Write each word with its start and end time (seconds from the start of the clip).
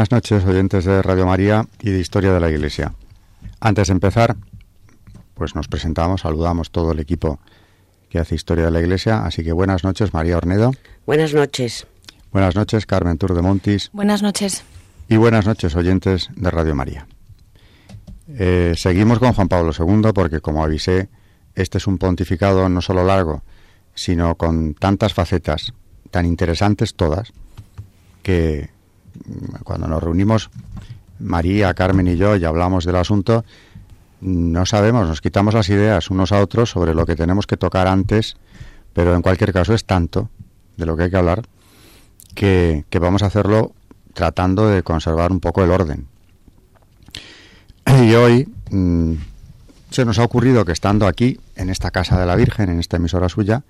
Buenas 0.00 0.12
noches, 0.12 0.46
oyentes 0.46 0.86
de 0.86 1.02
Radio 1.02 1.26
María 1.26 1.66
y 1.78 1.90
de 1.90 2.00
Historia 2.00 2.32
de 2.32 2.40
la 2.40 2.48
Iglesia. 2.48 2.94
Antes 3.60 3.88
de 3.88 3.92
empezar, 3.92 4.34
pues 5.34 5.54
nos 5.54 5.68
presentamos, 5.68 6.22
saludamos 6.22 6.70
todo 6.70 6.92
el 6.92 7.00
equipo 7.00 7.38
que 8.08 8.18
hace 8.18 8.34
Historia 8.34 8.64
de 8.64 8.70
la 8.70 8.80
Iglesia. 8.80 9.26
Así 9.26 9.44
que 9.44 9.52
buenas 9.52 9.84
noches, 9.84 10.14
María 10.14 10.38
Ornedo. 10.38 10.72
Buenas 11.04 11.34
noches. 11.34 11.86
Buenas 12.32 12.56
noches, 12.56 12.86
Carmen 12.86 13.18
Tour 13.18 13.34
de 13.34 13.42
Montis. 13.42 13.90
Buenas 13.92 14.22
noches. 14.22 14.64
Y 15.06 15.18
buenas 15.18 15.44
noches, 15.44 15.76
oyentes 15.76 16.30
de 16.34 16.50
Radio 16.50 16.74
María. 16.74 17.06
Eh, 18.26 18.72
seguimos 18.78 19.18
con 19.18 19.34
Juan 19.34 19.48
Pablo 19.48 19.72
II 19.78 20.12
porque, 20.14 20.40
como 20.40 20.64
avisé, 20.64 21.10
este 21.54 21.76
es 21.76 21.86
un 21.86 21.98
pontificado 21.98 22.70
no 22.70 22.80
solo 22.80 23.04
largo, 23.04 23.42
sino 23.94 24.34
con 24.36 24.72
tantas 24.72 25.12
facetas, 25.12 25.74
tan 26.10 26.24
interesantes 26.24 26.94
todas, 26.94 27.34
que 28.22 28.70
cuando 29.64 29.86
nos 29.88 30.02
reunimos 30.02 30.50
María, 31.18 31.74
Carmen 31.74 32.08
y 32.08 32.16
yo 32.16 32.36
y 32.36 32.44
hablamos 32.44 32.84
del 32.84 32.96
asunto, 32.96 33.44
no 34.20 34.66
sabemos, 34.66 35.08
nos 35.08 35.20
quitamos 35.20 35.54
las 35.54 35.68
ideas 35.68 36.10
unos 36.10 36.32
a 36.32 36.40
otros 36.40 36.70
sobre 36.70 36.94
lo 36.94 37.06
que 37.06 37.16
tenemos 37.16 37.46
que 37.46 37.56
tocar 37.56 37.86
antes, 37.86 38.36
pero 38.92 39.14
en 39.14 39.22
cualquier 39.22 39.52
caso 39.52 39.74
es 39.74 39.84
tanto 39.84 40.28
de 40.76 40.86
lo 40.86 40.96
que 40.96 41.04
hay 41.04 41.10
que 41.10 41.16
hablar 41.16 41.42
que, 42.34 42.84
vamos 43.00 43.22
a 43.22 43.26
hacerlo 43.26 43.72
tratando 44.14 44.68
de 44.68 44.82
conservar 44.82 45.32
un 45.32 45.40
poco 45.40 45.62
el 45.62 45.70
orden. 45.70 46.06
Y 48.02 48.14
hoy 48.14 48.48
mm, 48.70 49.14
se 49.90 50.04
nos 50.04 50.18
ha 50.18 50.24
ocurrido 50.24 50.64
que 50.64 50.72
estando 50.72 51.06
aquí, 51.06 51.40
en 51.56 51.70
esta 51.70 51.90
casa 51.90 52.18
de 52.18 52.26
la 52.26 52.36
Virgen, 52.36 52.70
en 52.70 52.80
esta 52.80 52.96
emisora 52.96 53.28
suya, 53.28 53.62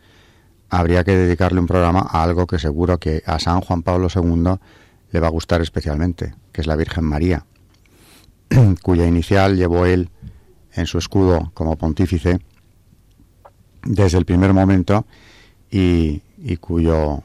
habría 0.69 1.05
que 1.05 1.17
dedicarle 1.17 1.61
un 1.61 1.67
programa 1.67 2.07
a 2.11 2.23
algo 2.23 2.47
que 2.47 2.59
seguro 2.59 2.99
que 2.99 3.23
a 3.27 3.39
San 3.39 3.61
Juan 3.61 3.83
Pablo 3.83 4.09
II 4.15 4.59
le 5.11 5.21
va 5.21 5.29
a 5.29 5.31
gustar 5.31 5.61
especialmente, 5.61 6.35
que 6.53 6.61
es 6.61 6.67
la 6.67 6.77
Virgen 6.77 7.05
María, 7.05 7.45
cuya 8.83 9.07
inicial 9.07 9.57
llevó 9.57 9.87
él 9.87 10.11
en 10.73 10.87
su 10.87 10.99
escudo 10.99 11.51
como 11.55 11.77
pontífice 11.77 12.41
desde 13.83 14.19
el 14.19 14.25
primer 14.25 14.53
momento 14.53 15.07
y, 15.71 16.23
cuyo 16.61 17.23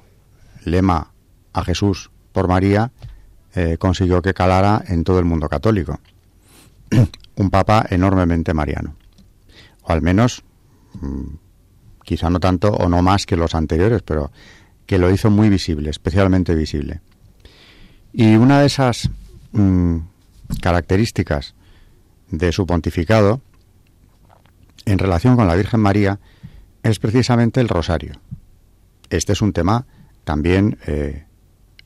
lema 0.65 1.11
a 1.53 1.63
Jesús 1.63 2.11
por 2.31 2.47
María 2.47 2.91
eh, 3.53 3.77
consiguió 3.77 4.21
que 4.21 4.33
calara 4.33 4.83
en 4.87 5.03
todo 5.03 5.19
el 5.19 5.25
mundo 5.25 5.47
católico. 5.47 5.99
Un 7.37 7.49
papa 7.49 7.85
enormemente 7.89 8.53
mariano, 8.53 8.95
o 9.83 9.91
al 9.91 10.01
menos, 10.01 10.43
mm, 11.01 11.35
quizá 12.03 12.29
no 12.29 12.39
tanto 12.39 12.69
o 12.69 12.87
no 12.87 13.01
más 13.01 13.25
que 13.25 13.35
los 13.35 13.55
anteriores, 13.55 14.01
pero 14.03 14.31
que 14.85 14.97
lo 14.97 15.11
hizo 15.11 15.29
muy 15.29 15.49
visible, 15.49 15.89
especialmente 15.89 16.55
visible. 16.55 17.01
Y 18.17 18.37
una 18.37 18.61
de 18.61 18.67
esas 18.67 19.09
mm, 19.51 19.97
características 20.61 21.53
de 22.31 22.53
su 22.53 22.65
pontificado 22.65 23.41
en 24.85 24.99
relación 24.99 25.35
con 25.35 25.47
la 25.47 25.55
Virgen 25.55 25.81
María 25.81 26.21
es 26.81 26.97
precisamente 26.99 27.59
el 27.59 27.67
rosario. 27.67 28.13
Este 29.09 29.33
es 29.33 29.41
un 29.41 29.51
tema 29.51 29.85
también, 30.23 30.77
eh, 30.87 31.25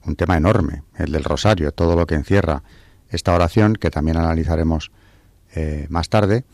un 0.05 0.15
tema 0.15 0.37
enorme, 0.37 0.83
el 0.99 1.11
del 1.13 1.23
rosario, 1.23 1.71
todo 1.71 1.95
lo 1.95 2.05
que 2.05 2.13
encierra 2.13 2.61
esta 3.09 3.33
oración, 3.33 3.73
que 3.73 3.89
también 3.89 4.17
analizaremos 4.17 4.91
eh, 5.55 5.87
más 5.89 6.09
tarde, 6.09 6.45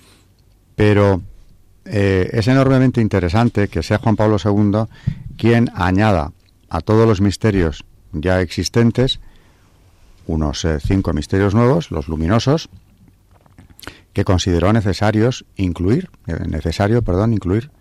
pero 0.77 1.21
eh, 1.83 2.29
es 2.31 2.47
enormemente 2.47 3.01
interesante 3.01 3.67
que 3.67 3.83
sea 3.83 3.97
Juan 3.97 4.15
Pablo 4.15 4.37
II 4.41 4.85
quien 5.35 5.69
añada 5.75 6.31
a 6.69 6.79
todos 6.79 7.05
los 7.05 7.19
misterios 7.19 7.83
ya 8.13 8.39
existentes 8.39 9.19
unos 10.27 10.65
eh, 10.65 10.79
cinco 10.79 11.13
misterios 11.13 11.53
nuevos, 11.53 11.91
los 11.91 12.07
luminosos, 12.07 12.69
que 14.13 14.23
consideró 14.23 14.71
necesarios 14.71 15.45
incluir, 15.55 16.09
eh, 16.27 16.37
necesario, 16.47 17.01
perdón, 17.01 17.33
incluir, 17.33 17.71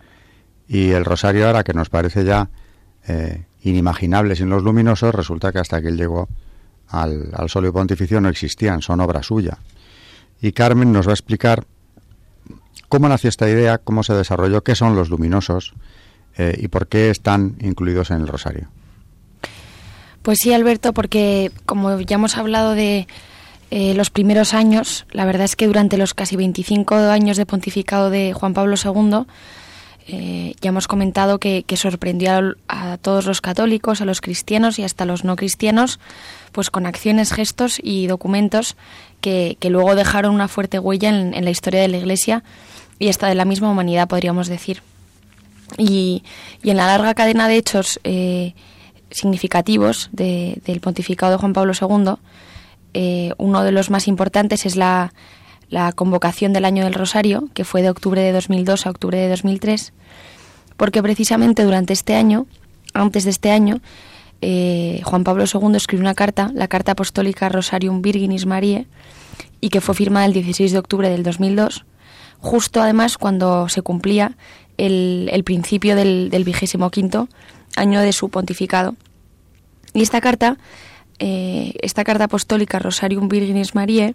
y 0.67 0.91
el 0.91 1.05
rosario 1.05 1.47
ahora 1.47 1.63
que 1.63 1.73
nos 1.73 1.89
parece 1.89 2.25
ya 2.25 2.49
eh, 3.07 3.45
inimaginable 3.61 4.35
sin 4.35 4.49
los 4.49 4.63
luminosos, 4.63 5.13
resulta 5.13 5.51
que 5.51 5.59
hasta 5.59 5.81
que 5.81 5.89
él 5.89 5.97
llegó 5.97 6.27
al, 6.87 7.29
al 7.33 7.49
solio 7.49 7.71
pontificio 7.73 8.19
no 8.21 8.29
existían, 8.29 8.81
son 8.81 8.99
obra 8.99 9.23
suya. 9.23 9.57
Y 10.41 10.51
Carmen 10.51 10.91
nos 10.91 11.07
va 11.07 11.11
a 11.11 11.13
explicar 11.13 11.65
cómo 12.89 13.07
nació 13.07 13.29
esta 13.29 13.49
idea, 13.49 13.77
cómo 13.77 14.03
se 14.03 14.13
desarrolló, 14.13 14.63
qué 14.63 14.75
son 14.75 14.95
los 14.95 15.09
luminosos 15.09 15.73
y 16.37 16.67
por 16.67 16.87
qué 16.87 17.09
están 17.09 17.55
incluidos 17.61 18.11
en 18.11 18.17
el 18.19 18.27
rosario. 18.27 18.67
Pues 20.25 20.39
sí, 20.39 20.51
Alberto, 20.53 20.91
porque 20.91 21.51
como 21.67 21.99
ya 21.99 22.15
hemos 22.15 22.35
hablado 22.35 22.71
de 22.71 23.05
eh, 23.69 23.93
los 23.93 24.09
primeros 24.09 24.55
años, 24.55 25.05
la 25.11 25.23
verdad 25.23 25.45
es 25.45 25.55
que 25.55 25.67
durante 25.67 25.97
los 25.97 26.15
casi 26.15 26.35
25 26.35 26.95
años 26.95 27.37
de 27.37 27.45
pontificado 27.45 28.09
de 28.09 28.33
Juan 28.33 28.55
Pablo 28.55 28.73
II, 28.83 29.27
eh, 30.07 30.55
ya 30.61 30.69
hemos 30.69 30.87
comentado 30.87 31.37
que, 31.37 31.63
sorprendió 31.75 32.55
a, 32.67 32.97
todos 32.97 33.27
los 33.27 33.39
católicos, 33.39 34.01
a 34.01 34.05
los 34.05 34.19
cristianos 34.19 34.79
y 34.79 34.83
hasta 34.83 35.03
a 35.03 35.07
los 35.07 35.23
no 35.23 35.35
cristianos, 35.35 35.99
pues 36.51 36.71
con 36.71 36.87
acciones, 36.87 37.31
gestos 37.31 37.77
y 37.79 38.07
documentos 38.07 38.77
que, 39.21 39.59
luego 39.61 39.93
dejaron 39.93 40.33
una 40.33 40.47
fuerte 40.47 40.79
huella 40.79 41.09
en, 41.09 41.45
la 41.45 41.51
historia 41.51 41.81
de 41.81 41.87
la 41.87 41.97
Iglesia 41.97 42.43
y 42.97 43.09
hasta 43.09 43.27
de 43.27 43.35
la 43.35 43.45
misma 43.45 43.69
humanidad, 43.69 44.07
podríamos 44.07 44.47
decir. 44.47 44.81
Y, 45.77 46.23
en 46.63 46.77
la 46.77 46.87
larga 46.87 47.13
cadena 47.13 47.47
de 47.47 47.57
hechos 47.57 47.99
eh, 48.03 48.55
significativos 49.11 50.09
del 50.11 50.79
pontificado 50.81 51.33
de 51.33 51.37
Juan 51.37 51.53
Pablo 51.53 51.73
II. 51.79 52.15
Eh, 52.93 53.33
uno 53.37 53.63
de 53.63 53.71
los 53.71 53.89
más 53.89 54.07
importantes 54.07 54.65
es 54.65 54.75
la, 54.75 55.11
convocación 55.95 56.53
del 56.53 56.65
Año 56.65 56.85
del 56.85 56.93
Rosario, 56.93 57.49
que 57.53 57.65
fue 57.65 57.81
de 57.81 57.89
octubre 57.89 58.21
de 58.21 58.31
2002 58.31 58.85
a 58.85 58.89
octubre 58.89 59.17
de 59.17 59.27
2003, 59.29 59.93
porque 60.77 61.03
precisamente 61.03 61.63
durante 61.63 61.91
este 61.91 62.15
año, 62.15 62.45
antes 62.93 63.25
de 63.25 63.31
este 63.31 63.51
año, 63.51 63.81
eh, 64.41 65.01
Juan 65.03 65.23
Pablo 65.23 65.43
II 65.51 65.75
escribió 65.75 66.03
una 66.03 66.15
carta, 66.15 66.51
la 66.53 66.67
Carta 66.67 66.93
Apostólica 66.93 67.49
Rosarium 67.49 68.01
Virginis 68.01 68.45
Mariae, 68.45 68.87
y 69.59 69.69
que 69.69 69.81
fue 69.81 69.95
firmada 69.95 70.25
el 70.25 70.33
16 70.33 70.71
de 70.71 70.77
octubre 70.77 71.09
del 71.09 71.23
2002, 71.23 71.83
justo 72.39 72.81
además 72.81 73.17
cuando 73.17 73.67
se 73.67 73.81
cumplía 73.81 74.37
el, 74.77 75.43
principio 75.43 75.95
del, 75.95 76.29
del 76.29 76.43
vigésimo 76.43 76.89
quinto 76.89 77.27
año 77.75 78.01
de 78.01 78.13
su 78.13 78.29
pontificado. 78.29 78.95
Y 79.93 80.01
esta 80.01 80.21
carta, 80.21 80.57
eh, 81.19 81.73
esta 81.81 82.03
carta 82.03 82.25
apostólica 82.25 82.79
Rosarium 82.79 83.29
Virginis 83.29 83.75
Mariae, 83.75 84.13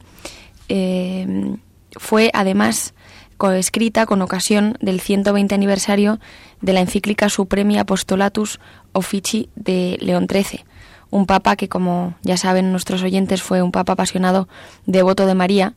eh, 0.69 1.57
fue 1.97 2.31
además 2.35 2.95
coescrita 3.37 4.05
con 4.05 4.21
ocasión 4.21 4.77
del 4.81 5.01
120 5.01 5.55
aniversario 5.55 6.21
de 6.61 6.75
la 6.75 6.81
encíclica 6.81 7.31
Supremi 7.31 7.79
Apostolatus 7.79 8.61
Offici 8.93 9.49
de 9.57 9.97
León 10.01 10.27
XIII, 10.31 10.65
un 11.09 11.25
papa 11.25 11.57
que, 11.57 11.69
como 11.69 12.15
ya 12.23 12.37
saben 12.37 12.71
nuestros 12.71 13.03
oyentes, 13.03 13.43
fue 13.43 13.63
un 13.63 13.73
papa 13.73 13.95
apasionado, 13.95 14.47
devoto 14.85 15.25
de 15.25 15.35
María, 15.35 15.75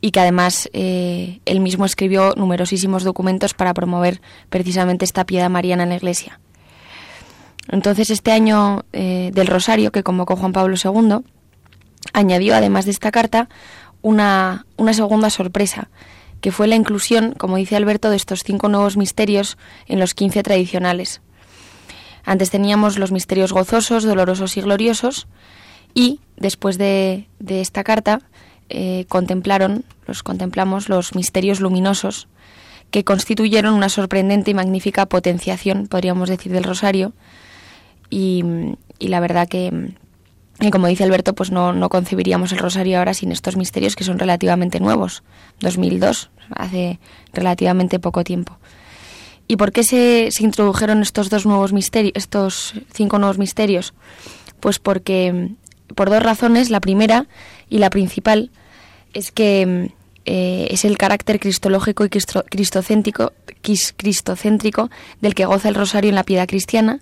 y 0.00 0.10
que 0.10 0.20
además 0.20 0.68
eh, 0.74 1.40
él 1.46 1.60
mismo 1.60 1.84
escribió 1.86 2.34
numerosísimos 2.36 3.04
documentos 3.04 3.54
para 3.54 3.74
promover 3.74 4.20
precisamente 4.50 5.06
esta 5.06 5.24
piedad 5.24 5.50
mariana 5.50 5.84
en 5.84 5.88
la 5.88 5.96
Iglesia. 5.96 6.38
Entonces, 7.68 8.10
este 8.10 8.32
año 8.32 8.84
eh, 8.92 9.30
del 9.34 9.46
Rosario 9.46 9.92
que 9.92 10.02
convocó 10.02 10.36
Juan 10.36 10.52
Pablo 10.52 10.76
II 10.82 11.24
añadió, 12.12 12.54
además 12.54 12.86
de 12.86 12.92
esta 12.92 13.10
carta, 13.10 13.48
una, 14.00 14.66
una 14.76 14.94
segunda 14.94 15.30
sorpresa, 15.30 15.90
que 16.40 16.52
fue 16.52 16.68
la 16.68 16.76
inclusión, 16.76 17.32
como 17.32 17.56
dice 17.56 17.76
Alberto, 17.76 18.10
de 18.10 18.16
estos 18.16 18.44
cinco 18.44 18.68
nuevos 18.68 18.96
misterios 18.96 19.58
en 19.86 19.98
los 19.98 20.14
quince 20.14 20.42
tradicionales. 20.42 21.20
Antes 22.24 22.50
teníamos 22.50 22.98
los 22.98 23.12
misterios 23.12 23.52
gozosos, 23.52 24.04
dolorosos 24.04 24.56
y 24.56 24.60
gloriosos, 24.60 25.26
y 25.94 26.20
después 26.36 26.78
de, 26.78 27.26
esta 27.48 27.84
carta 27.84 28.20
eh, 28.68 29.06
contemplaron, 29.08 29.84
los 30.06 30.22
contemplamos 30.22 30.88
los 30.88 31.14
misterios 31.14 31.60
luminosos 31.60 32.28
que 32.90 33.04
constituyeron 33.04 33.74
una 33.74 33.88
sorprendente 33.88 34.50
y 34.50 34.54
magnífica 34.54 35.06
potenciación, 35.06 35.88
podríamos 35.88 36.28
decir, 36.28 36.52
del 36.52 36.64
rosario. 36.64 37.12
Y, 38.10 38.44
la 39.00 39.20
verdad 39.20 39.48
que, 39.48 39.92
como 40.72 40.86
dice 40.86 41.04
Alberto, 41.04 41.34
pues 41.34 41.50
no, 41.50 41.72
no, 41.72 41.88
concebiríamos 41.88 42.52
el 42.52 42.58
rosario 42.58 42.98
ahora 42.98 43.14
sin 43.14 43.32
estos 43.32 43.56
misterios 43.56 43.96
que 43.96 44.04
son 44.04 44.18
relativamente 44.18 44.80
nuevos. 44.80 45.22
2002, 45.60 46.30
hace 46.50 46.98
relativamente 47.32 47.98
poco 47.98 48.24
tiempo. 48.24 48.58
¿Y 49.46 49.56
por 49.56 49.72
qué 49.72 49.82
se, 49.82 50.28
se 50.30 50.44
introdujeron 50.44 51.00
estos 51.00 51.30
dos 51.30 51.46
nuevos 51.46 51.72
misterios, 51.72 52.12
estos 52.16 52.74
cinco 52.92 53.18
nuevos 53.18 53.38
misterios? 53.38 53.94
Pues 54.60 54.78
porque 54.78 55.54
por 55.94 56.10
dos 56.10 56.22
razones. 56.22 56.70
La 56.70 56.80
primera 56.80 57.26
y 57.68 57.78
la 57.78 57.90
principal 57.90 58.50
es 59.14 59.32
que 59.32 59.90
eh, 60.24 60.68
es 60.70 60.84
el 60.84 60.98
carácter 60.98 61.40
cristológico 61.40 62.04
y 62.04 62.08
cristocéntrico, 62.08 63.32
cristocéntrico 63.96 64.90
del 65.20 65.34
que 65.34 65.46
goza 65.46 65.68
el 65.68 65.74
rosario 65.74 66.10
en 66.10 66.14
la 66.14 66.24
piedad 66.24 66.46
cristiana. 66.46 67.00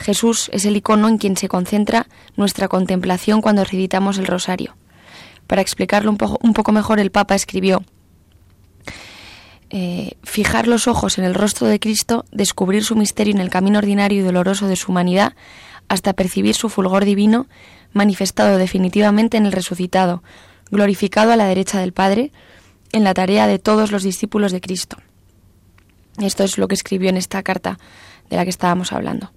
Jesús 0.00 0.48
es 0.52 0.64
el 0.64 0.76
icono 0.76 1.08
en 1.08 1.18
quien 1.18 1.36
se 1.36 1.48
concentra 1.48 2.06
nuestra 2.34 2.68
contemplación 2.68 3.42
cuando 3.42 3.64
recitamos 3.64 4.18
el 4.18 4.26
rosario. 4.26 4.74
Para 5.46 5.60
explicarlo 5.60 6.10
un 6.10 6.16
poco, 6.54 6.72
mejor, 6.72 7.00
el 7.00 7.10
Papa 7.10 7.34
escribió, 7.34 7.82
eh, 9.68 10.16
fijar 10.22 10.68
los 10.68 10.88
ojos 10.88 11.18
en 11.18 11.24
el 11.24 11.34
rostro 11.34 11.66
de 11.66 11.78
Cristo, 11.78 12.24
descubrir 12.32 12.82
su 12.82 12.96
misterio 12.96 13.34
en 13.34 13.40
el 13.40 13.50
camino 13.50 13.78
ordinario 13.78 14.20
y 14.20 14.24
doloroso 14.24 14.68
de 14.68 14.76
su 14.76 14.90
humanidad, 14.90 15.34
hasta 15.88 16.14
percibir 16.14 16.54
su 16.54 16.70
fulgor 16.70 17.04
divino, 17.04 17.46
manifestado 17.92 18.56
definitivamente 18.56 19.36
en 19.36 19.44
el 19.44 19.52
resucitado, 19.52 20.22
glorificado 20.70 21.32
a 21.32 21.36
la 21.36 21.46
derecha 21.46 21.80
del 21.80 21.92
Padre, 21.92 22.32
en 22.92 23.04
la 23.04 23.12
tarea 23.12 23.46
de 23.46 23.58
todos 23.58 23.92
los 23.92 24.02
discípulos 24.02 24.52
de 24.52 24.60
Cristo. 24.60 24.96
Esto 26.18 26.44
es 26.44 26.56
lo 26.56 26.68
que 26.68 26.74
escribió 26.74 27.10
en 27.10 27.16
esta 27.16 27.42
carta 27.42 27.78
de 28.30 28.36
la 28.36 28.44
que 28.44 28.50
estábamos 28.50 28.92
hablando. 28.92 29.32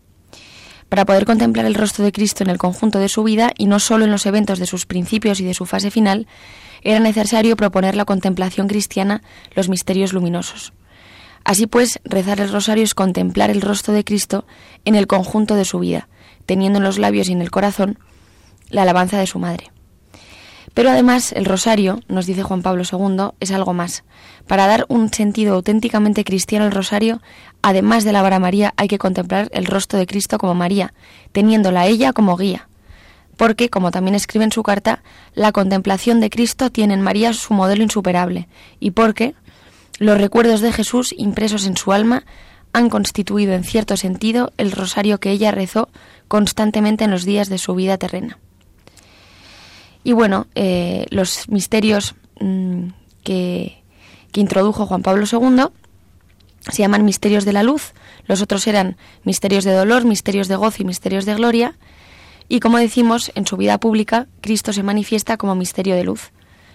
Para 0.93 1.05
poder 1.05 1.25
contemplar 1.25 1.65
el 1.65 1.73
rostro 1.73 2.05
de 2.05 2.11
Cristo 2.11 2.43
en 2.43 2.51
el 2.51 2.59
conjunto 2.59 2.99
de 2.99 3.09
su 3.09 3.23
vida 3.23 3.51
y 3.57 3.65
no 3.65 3.79
solo 3.79 4.05
en 4.05 4.11
los 4.11 4.27
eventos 4.27 4.59
de 4.59 4.67
sus 4.67 4.85
principios 4.85 5.39
y 5.39 5.43
de 5.43 5.55
su 5.55 5.65
fase 5.65 5.89
final, 5.89 6.27
era 6.83 6.99
necesario 6.99 7.55
proponer 7.55 7.95
la 7.95 8.05
contemplación 8.05 8.67
cristiana, 8.67 9.23
los 9.55 9.69
misterios 9.69 10.13
luminosos. 10.13 10.71
Así 11.43 11.65
pues, 11.65 11.99
rezar 12.03 12.41
el 12.41 12.51
rosario 12.51 12.83
es 12.83 12.93
contemplar 12.93 13.49
el 13.49 13.61
rostro 13.61 13.91
de 13.91 14.03
Cristo 14.03 14.45
en 14.85 14.93
el 14.93 15.07
conjunto 15.07 15.55
de 15.55 15.65
su 15.65 15.79
vida, 15.79 16.09
teniendo 16.45 16.77
en 16.77 16.83
los 16.83 16.99
labios 16.99 17.27
y 17.27 17.31
en 17.31 17.41
el 17.41 17.49
corazón 17.49 17.97
la 18.69 18.83
alabanza 18.83 19.17
de 19.17 19.25
su 19.25 19.39
madre. 19.39 19.72
Pero 20.73 20.89
además 20.89 21.31
el 21.33 21.45
rosario, 21.45 22.01
nos 22.07 22.25
dice 22.25 22.43
Juan 22.43 22.63
Pablo 22.63 22.83
II, 22.89 23.35
es 23.39 23.51
algo 23.51 23.73
más. 23.73 24.03
Para 24.47 24.67
dar 24.67 24.85
un 24.89 25.13
sentido 25.13 25.55
auténticamente 25.55 26.23
cristiano 26.23 26.65
al 26.65 26.71
rosario, 26.71 27.21
además 27.61 28.03
de 28.03 28.11
la 28.11 28.21
vara 28.21 28.39
María, 28.39 28.73
hay 28.75 28.87
que 28.87 28.97
contemplar 28.97 29.49
el 29.51 29.65
rostro 29.65 29.99
de 29.99 30.07
Cristo 30.07 30.37
como 30.37 30.55
María, 30.55 30.93
teniéndola 31.31 31.85
ella 31.85 32.11
como 32.11 32.37
guía. 32.37 32.67
Porque, 33.37 33.69
como 33.69 33.91
también 33.91 34.15
escribe 34.15 34.45
en 34.45 34.51
su 34.51 34.63
carta, 34.63 35.03
la 35.33 35.51
contemplación 35.51 36.19
de 36.19 36.29
Cristo 36.29 36.71
tiene 36.71 36.93
en 36.93 37.01
María 37.01 37.33
su 37.33 37.53
modelo 37.53 37.83
insuperable, 37.83 38.47
y 38.79 38.91
porque 38.91 39.35
los 39.99 40.17
recuerdos 40.17 40.61
de 40.61 40.71
Jesús 40.71 41.13
impresos 41.17 41.65
en 41.65 41.77
su 41.77 41.93
alma 41.93 42.23
han 42.73 42.89
constituido 42.89 43.53
en 43.53 43.63
cierto 43.63 43.95
sentido 43.97 44.51
el 44.57 44.71
rosario 44.71 45.19
que 45.19 45.29
ella 45.29 45.51
rezó 45.51 45.89
constantemente 46.27 47.03
en 47.03 47.11
los 47.11 47.25
días 47.25 47.47
de 47.49 47.59
su 47.59 47.75
vida 47.75 47.97
terrena. 47.97 48.39
Y 50.03 50.11
bueno, 50.13 50.47
eh, 50.55 51.05
los 51.09 51.47
misterios 51.49 52.15
mm, 52.39 52.87
que, 53.23 53.81
que 54.31 54.41
introdujo 54.41 54.85
Juan 54.85 55.01
Pablo 55.01 55.25
II 55.31 55.65
se 56.69 56.81
llaman 56.81 57.05
misterios 57.05 57.45
de 57.45 57.53
la 57.53 57.63
luz, 57.63 57.93
los 58.25 58.41
otros 58.41 58.67
eran 58.67 58.97
misterios 59.23 59.63
de 59.63 59.73
dolor, 59.73 60.05
misterios 60.05 60.47
de 60.47 60.55
gozo 60.55 60.81
y 60.81 60.85
misterios 60.85 61.25
de 61.25 61.35
gloria. 61.35 61.75
Y 62.47 62.59
como 62.59 62.77
decimos, 62.77 63.31
en 63.35 63.45
su 63.45 63.57
vida 63.57 63.77
pública, 63.79 64.27
Cristo 64.41 64.73
se 64.73 64.83
manifiesta 64.83 65.37
como 65.37 65.55
misterio 65.55 65.95
de 65.95 66.03
luz. 66.03 66.31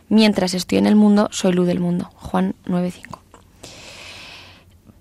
Mientras 0.08 0.54
estoy 0.54 0.78
en 0.78 0.86
el 0.86 0.96
mundo, 0.96 1.28
soy 1.30 1.52
luz 1.52 1.66
del 1.66 1.80
mundo. 1.80 2.10
Juan 2.16 2.54
9.5. 2.66 3.18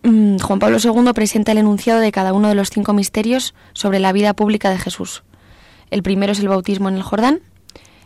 Mm, 0.04 0.40
Juan 0.40 0.60
Pablo 0.60 0.78
II 0.82 1.12
presenta 1.14 1.52
el 1.52 1.58
enunciado 1.58 2.00
de 2.00 2.12
cada 2.12 2.34
uno 2.34 2.48
de 2.48 2.56
los 2.56 2.70
cinco 2.70 2.94
misterios 2.94 3.54
sobre 3.74 4.00
la 4.00 4.12
vida 4.14 4.34
pública 4.34 4.70
de 4.70 4.78
Jesús. 4.78 5.24
El 5.90 6.04
primero 6.04 6.32
es 6.32 6.40
el 6.40 6.48
bautismo 6.48 6.90
en 6.90 6.96
el 6.96 7.04
Jordán, 7.04 7.42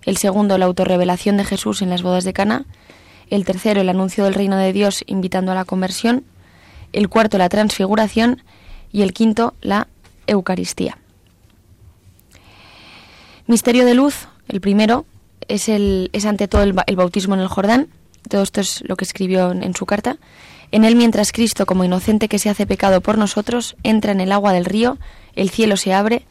el 0.06 0.18
segundo 0.18 0.58
la 0.58 0.66
autorrevelación 0.66 1.38
de 1.38 1.46
Jesús 1.46 1.82
en 1.82 1.90
las 1.90 2.02
bodas 2.02 2.24
de 2.24 2.34
Cana, 2.34 2.66
el 3.30 3.46
tercero 3.46 3.82
el 3.82 3.90
anuncio 3.90 4.26
del 4.26 4.34
reino 4.34 4.58
de 4.58 4.74
Dios 4.74 5.04
invitando 5.08 5.52
a 5.52 5.56
la 5.56 5.66
conversión, 5.66 6.26
el 6.94 7.10
cuarto 7.10 7.38
la 7.38 7.50
transfiguración. 7.50 8.44
Y 8.94 9.04
el 9.04 9.14
quinto 9.14 9.54
la 9.62 9.88
Eucaristía. 10.28 10.98
Misterio 13.48 13.86
de 13.86 13.94
luz, 13.94 14.28
el 14.50 14.60
primero, 14.60 15.06
es, 15.48 15.70
el, 15.70 16.10
es 16.12 16.26
ante 16.26 16.50
todo 16.50 16.64
el, 16.64 16.74
bautismo 16.74 17.36
en 17.36 17.40
el 17.40 17.48
Jordán, 17.48 17.88
todo 18.28 18.44
esto 18.44 18.60
es 18.60 18.84
lo 18.86 18.98
que 18.98 19.06
escribió 19.06 19.52
en 19.52 19.74
su 19.76 19.86
carta, 19.86 20.18
en 20.74 20.84
él 20.84 20.98
mientras 20.98 21.32
Cristo, 21.32 21.66
como 21.66 21.86
inocente 21.86 22.28
que 22.28 22.38
se 22.38 22.50
hace 22.50 22.68
pecado 22.68 23.00
por 23.00 23.18
nosotros, 23.18 23.78
entra 23.84 24.12
en 24.12 24.20
el 24.20 24.34
agua 24.34 24.52
del 24.52 24.66
río, 24.66 24.98
el 25.38 25.50
cielo 25.50 25.78
se 25.78 25.94
abre 25.94 26.26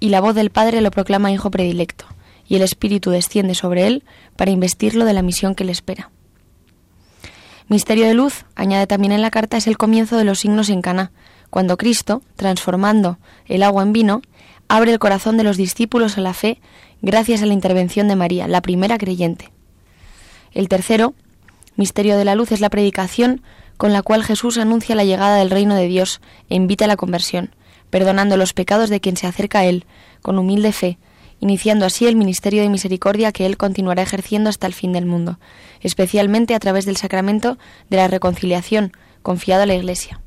y 0.00 0.08
la 0.08 0.20
voz 0.20 0.34
del 0.34 0.50
Padre 0.50 0.80
lo 0.80 0.90
proclama 0.90 1.30
hijo 1.30 1.52
predilecto 1.52 2.06
y 2.50 2.56
el 2.56 2.62
Espíritu 2.62 3.10
desciende 3.10 3.54
sobre 3.54 3.86
él 3.86 4.02
para 4.34 4.50
investirlo 4.50 5.04
de 5.04 5.12
la 5.14 5.22
misión 5.22 5.54
que 5.54 5.62
le 5.62 5.70
espera. 5.70 6.10
Misterio 7.68 8.08
de 8.08 8.14
luz, 8.14 8.44
añade 8.56 8.88
también 8.88 9.12
en 9.12 9.22
la 9.22 9.30
carta, 9.30 9.56
es 9.56 9.68
el 9.68 9.78
comienzo 9.78 10.16
de 10.16 10.24
los 10.24 10.40
signos 10.40 10.68
en 10.68 10.82
Cana, 10.82 11.12
cuando 11.48 11.76
Cristo, 11.76 12.22
transformando 12.34 13.18
el 13.46 13.62
agua 13.62 13.84
en 13.84 13.92
vino, 13.92 14.20
abre 14.66 14.90
el 14.90 14.98
corazón 14.98 15.36
de 15.36 15.44
los 15.44 15.56
discípulos 15.56 16.18
a 16.18 16.22
la 16.22 16.34
fe 16.34 16.60
gracias 17.02 17.40
a 17.40 17.46
la 17.46 17.54
intervención 17.54 18.08
de 18.08 18.16
María, 18.16 18.48
la 18.48 18.62
primera 18.62 18.98
creyente. 18.98 19.52
El 20.50 20.68
tercero, 20.68 21.14
misterio 21.76 22.18
de 22.18 22.24
la 22.24 22.34
luz, 22.34 22.50
es 22.50 22.60
la 22.60 22.68
predicación 22.68 23.42
con 23.76 23.92
la 23.92 24.02
cual 24.02 24.24
Jesús 24.24 24.58
anuncia 24.58 24.96
la 24.96 25.04
llegada 25.04 25.36
del 25.36 25.50
reino 25.50 25.76
de 25.76 25.86
Dios 25.86 26.20
e 26.48 26.56
invita 26.56 26.86
a 26.86 26.88
la 26.88 26.96
conversión, 26.96 27.54
perdonando 27.90 28.36
los 28.36 28.54
pecados 28.54 28.90
de 28.90 29.00
quien 29.00 29.16
se 29.16 29.28
acerca 29.28 29.60
a 29.60 29.66
Él, 29.66 29.86
con 30.20 30.36
humilde 30.36 30.72
fe, 30.72 30.98
iniciando 31.40 31.86
así 31.86 32.06
el 32.06 32.16
ministerio 32.16 32.62
de 32.62 32.68
misericordia 32.68 33.32
que 33.32 33.46
Él 33.46 33.56
continuará 33.56 34.02
ejerciendo 34.02 34.50
hasta 34.50 34.66
el 34.66 34.74
fin 34.74 34.92
del 34.92 35.06
mundo, 35.06 35.38
especialmente 35.80 36.54
a 36.54 36.60
través 36.60 36.84
del 36.84 36.96
sacramento 36.96 37.58
de 37.88 37.96
la 37.96 38.08
reconciliación 38.08 38.92
confiado 39.22 39.62
a 39.62 39.66
la 39.66 39.74
Iglesia. 39.74 40.20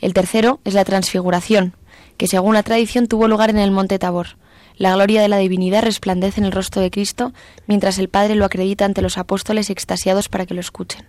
El 0.00 0.14
tercero 0.14 0.60
es 0.64 0.74
la 0.74 0.84
transfiguración, 0.84 1.74
que 2.16 2.28
según 2.28 2.54
la 2.54 2.62
tradición 2.62 3.08
tuvo 3.08 3.28
lugar 3.28 3.50
en 3.50 3.58
el 3.58 3.70
monte 3.70 3.98
Tabor. 3.98 4.36
La 4.76 4.94
gloria 4.94 5.20
de 5.20 5.28
la 5.28 5.38
divinidad 5.38 5.82
resplandece 5.82 6.40
en 6.40 6.46
el 6.46 6.52
rostro 6.52 6.80
de 6.80 6.90
Cristo, 6.90 7.32
mientras 7.66 7.98
el 7.98 8.08
Padre 8.08 8.36
lo 8.36 8.44
acredita 8.44 8.84
ante 8.84 9.02
los 9.02 9.18
apóstoles 9.18 9.70
extasiados 9.70 10.28
para 10.28 10.46
que 10.46 10.54
lo 10.54 10.60
escuchen. 10.60 11.06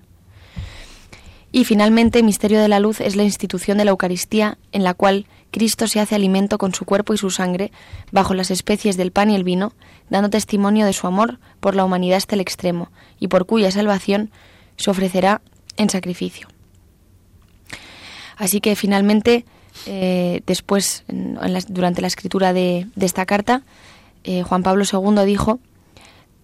Y 1.51 1.65
finalmente, 1.65 2.23
misterio 2.23 2.61
de 2.61 2.67
la 2.67 2.79
luz 2.79 3.01
es 3.01 3.15
la 3.15 3.23
institución 3.23 3.77
de 3.77 3.85
la 3.85 3.91
Eucaristía, 3.91 4.57
en 4.71 4.83
la 4.83 4.93
cual 4.93 5.25
Cristo 5.51 5.87
se 5.87 5.99
hace 5.99 6.15
alimento 6.15 6.57
con 6.57 6.73
su 6.73 6.85
cuerpo 6.85 7.13
y 7.13 7.17
su 7.17 7.29
sangre, 7.29 7.71
bajo 8.11 8.33
las 8.33 8.51
especies 8.51 8.97
del 8.97 9.11
pan 9.11 9.29
y 9.29 9.35
el 9.35 9.43
vino, 9.43 9.73
dando 10.09 10.29
testimonio 10.29 10.85
de 10.85 10.93
su 10.93 11.07
amor 11.07 11.39
por 11.59 11.75
la 11.75 11.83
humanidad 11.83 12.17
hasta 12.17 12.35
el 12.35 12.41
extremo, 12.41 12.91
y 13.19 13.27
por 13.27 13.45
cuya 13.45 13.71
salvación 13.71 14.31
se 14.77 14.91
ofrecerá 14.91 15.41
en 15.77 15.89
sacrificio. 15.89 16.47
Así 18.37 18.61
que 18.61 18.75
finalmente, 18.75 19.45
eh, 19.85 20.41
después, 20.45 21.03
durante 21.67 22.01
la 22.01 22.07
escritura 22.07 22.53
de, 22.53 22.87
esta 22.99 23.25
carta, 23.25 23.63
eh, 24.23 24.43
Juan 24.43 24.63
Pablo 24.63 24.85
II 24.91 25.25
dijo, 25.25 25.59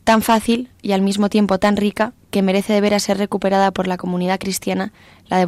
tan 0.05 0.21
fácil 0.21 0.69
y 0.81 0.93
al 0.93 1.01
mismo 1.01 1.29
tiempo 1.29 1.57
tan 1.57 1.75
rica 1.75 2.13
que 2.29 2.41
merece 2.41 2.79
de 2.79 2.95
a 2.95 3.00
ser 3.00 3.17
recuperada 3.17 3.71
por 3.71 3.88
la 3.88 3.97
comunidad 3.97 4.39
cristiana 4.39 4.93
la, 5.27 5.39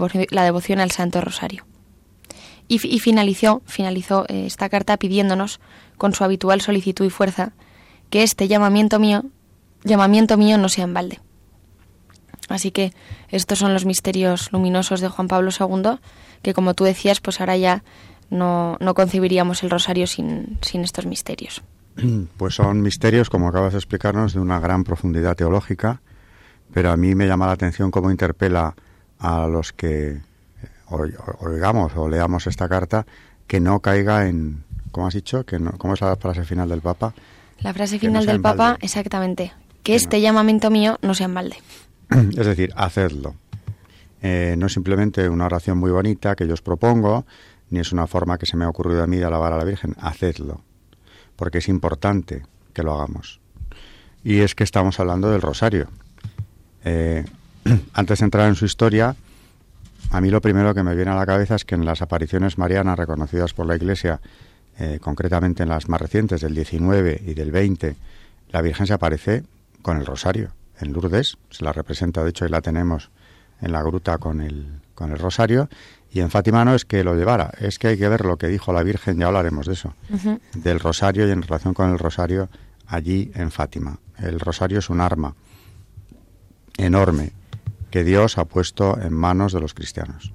devoción 0.44 0.80
al 0.80 0.92
Santo 0.92 1.22
Rosario. 1.22 1.67
Y, 2.70 2.80
finalizó, 3.00 3.62
finalizó 3.66 4.26
eh, 4.28 4.46
esta 4.46 4.68
carta 4.68 4.98
pidiéndonos, 4.98 5.60
con 5.98 6.14
su 6.14 6.24
habitual 6.24 6.60
solicitud 6.62 7.06
y 7.06 7.10
fuerza, 7.10 7.54
que 8.10 8.24
este 8.24 8.48
llamamiento 8.48 9.00
mío, 9.00 9.24
llamamiento 9.84 10.38
mío 10.38 10.58
no 10.58 10.68
sea 10.68 10.84
en 10.84 10.94
balde. 10.94 11.20
Así 12.50 12.72
que 12.72 12.94
estos 13.30 13.60
son 13.60 13.74
los 13.74 13.86
misterios 13.86 14.52
luminosos 14.52 15.00
de 15.00 15.08
Juan 15.08 15.28
Pablo 15.28 15.52
II, 15.58 16.00
que 16.42 16.54
como 16.54 16.74
tú 16.74 16.84
decías, 16.84 17.22
pues 17.22 17.40
ahora 17.40 17.56
ya 17.56 17.84
no, 18.30 18.78
no 18.82 18.94
concebiríamos 18.94 19.64
el 19.64 19.70
rosario 19.70 20.08
sin, 20.08 20.58
sin 20.62 20.84
estos 20.84 21.06
misterios. 21.06 21.64
Pues 22.38 22.56
son 22.56 22.82
misterios, 22.82 23.30
como 23.30 23.48
acabas 23.48 23.74
de 23.74 23.80
explicarnos, 23.80 24.34
de 24.34 24.40
una 24.40 24.60
gran 24.60 24.84
profundidad 24.84 25.36
teológica 25.36 26.02
pero 26.74 26.92
a 26.92 26.98
mí 26.98 27.16
me 27.16 27.28
llama 27.28 27.48
la 27.48 27.54
atención 27.54 27.92
cómo 27.92 28.12
interpela 28.12 28.76
a 29.20 29.48
los 29.48 29.74
que 29.74 30.22
oigamos 30.89 31.94
o 31.96 32.08
leamos 32.10 32.48
esta 32.48 32.70
carta 32.70 33.06
que 33.48 33.60
no 33.60 33.79
caiga 33.79 34.27
en, 34.27 34.63
¿cómo 34.91 35.08
has 35.08 35.13
dicho? 35.13 35.46
Que 35.46 35.60
no, 35.60 35.72
¿Cómo 35.77 35.94
es 35.94 36.01
la 36.01 36.15
frase 36.15 36.44
final 36.44 36.70
del 36.70 36.82
Papa? 36.82 37.13
La 37.60 37.74
frase 37.74 38.00
final 38.00 38.25
del 38.25 38.41
Papa, 38.41 38.77
exactamente, 38.82 39.53
que 39.84 39.96
este 39.96 40.22
llamamiento 40.22 40.70
mío 40.70 40.98
no 41.01 41.13
sea 41.13 41.25
en 41.25 41.34
balde. 41.34 41.58
Es 42.10 42.46
decir, 42.46 42.72
hacedlo. 42.75 43.36
Eh, 44.22 44.56
no 44.58 44.67
es 44.67 44.74
simplemente 44.74 45.29
una 45.29 45.46
oración 45.46 45.77
muy 45.77 45.91
bonita 45.91 46.36
que 46.36 46.48
yo 46.48 46.53
os 46.53 46.62
propongo, 46.62 47.25
ni 47.70 47.79
es 47.79 47.91
una 47.91 48.08
forma 48.08 48.38
que 48.38 48.46
se 48.46 48.58
me 48.58 48.65
ha 48.65 48.70
ocurrido 48.70 49.03
a 49.03 49.08
mí 49.08 49.17
de 49.17 49.25
alabar 49.25 49.53
a 49.53 49.58
la 49.58 49.63
Virgen. 49.63 49.96
Hacedlo, 50.00 50.62
porque 51.36 51.60
es 51.60 51.67
importante 51.67 52.44
que 52.74 52.84
lo 52.84 52.94
hagamos. 52.94 53.39
Y 54.24 54.39
es 54.39 54.56
que 54.56 54.63
estamos 54.63 55.00
hablando 55.00 55.29
del 55.32 55.41
rosario. 55.41 55.88
Eh, 56.84 57.25
antes 57.94 58.20
de 58.20 58.25
entrar 58.25 58.48
en 58.48 58.56
su 58.56 58.65
historia, 58.65 59.15
a 60.12 60.22
mí 60.22 60.30
lo 60.30 60.42
primero 60.42 60.74
que 60.74 60.84
me 60.84 60.96
viene 60.96 61.12
a 61.12 61.16
la 61.16 61.26
cabeza 61.26 61.56
es 61.56 61.66
que 61.66 61.76
en 61.76 61.86
las 61.86 62.02
apariciones 62.02 62.58
marianas 62.58 62.98
reconocidas 62.98 63.54
por 63.54 63.66
la 63.66 63.76
Iglesia, 63.76 64.20
eh, 64.80 65.00
concretamente 65.02 65.64
en 65.64 65.70
las 65.70 65.90
más 65.90 66.00
recientes, 66.00 66.42
del 66.42 66.56
19 66.56 67.22
y 67.26 67.34
del 67.34 67.52
20, 67.52 67.96
la 68.52 68.62
Virgen 68.62 68.88
se 68.88 68.94
aparece 68.94 69.44
con 69.82 69.98
el 69.98 70.06
rosario. 70.06 70.52
En 70.80 70.94
Lourdes 70.94 71.38
se 71.50 71.64
la 71.64 71.74
representa, 71.74 72.24
de 72.24 72.30
hecho, 72.30 72.46
y 72.46 72.50
la 72.50 72.62
tenemos 72.62 73.10
en 73.62 73.72
la 73.72 73.82
gruta 73.82 74.18
con 74.18 74.42
el, 74.42 74.80
con 74.96 75.12
el 75.12 75.18
rosario. 75.18 75.70
Y 76.12 76.22
en 76.22 76.30
Fátima 76.30 76.64
no 76.64 76.74
es 76.74 76.86
que 76.86 77.04
lo 77.04 77.16
llevara, 77.16 77.52
es 77.60 77.78
que 77.80 77.90
hay 77.90 77.98
que 77.98 78.08
ver 78.08 78.24
lo 78.24 78.38
que 78.38 78.48
dijo 78.48 78.72
la 78.72 78.84
Virgen, 78.84 79.20
ya 79.20 79.28
hablaremos 79.28 79.66
de 79.66 79.74
eso, 79.74 79.94
del 80.54 80.80
rosario 80.80 81.28
y 81.28 81.32
en 81.32 81.42
relación 81.42 81.74
con 81.74 81.92
el 81.92 82.00
rosario 82.00 82.50
allí 82.88 83.32
en 83.36 83.52
Fátima. 83.52 84.00
El 84.20 84.40
rosario 84.40 84.80
es 84.80 84.90
un 84.90 85.02
arma 85.02 85.36
enorme 86.78 87.34
que 87.98 88.04
Dios 88.04 88.38
ha 88.38 88.46
puesto 88.46 88.96
en 89.01 89.12
manos 89.12 89.54
de 89.54 89.60
los 89.60 89.74
cristianos, 89.74 90.32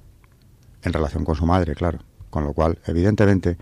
en 0.81 0.91
relación 0.91 1.23
con 1.23 1.35
su 1.35 1.45
madre, 1.45 1.75
claro. 1.75 1.99
Con 2.29 2.43
lo 2.43 2.51
cual, 2.51 2.79
evidentemente, 2.85 3.55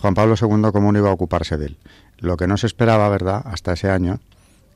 Juan 0.00 0.14
Pablo 0.14 0.34
II 0.34 0.72
común 0.72 0.96
iba 0.96 1.08
a 1.08 1.12
ocuparse 1.12 1.56
de 1.56 1.66
él. 1.66 1.78
Lo 2.18 2.36
que 2.36 2.48
no 2.48 2.56
se 2.56 2.66
esperaba, 2.66 3.08
¿verdad?, 3.08 3.42
hasta 3.44 3.74
ese 3.74 3.90
año, 3.90 4.18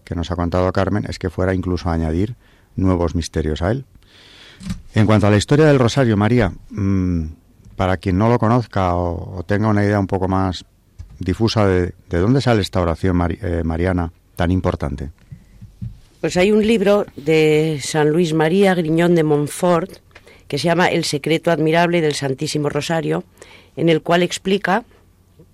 que 0.04 0.14
nos 0.14 0.30
ha 0.30 0.36
contado 0.36 0.72
Carmen, 0.72 1.06
es 1.08 1.18
que 1.18 1.28
fuera 1.28 1.54
incluso 1.54 1.90
a 1.90 1.94
añadir 1.94 2.36
nuevos 2.76 3.16
misterios 3.16 3.62
a 3.62 3.72
él. 3.72 3.84
En 4.94 5.06
cuanto 5.06 5.26
a 5.26 5.30
la 5.30 5.38
historia 5.38 5.66
del 5.66 5.80
Rosario, 5.80 6.16
María, 6.16 6.52
mm, 6.70 7.24
para 7.74 7.96
quien 7.96 8.16
no 8.16 8.28
lo 8.28 8.38
conozca 8.38 8.94
o, 8.94 9.42
tenga 9.44 9.66
una 9.66 9.82
idea 9.82 9.98
un 9.98 10.06
poco 10.06 10.28
más 10.28 10.64
difusa 11.18 11.66
de, 11.66 11.96
de 12.08 12.18
dónde 12.18 12.40
sale 12.40 12.60
esta 12.60 12.80
oración 12.80 13.20
eh, 13.40 13.62
mariana 13.64 14.12
tan 14.36 14.52
importante. 14.52 15.10
Pues 16.20 16.36
hay 16.36 16.50
un 16.50 16.66
libro 16.66 17.06
de 17.14 17.78
San 17.80 18.10
Luis 18.10 18.34
María 18.34 18.74
Griñón 18.74 19.14
de 19.14 19.22
Montfort 19.22 19.98
que 20.48 20.58
se 20.58 20.64
llama 20.64 20.88
El 20.88 21.04
secreto 21.04 21.52
admirable 21.52 22.00
del 22.00 22.14
Santísimo 22.14 22.68
Rosario, 22.68 23.22
en 23.76 23.88
el 23.88 24.02
cual 24.02 24.24
explica, 24.24 24.84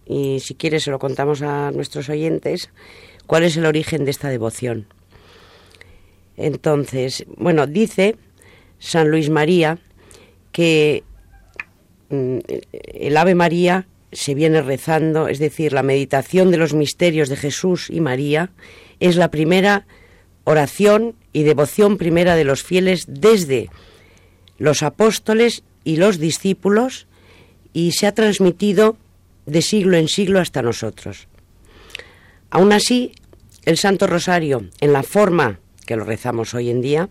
y 0.06 0.40
si 0.40 0.54
quieres 0.54 0.84
se 0.84 0.90
lo 0.90 0.98
contamos 0.98 1.42
a 1.42 1.70
nuestros 1.70 2.08
oyentes, 2.08 2.70
cuál 3.26 3.42
es 3.42 3.58
el 3.58 3.66
origen 3.66 4.06
de 4.06 4.10
esta 4.10 4.30
devoción. 4.30 4.86
Entonces, 6.38 7.26
bueno, 7.36 7.66
dice 7.66 8.16
San 8.78 9.10
Luis 9.10 9.28
María 9.28 9.76
que 10.50 11.02
mm, 12.08 12.38
el 12.72 13.16
Ave 13.18 13.34
María 13.34 13.86
se 14.12 14.34
viene 14.34 14.62
rezando, 14.62 15.28
es 15.28 15.40
decir, 15.40 15.74
la 15.74 15.82
meditación 15.82 16.50
de 16.50 16.56
los 16.56 16.72
misterios 16.72 17.28
de 17.28 17.36
Jesús 17.36 17.90
y 17.90 18.00
María 18.00 18.50
es 18.98 19.16
la 19.16 19.30
primera 19.30 19.86
oración 20.44 21.14
y 21.32 21.42
devoción 21.42 21.96
primera 21.96 22.36
de 22.36 22.44
los 22.44 22.62
fieles 22.62 23.06
desde 23.08 23.70
los 24.58 24.82
apóstoles 24.82 25.62
y 25.82 25.96
los 25.96 26.18
discípulos 26.18 27.06
y 27.72 27.92
se 27.92 28.06
ha 28.06 28.14
transmitido 28.14 28.96
de 29.46 29.62
siglo 29.62 29.96
en 29.96 30.08
siglo 30.08 30.40
hasta 30.40 30.62
nosotros. 30.62 31.28
Aún 32.50 32.72
así, 32.72 33.12
el 33.64 33.76
Santo 33.76 34.06
Rosario, 34.06 34.68
en 34.80 34.92
la 34.92 35.02
forma 35.02 35.58
que 35.86 35.96
lo 35.96 36.04
rezamos 36.04 36.54
hoy 36.54 36.70
en 36.70 36.80
día, 36.80 37.08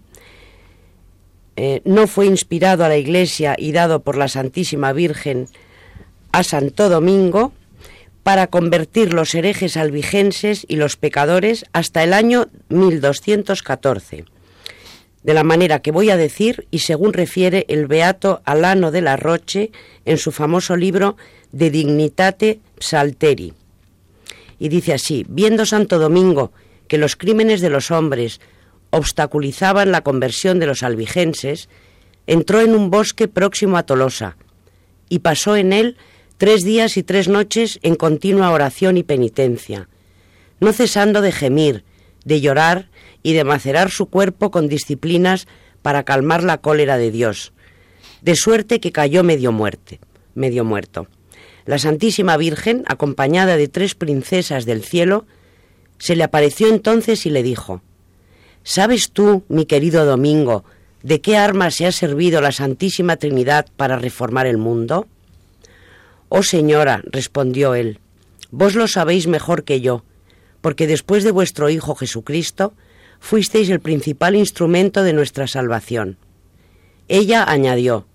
eh, 1.55 1.81
no 1.85 2.07
fue 2.07 2.25
inspirado 2.25 2.83
a 2.83 2.89
la 2.89 2.97
Iglesia 2.97 3.55
y 3.57 3.73
dado 3.73 4.01
por 4.01 4.17
la 4.17 4.27
Santísima 4.27 4.93
Virgen 4.93 5.47
a 6.31 6.43
Santo 6.43 6.89
Domingo, 6.89 7.53
para 8.23 8.47
convertir 8.47 9.13
los 9.13 9.35
herejes 9.35 9.75
albigenses 9.77 10.65
y 10.67 10.77
los 10.77 10.95
pecadores 10.95 11.65
hasta 11.73 12.03
el 12.03 12.13
año 12.13 12.47
1214. 12.69 14.25
De 15.23 15.33
la 15.33 15.43
manera 15.43 15.79
que 15.79 15.91
voy 15.91 16.09
a 16.09 16.17
decir 16.17 16.67
y 16.71 16.79
según 16.79 17.13
refiere 17.13 17.65
el 17.67 17.87
beato 17.87 18.41
Alano 18.45 18.91
de 18.91 19.01
la 19.01 19.17
Roche 19.17 19.71
en 20.05 20.17
su 20.17 20.31
famoso 20.31 20.75
libro 20.75 21.17
De 21.51 21.69
Dignitate 21.69 22.59
Psalteri. 22.79 23.53
Y 24.59 24.69
dice 24.69 24.93
así, 24.93 25.25
viendo 25.27 25.65
Santo 25.65 25.99
Domingo 25.99 26.51
que 26.87 26.97
los 26.97 27.15
crímenes 27.15 27.61
de 27.61 27.69
los 27.69 27.91
hombres 27.91 28.39
obstaculizaban 28.89 29.91
la 29.91 30.01
conversión 30.01 30.59
de 30.59 30.67
los 30.67 30.83
albigenses, 30.83 31.67
entró 32.27 32.61
en 32.61 32.75
un 32.75 32.89
bosque 32.89 33.27
próximo 33.27 33.77
a 33.77 33.83
Tolosa 33.83 34.37
y 35.09 35.19
pasó 35.19 35.55
en 35.55 35.73
él 35.73 35.97
tres 36.43 36.65
días 36.65 36.97
y 36.97 37.03
tres 37.03 37.29
noches 37.29 37.79
en 37.83 37.95
continua 37.95 38.51
oración 38.51 38.97
y 38.97 39.03
penitencia, 39.03 39.87
no 40.59 40.73
cesando 40.73 41.21
de 41.21 41.31
gemir, 41.31 41.85
de 42.25 42.41
llorar 42.41 42.89
y 43.21 43.31
de 43.31 43.45
macerar 43.45 43.89
su 43.91 44.07
cuerpo 44.07 44.51
con 44.51 44.67
disciplinas 44.67 45.47
para 45.81 46.03
calmar 46.03 46.43
la 46.43 46.57
cólera 46.57 46.97
de 46.97 47.11
Dios, 47.11 47.53
de 48.21 48.35
suerte 48.35 48.81
que 48.81 48.91
cayó 48.91 49.23
medio 49.23 49.53
muerte, 49.53 50.01
medio 50.35 50.65
muerto. 50.65 51.07
La 51.65 51.77
Santísima 51.77 52.35
Virgen, 52.35 52.83
acompañada 52.87 53.55
de 53.55 53.69
tres 53.69 53.95
princesas 53.95 54.65
del 54.65 54.83
cielo, 54.83 55.25
se 55.97 56.17
le 56.17 56.25
apareció 56.25 56.67
entonces 56.67 57.25
y 57.25 57.29
le 57.29 57.41
dijo, 57.41 57.81
¿Sabes 58.63 59.11
tú, 59.11 59.45
mi 59.47 59.65
querido 59.65 60.03
Domingo, 60.03 60.65
de 61.03 61.21
qué 61.21 61.37
arma 61.37 61.71
se 61.71 61.85
ha 61.85 61.93
servido 61.93 62.41
la 62.41 62.51
Santísima 62.51 63.15
Trinidad 63.15 63.67
para 63.77 63.95
reformar 63.95 64.45
el 64.45 64.57
mundo? 64.57 65.07
Oh 66.35 66.41
señora, 66.41 67.03
respondió 67.05 67.75
él, 67.75 67.99
vos 68.49 68.73
lo 68.73 68.87
sabéis 68.87 69.27
mejor 69.27 69.63
que 69.63 69.81
yo, 69.81 70.03
porque 70.61 70.87
después 70.87 71.23
de 71.23 71.29
vuestro 71.29 71.69
Hijo 71.69 71.93
Jesucristo, 71.93 72.73
fuisteis 73.19 73.69
el 73.69 73.79
principal 73.79 74.35
instrumento 74.35 75.03
de 75.03 75.13
nuestra 75.13 75.45
salvación. 75.45 76.17
Ella 77.07 77.43
añadió, 77.47 78.07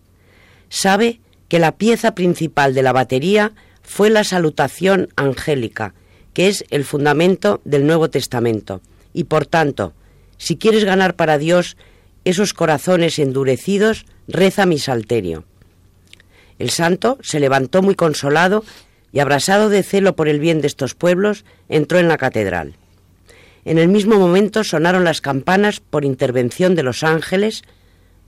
sabe 0.69 1.21
que 1.47 1.61
la 1.61 1.77
pieza 1.77 2.17
principal 2.17 2.75
de 2.75 2.83
la 2.83 2.93
batería 2.93 3.53
fue 3.83 4.11
la 4.11 4.25
salutación 4.25 5.11
angélica, 5.15 5.95
que 6.35 6.49
es 6.49 6.65
el 6.71 6.85
fundamento 6.85 7.61
del 7.65 7.87
Nuevo 7.87 8.11
Testamento, 8.11 8.81
y 9.15 9.25
por 9.25 9.47
tanto, 9.47 9.93
si 10.39 10.57
quieres 10.57 10.83
ganar 10.83 11.15
para 11.15 11.39
Dios 11.39 11.77
esos 12.25 12.53
corazones 12.53 13.21
endurecidos, 13.21 14.07
reza 14.27 14.67
mi 14.67 14.81
salterio. 14.81 15.45
El 16.59 16.71
santo 16.71 17.19
se 17.23 17.41
levantó 17.41 17.83
muy 17.83 17.95
consolado 17.95 18.65
y, 19.13 19.21
abrasado 19.21 19.69
de 19.69 19.83
celo 19.83 20.17
por 20.17 20.29
el 20.29 20.41
bien 20.41 20.61
de 20.61 20.67
estos 20.67 20.95
pueblos, 20.95 21.45
entró 21.69 21.99
en 21.99 22.09
la 22.09 22.19
catedral. 22.19 22.75
En 23.65 23.79
el 23.79 23.89
mismo 23.89 24.19
momento 24.19 24.65
sonaron 24.65 25.05
las 25.05 25.21
campanas 25.21 25.81
por 25.81 26.05
intervención 26.05 26.75
de 26.75 26.83
los 26.83 27.03
ángeles 27.03 27.63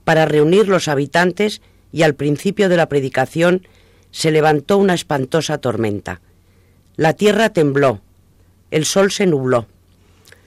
para 0.03 0.25
reunir 0.25 0.67
los 0.67 0.87
habitantes 0.87 1.61
y 1.91 2.03
al 2.03 2.15
principio 2.15 2.69
de 2.69 2.77
la 2.77 2.87
predicación 2.89 3.67
se 4.11 4.31
levantó 4.31 4.77
una 4.77 4.93
espantosa 4.93 5.57
tormenta. 5.57 6.21
La 6.95 7.13
tierra 7.13 7.49
tembló, 7.49 8.01
el 8.69 8.85
sol 8.85 9.11
se 9.11 9.25
nubló. 9.25 9.67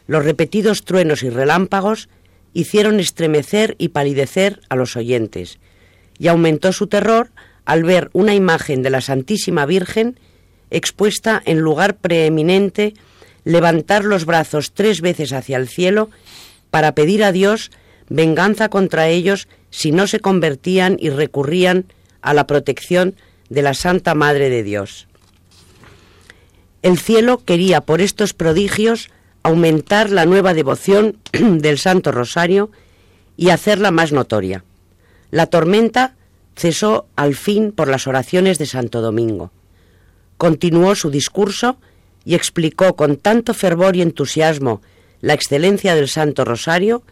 Los 0.07 0.25
repetidos 0.25 0.85
truenos 0.85 1.23
y 1.23 1.31
relámpagos 1.31 2.09
hicieron 2.53 3.01
estremecer 3.01 3.75
y 3.79 3.89
palidecer 3.89 4.61
a 4.69 4.77
los 4.77 4.97
oyentes, 4.97 5.59
y 6.19 6.29
aumentó 6.29 6.73
su 6.73 6.87
terror 6.87 7.31
al 7.65 7.85
ver 7.85 8.11
una 8.13 8.35
imagen 8.35 8.83
de 8.83 8.91
la 8.91 9.01
Santísima 9.01 9.67
Virgen 9.67 10.19
expuesta 10.71 11.43
en 11.45 11.61
lugar 11.61 11.97
preeminente, 11.97 12.95
levantar 13.45 14.05
los 14.05 14.25
brazos 14.25 14.73
tres 14.73 15.01
veces 15.01 15.33
hacia 15.33 15.57
el 15.57 15.69
cielo 15.69 16.11
para 16.71 16.95
pedir 16.95 17.23
a 17.25 17.33
Dios 17.33 17.71
venganza 18.09 18.69
contra 18.69 19.09
ellos 19.09 19.49
si 19.71 19.93
no 19.93 20.07
se 20.07 20.21
convertían 20.21 20.97
y 21.01 21.11
recurrían 21.11 21.87
a 22.23 22.35
la 22.35 22.47
protección 22.47 23.15
de 23.49 23.63
la 23.63 23.75
Santa 23.75 24.15
Madre 24.15 24.51
de 24.51 24.63
Dios. 24.63 25.07
El 26.83 26.99
cielo 26.99 27.43
quería 27.45 27.81
por 27.81 28.01
estos 28.01 28.35
prodigios 28.35 29.11
aumentar 29.43 30.11
la 30.11 30.27
nueva 30.27 30.55
devoción 30.55 31.19
del 31.33 31.79
Santo 31.79 32.13
Rosario 32.13 32.71
y 33.37 33.51
hacerla 33.51 33.91
más 33.91 34.13
notoria. 34.13 34.65
La 35.31 35.47
tormenta 35.47 36.15
cesó 36.57 37.07
al 37.17 37.35
fin 37.35 37.73
por 37.73 37.89
las 37.89 38.07
oraciones 38.07 38.59
de 38.59 38.67
Santo 38.67 39.01
Domingo. 39.01 39.51
Continuó 40.37 40.95
su 40.95 41.11
discurso 41.11 41.79
y 42.25 42.35
explicó 42.35 42.97
con 42.97 43.17
tanto 43.17 43.55
fervor 43.55 43.97
y 43.97 44.03
entusiasmo 44.03 44.83
la 45.21 45.35
excelencia 45.35 45.95
del 45.95 46.09
Santo 46.09 46.45
Rosario 46.45 47.03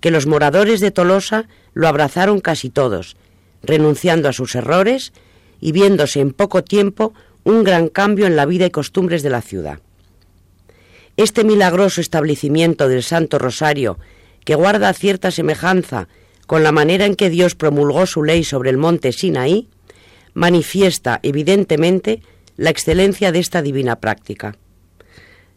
que 0.00 0.10
los 0.10 0.26
moradores 0.26 0.80
de 0.80 0.90
Tolosa 0.90 1.46
lo 1.74 1.88
abrazaron 1.88 2.40
casi 2.40 2.70
todos, 2.70 3.16
renunciando 3.62 4.28
a 4.28 4.32
sus 4.32 4.54
errores 4.54 5.12
y 5.60 5.72
viéndose 5.72 6.20
en 6.20 6.32
poco 6.32 6.64
tiempo 6.64 7.12
un 7.44 7.64
gran 7.64 7.88
cambio 7.88 8.26
en 8.26 8.36
la 8.36 8.46
vida 8.46 8.66
y 8.66 8.70
costumbres 8.70 9.22
de 9.22 9.30
la 9.30 9.42
ciudad. 9.42 9.80
Este 11.16 11.44
milagroso 11.44 12.00
establecimiento 12.00 12.88
del 12.88 13.02
Santo 13.02 13.38
Rosario, 13.38 13.98
que 14.44 14.54
guarda 14.54 14.92
cierta 14.94 15.30
semejanza 15.30 16.08
con 16.50 16.64
la 16.64 16.72
manera 16.72 17.06
en 17.06 17.14
que 17.14 17.30
Dios 17.30 17.54
promulgó 17.54 18.06
su 18.06 18.24
ley 18.24 18.42
sobre 18.42 18.70
el 18.70 18.76
monte 18.76 19.12
Sinaí, 19.12 19.68
manifiesta 20.34 21.20
evidentemente 21.22 22.24
la 22.56 22.70
excelencia 22.70 23.30
de 23.30 23.38
esta 23.38 23.62
divina 23.62 24.00
práctica. 24.00 24.56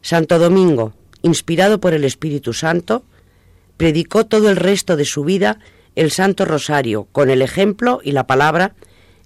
Santo 0.03 0.37
Domingo, 0.37 0.93
inspirado 1.23 1.79
por 1.79 1.95
el 1.95 2.03
Espíritu 2.03 2.53
Santo, 2.53 3.05
predicó 3.75 4.27
todo 4.27 4.51
el 4.51 4.55
resto 4.55 4.95
de 4.95 5.05
su 5.05 5.23
vida 5.23 5.57
el 5.95 6.11
Santo 6.11 6.45
Rosario 6.45 7.07
con 7.11 7.31
el 7.31 7.41
ejemplo 7.41 7.99
y 8.03 8.11
la 8.11 8.27
palabra 8.27 8.75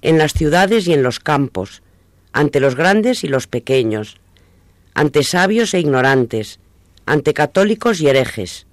en 0.02 0.18
las 0.18 0.32
ciudades 0.32 0.88
y 0.88 0.94
en 0.94 1.04
los 1.04 1.20
campos, 1.20 1.84
ante 2.32 2.62
los 2.62 2.76
grandes 2.76 3.26
y 3.26 3.28
los 3.28 3.48
pequeños, 3.48 4.22
ante 4.94 5.22
sabios 5.22 5.74
e 5.74 5.82
ignorantes, 5.82 6.62
ante 7.06 7.34
católicos 7.34 8.00
y 8.00 8.08
herejes. 8.08 8.68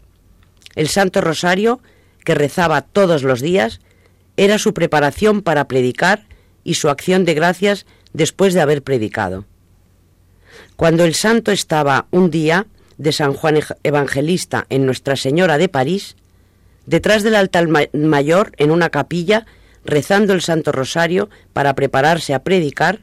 El 0.76 0.86
Santo 0.86 1.20
Rosario, 1.20 1.80
que 2.24 2.34
rezaba 2.34 2.82
todos 2.82 3.22
los 3.22 3.40
días, 3.40 3.80
era 4.36 4.58
su 4.58 4.74
preparación 4.74 5.42
para 5.42 5.68
predicar 5.68 6.24
y 6.64 6.74
su 6.74 6.88
acción 6.88 7.24
de 7.24 7.34
gracias 7.34 7.86
después 8.12 8.54
de 8.54 8.60
haber 8.60 8.82
predicado. 8.82 9.44
Cuando 10.76 11.04
el 11.04 11.14
santo 11.14 11.52
estaba 11.52 12.06
un 12.10 12.30
día 12.30 12.66
de 12.98 13.12
San 13.12 13.34
Juan 13.34 13.60
Evangelista 13.82 14.66
en 14.70 14.86
Nuestra 14.86 15.16
Señora 15.16 15.58
de 15.58 15.68
París, 15.68 16.16
detrás 16.86 17.22
del 17.22 17.36
altar 17.36 17.68
mayor, 17.92 18.52
en 18.56 18.70
una 18.70 18.90
capilla, 18.90 19.46
rezando 19.84 20.32
el 20.32 20.42
Santo 20.42 20.72
Rosario 20.72 21.28
para 21.52 21.74
prepararse 21.74 22.34
a 22.34 22.42
predicar, 22.42 23.00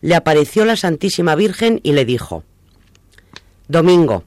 le 0.00 0.14
apareció 0.14 0.64
la 0.64 0.76
Santísima 0.76 1.34
Virgen 1.34 1.80
y 1.82 1.92
le 1.92 2.04
dijo, 2.04 2.44
Domingo, 3.68 4.24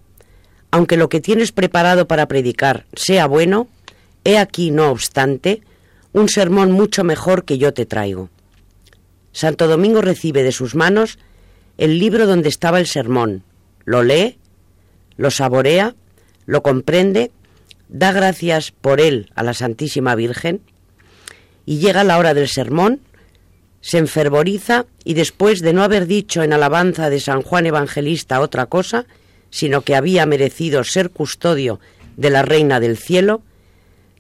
aunque 0.71 0.97
lo 0.97 1.09
que 1.09 1.19
tienes 1.19 1.51
preparado 1.51 2.07
para 2.07 2.27
predicar 2.27 2.85
sea 2.93 3.27
bueno, 3.27 3.67
he 4.23 4.37
aquí, 4.37 4.71
no 4.71 4.89
obstante, 4.89 5.61
un 6.13 6.29
sermón 6.29 6.71
mucho 6.71 7.03
mejor 7.03 7.43
que 7.45 7.57
yo 7.57 7.73
te 7.73 7.85
traigo. 7.85 8.29
Santo 9.31 9.67
Domingo 9.67 10.01
recibe 10.01 10.43
de 10.43 10.51
sus 10.51 10.75
manos 10.75 11.17
el 11.77 11.99
libro 11.99 12.27
donde 12.27 12.49
estaba 12.49 12.79
el 12.79 12.87
sermón, 12.87 13.43
lo 13.83 14.03
lee, 14.03 14.37
lo 15.17 15.31
saborea, 15.31 15.95
lo 16.45 16.61
comprende, 16.61 17.31
da 17.89 18.11
gracias 18.11 18.71
por 18.71 19.01
él 19.01 19.31
a 19.35 19.43
la 19.43 19.53
Santísima 19.53 20.15
Virgen 20.15 20.61
y 21.65 21.79
llega 21.79 22.03
la 22.03 22.17
hora 22.17 22.33
del 22.33 22.47
sermón, 22.47 23.01
se 23.81 23.97
enfervoriza 23.97 24.85
y 25.03 25.15
después 25.15 25.61
de 25.61 25.73
no 25.73 25.83
haber 25.83 26.05
dicho 26.05 26.43
en 26.43 26.53
alabanza 26.53 27.09
de 27.09 27.19
San 27.19 27.41
Juan 27.41 27.65
Evangelista 27.65 28.39
otra 28.39 28.67
cosa, 28.67 29.05
sino 29.49 29.81
que 29.81 29.95
había 29.95 30.25
merecido 30.25 30.83
ser 30.83 31.09
custodio 31.09 31.79
de 32.17 32.29
la 32.29 32.43
Reina 32.43 32.79
del 32.79 32.97
Cielo, 32.97 33.41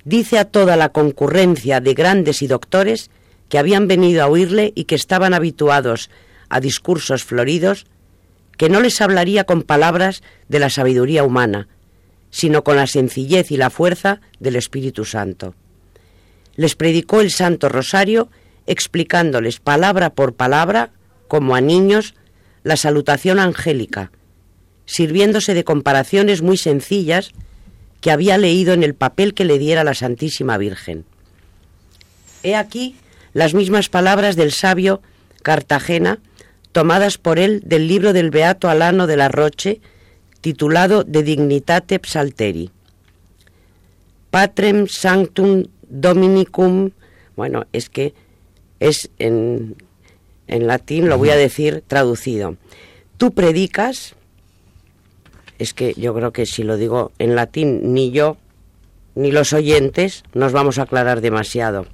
dice 0.05 0.39
a 0.39 0.45
toda 0.45 0.75
la 0.75 0.89
concurrencia 0.89 1.79
de 1.79 1.93
grandes 1.93 2.41
y 2.41 2.47
doctores 2.47 3.09
que 3.49 3.57
habían 3.57 3.87
venido 3.87 4.23
a 4.23 4.27
oírle 4.27 4.73
y 4.75 4.85
que 4.85 4.95
estaban 4.95 5.33
habituados 5.33 6.09
a 6.49 6.59
discursos 6.59 7.23
floridos, 7.23 7.85
que 8.57 8.69
no 8.69 8.81
les 8.81 9.01
hablaría 9.01 9.43
con 9.43 9.63
palabras 9.63 10.23
de 10.47 10.59
la 10.59 10.69
sabiduría 10.69 11.23
humana, 11.23 11.67
sino 12.29 12.63
con 12.63 12.75
la 12.75 12.87
sencillez 12.87 13.51
y 13.51 13.57
la 13.57 13.69
fuerza 13.69 14.21
del 14.39 14.55
Espíritu 14.55 15.05
Santo. 15.05 15.55
Les 16.55 16.75
predicó 16.75 17.21
el 17.21 17.31
Santo 17.31 17.69
Rosario 17.69 18.29
explicándoles 18.65 19.59
palabra 19.59 20.11
por 20.11 20.33
palabra, 20.33 20.91
como 21.27 21.55
a 21.55 21.61
niños, 21.61 22.15
la 22.63 22.77
salutación 22.77 23.39
angélica, 23.39 24.11
sirviéndose 24.85 25.53
de 25.53 25.63
comparaciones 25.63 26.41
muy 26.41 26.57
sencillas 26.57 27.31
que 28.03 28.11
había 28.11 28.37
leído 28.37 28.73
en 28.73 28.83
el 28.83 28.95
papel 28.95 29.33
que 29.33 29.45
le 29.45 29.57
diera 29.57 29.85
la 29.85 29.93
Santísima 29.93 30.57
Virgen. 30.57 31.05
He 32.43 32.53
aquí 32.53 32.97
las 33.31 33.53
mismas 33.53 33.87
palabras 33.87 34.35
del 34.35 34.51
sabio 34.51 35.01
Cartagena, 35.41 36.19
tomadas 36.73 37.17
por 37.17 37.39
él 37.39 37.61
del 37.63 37.87
libro 37.87 38.11
del 38.11 38.29
Beato 38.29 38.67
Alano 38.67 39.07
de 39.07 39.15
la 39.15 39.29
Roche, 39.29 39.79
titulado 40.41 41.05
De 41.05 41.23
Dignitate 41.23 41.97
Psalteri. 42.03 42.71
Patrem 44.31 44.87
Sanctum 44.87 45.67
Dominicum, 45.87 46.91
bueno, 47.37 47.67
es 47.71 47.87
que 47.87 48.13
es 48.81 49.11
en, 49.17 49.77
en 50.47 50.67
latín, 50.67 51.07
lo 51.07 51.17
voy 51.17 51.29
a 51.29 51.37
decir 51.37 51.85
traducido. 51.87 52.57
Tú 53.15 53.31
predicas, 53.31 54.15
es 55.63 55.73
que 55.73 55.93
yo 55.95 56.13
creo 56.13 56.31
que 56.31 56.45
si 56.45 56.63
lo 56.63 56.77
digo 56.77 57.11
en 57.19 57.35
latín, 57.35 57.93
ni 57.93 58.11
yo 58.11 58.37
ni 59.15 59.31
los 59.31 59.53
oyentes 59.53 60.23
nos 60.33 60.51
vamos 60.51 60.77
a 60.77 60.83
aclarar 60.83 61.21
demasiado. 61.21 61.85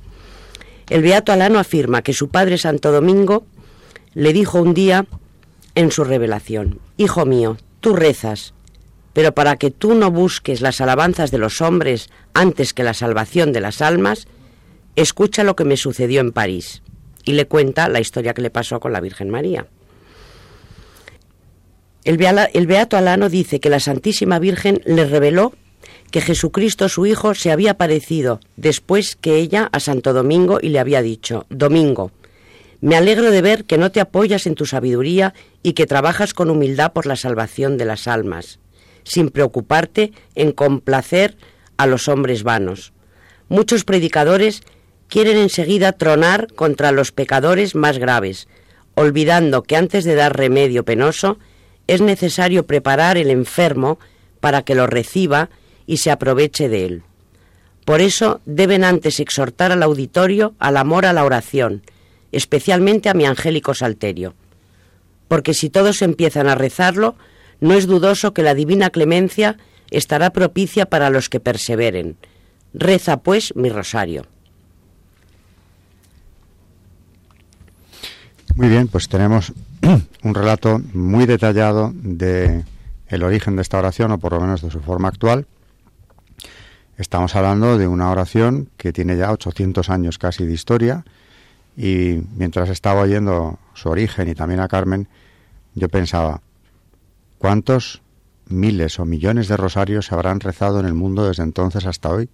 El 0.90 1.04
Beato 1.04 1.32
Alano 1.32 1.60
afirma 1.60 2.02
que 2.02 2.14
su 2.14 2.30
padre 2.30 2.58
Santo 2.58 2.92
Domingo 2.92 3.46
le 4.14 4.34
dijo 4.34 4.62
un 4.62 4.74
día 4.74 5.06
en 5.76 5.92
su 5.92 6.04
revelación, 6.04 6.80
Hijo 6.98 7.26
mío, 7.26 7.58
tú 7.80 7.96
rezas, 7.96 8.54
pero 9.14 9.34
para 9.34 9.56
que 9.58 9.70
tú 9.70 9.94
no 9.94 10.12
busques 10.12 10.62
las 10.62 10.82
alabanzas 10.82 11.30
de 11.30 11.38
los 11.38 11.62
hombres 11.62 12.10
antes 12.34 12.74
que 12.74 12.84
la 12.84 12.94
salvación 12.94 13.54
de 13.54 13.62
las 13.62 13.82
almas, 13.82 14.28
escucha 14.96 15.44
lo 15.44 15.56
que 15.56 15.66
me 15.66 15.78
sucedió 15.78 16.22
en 16.22 16.32
París. 16.32 16.82
Y 17.24 17.34
le 17.34 17.46
cuenta 17.46 17.90
la 17.90 18.00
historia 18.00 18.34
que 18.34 18.42
le 18.42 18.50
pasó 18.50 18.80
con 18.80 18.94
la 18.94 19.02
Virgen 19.02 19.30
María. 19.30 19.68
El, 22.04 22.18
Beato 22.68 22.98
Alano 22.98 23.30
dice 23.30 23.60
que 23.60 23.70
la 23.70 23.80
Santísima 23.80 24.40
Virgen 24.40 24.82
le 24.86 25.06
reveló 25.06 25.54
que 26.12 26.22
Jesucristo 26.22 26.90
su 26.90 27.06
Hijo 27.06 27.36
se 27.36 27.52
había 27.52 27.72
aparecido 27.72 28.40
después 28.56 29.16
que 29.16 29.36
ella 29.36 29.70
a 29.72 29.80
Santo 29.80 30.14
Domingo 30.14 30.60
y 30.62 30.70
le 30.70 30.80
había 30.80 31.02
dicho, 31.02 31.46
Domingo, 31.50 32.12
me 32.82 32.96
alegro 32.96 33.32
de 33.32 33.42
ver 33.42 33.66
que 33.66 33.78
no 33.78 33.92
te 33.92 34.00
apoyas 34.00 34.48
en 34.48 34.56
tu 34.56 34.66
sabiduría 34.66 35.34
y 35.62 35.74
que 35.74 35.86
trabajas 35.86 36.34
con 36.34 36.50
humildad 36.50 36.94
por 36.94 37.06
la 37.06 37.18
salvación 37.18 37.78
de 37.78 37.86
las 37.86 38.08
almas, 38.08 38.60
sin 39.04 39.30
preocuparte 39.30 40.14
en 40.36 40.54
complacer 40.54 41.36
a 41.78 41.86
los 41.86 42.08
hombres 42.08 42.44
vanos. 42.44 42.94
Muchos 43.50 43.84
predicadores 43.84 44.62
quieren 45.10 45.38
enseguida 45.38 45.92
tronar 45.92 46.48
contra 46.54 46.92
los 46.92 47.12
pecadores 47.12 47.76
más 47.76 47.98
graves, 47.98 48.48
olvidando 48.96 49.64
que 49.64 49.76
antes 49.76 50.06
de 50.06 50.16
dar 50.16 50.38
remedio 50.38 50.86
penoso 50.86 51.38
es 51.90 52.02
necesario 52.02 52.68
preparar 52.68 53.18
el 53.18 53.32
enfermo 53.32 53.98
para 54.40 54.62
que 54.62 54.76
lo 54.76 54.86
reciba 54.86 55.50
y 55.88 55.98
se 55.98 56.12
aproveche 56.12 56.70
de 56.70 56.86
él. 56.86 57.04
Por 57.84 58.00
eso 58.00 58.42
deben 58.46 58.84
antes 58.84 59.20
exhortar 59.20 59.72
al 59.72 59.82
auditorio 59.82 60.54
al 60.60 60.78
amor 60.78 61.08
a 61.08 61.14
la 61.14 61.26
oración, 61.26 61.82
especialmente 62.32 63.10
a 63.10 63.16
mi 63.16 63.26
angélico 63.26 63.74
salterio. 63.74 64.36
Porque 65.28 65.56
si 65.56 65.72
todos 65.72 66.04
empiezan 66.04 66.48
a 66.48 66.54
rezarlo, 66.54 67.16
no 67.60 67.74
es 67.74 67.88
dudoso 67.88 68.36
que 68.36 68.44
la 68.44 68.54
divina 68.54 68.92
clemencia 68.92 69.58
estará 69.90 70.30
propicia 70.30 70.86
para 70.86 71.10
los 71.10 71.28
que 71.28 71.40
perseveren. 71.40 72.18
Reza 72.72 73.18
pues 73.18 73.56
mi 73.56 73.70
rosario. 73.70 74.28
Muy 78.60 78.68
bien, 78.68 78.90
pues 78.90 79.08
tenemos 79.08 79.54
un 80.24 80.36
relato 80.36 80.82
muy 80.94 81.26
detallado 81.26 81.94
de 81.96 82.66
el 83.08 83.24
origen 83.24 83.56
de 83.56 83.62
esta 83.62 83.80
oración, 83.80 84.12
o 84.12 84.18
por 84.18 84.34
lo 84.34 84.42
menos 84.42 84.62
de 84.62 84.70
su 84.70 84.82
forma 84.82 85.08
actual, 85.08 85.48
Estamos 86.98 87.38
hablando 87.38 87.78
de 87.78 87.88
una 87.88 88.12
oración 88.12 88.68
que 88.76 88.92
tiene 88.92 89.16
ya 89.16 89.32
800 89.32 89.90
años 89.90 90.18
casi 90.18 90.46
de 90.46 90.52
historia 90.52 91.06
y 91.78 92.20
mientras 92.36 92.68
estaba 92.68 93.00
oyendo 93.00 93.60
su 93.74 93.88
origen 93.88 94.28
y 94.28 94.36
también 94.36 94.60
a 94.60 94.68
Carmen, 94.68 95.08
yo 95.74 95.88
pensaba, 95.88 96.42
¿cuántos 97.38 98.02
miles 98.50 99.00
o 99.00 99.06
millones 99.06 99.48
de 99.48 99.56
rosarios 99.56 100.08
se 100.08 100.16
habrán 100.16 100.42
rezado 100.42 100.82
en 100.82 100.86
el 100.86 100.96
mundo 100.96 101.26
desde 101.26 101.44
entonces 101.44 101.86
hasta 101.86 102.10
hoy 102.10 102.30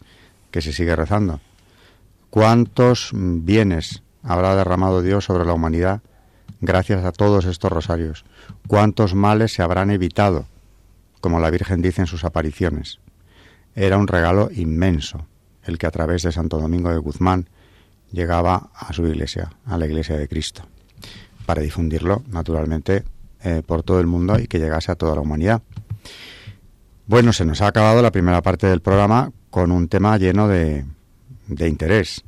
que 0.50 0.64
se 0.64 0.74
sigue 0.74 0.96
rezando? 0.96 1.40
¿Cuántos 2.32 3.12
bienes 3.14 4.02
habrá 4.24 4.56
derramado 4.56 5.04
Dios 5.04 5.26
sobre 5.26 5.46
la 5.46 5.54
humanidad 5.54 6.02
gracias 6.62 7.04
a 7.06 7.12
todos 7.12 7.46
estos 7.46 7.72
rosarios? 7.72 8.26
¿Cuántos 8.68 9.14
males 9.14 9.54
se 9.54 9.62
habrán 9.62 9.92
evitado, 9.92 10.46
como 11.22 11.40
la 11.40 11.50
Virgen 11.50 11.82
dice 11.82 12.02
en 12.02 12.08
sus 12.08 12.24
apariciones? 12.24 13.00
Era 13.76 13.98
un 13.98 14.08
regalo 14.08 14.50
inmenso 14.54 15.28
el 15.64 15.78
que 15.78 15.88
a 15.88 15.92
través 15.92 16.24
de 16.24 16.32
Santo 16.32 16.60
Domingo 16.60 16.92
de 16.92 16.98
Guzmán 16.98 17.50
llegaba 18.12 18.70
a 18.74 18.94
su 18.94 19.06
iglesia, 19.06 19.52
a 19.66 19.78
la 19.78 19.86
iglesia 19.86 20.18
de 20.18 20.28
Cristo, 20.28 20.64
para 21.46 21.62
difundirlo 21.62 22.24
naturalmente 22.28 23.04
eh, 23.44 23.62
por 23.66 23.84
todo 23.84 24.00
el 24.00 24.08
mundo 24.08 24.40
y 24.40 24.48
que 24.48 24.60
llegase 24.60 24.92
a 24.92 24.96
toda 24.96 25.16
la 25.16 25.22
humanidad. 25.22 25.62
Bueno, 27.08 27.34
se 27.34 27.46
nos 27.46 27.62
ha 27.62 27.68
acabado 27.68 28.02
la 28.02 28.12
primera 28.12 28.42
parte 28.42 28.68
del 28.68 28.82
programa 28.82 29.32
con 29.50 29.72
un 29.72 29.88
tema 29.88 30.18
lleno 30.18 30.48
de, 30.48 30.86
de 31.48 31.68
interés, 31.68 32.24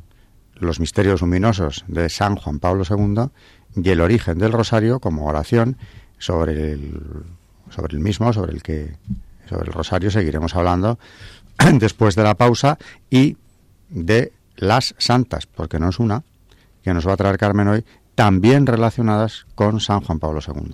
los 0.56 0.80
misterios 0.80 1.22
luminosos 1.22 1.86
de 1.88 2.10
San 2.10 2.36
Juan 2.36 2.60
Pablo 2.60 2.84
II 2.88 3.30
y 3.84 3.90
el 3.90 4.02
origen 4.02 4.38
del 4.40 4.52
rosario 4.52 5.00
como 5.00 5.28
oración 5.28 5.78
sobre 6.18 6.74
el 6.74 7.24
sobre 7.70 7.96
el 7.96 8.02
mismo, 8.02 8.32
sobre 8.34 8.54
el 8.54 8.64
que 8.64 8.96
sobre 9.48 9.68
el 9.68 9.74
rosario 9.74 10.12
seguiremos 10.12 10.56
hablando 10.56 11.00
después 11.74 12.16
de 12.16 12.24
la 12.24 12.36
pausa 12.36 12.78
y 13.10 13.38
de 13.90 14.34
las 14.56 14.96
santas, 14.98 15.46
porque 15.46 15.80
no 15.80 15.90
es 15.90 16.00
una, 16.00 16.24
que 16.84 16.94
nos 16.94 17.08
va 17.08 17.14
a 17.14 17.18
traer 17.18 17.38
Carmen 17.38 17.68
hoy, 17.68 17.86
también 18.16 18.66
relacionadas 18.66 19.46
con 19.56 19.80
San 19.80 20.02
Juan 20.02 20.20
Pablo 20.20 20.40
II. 20.46 20.74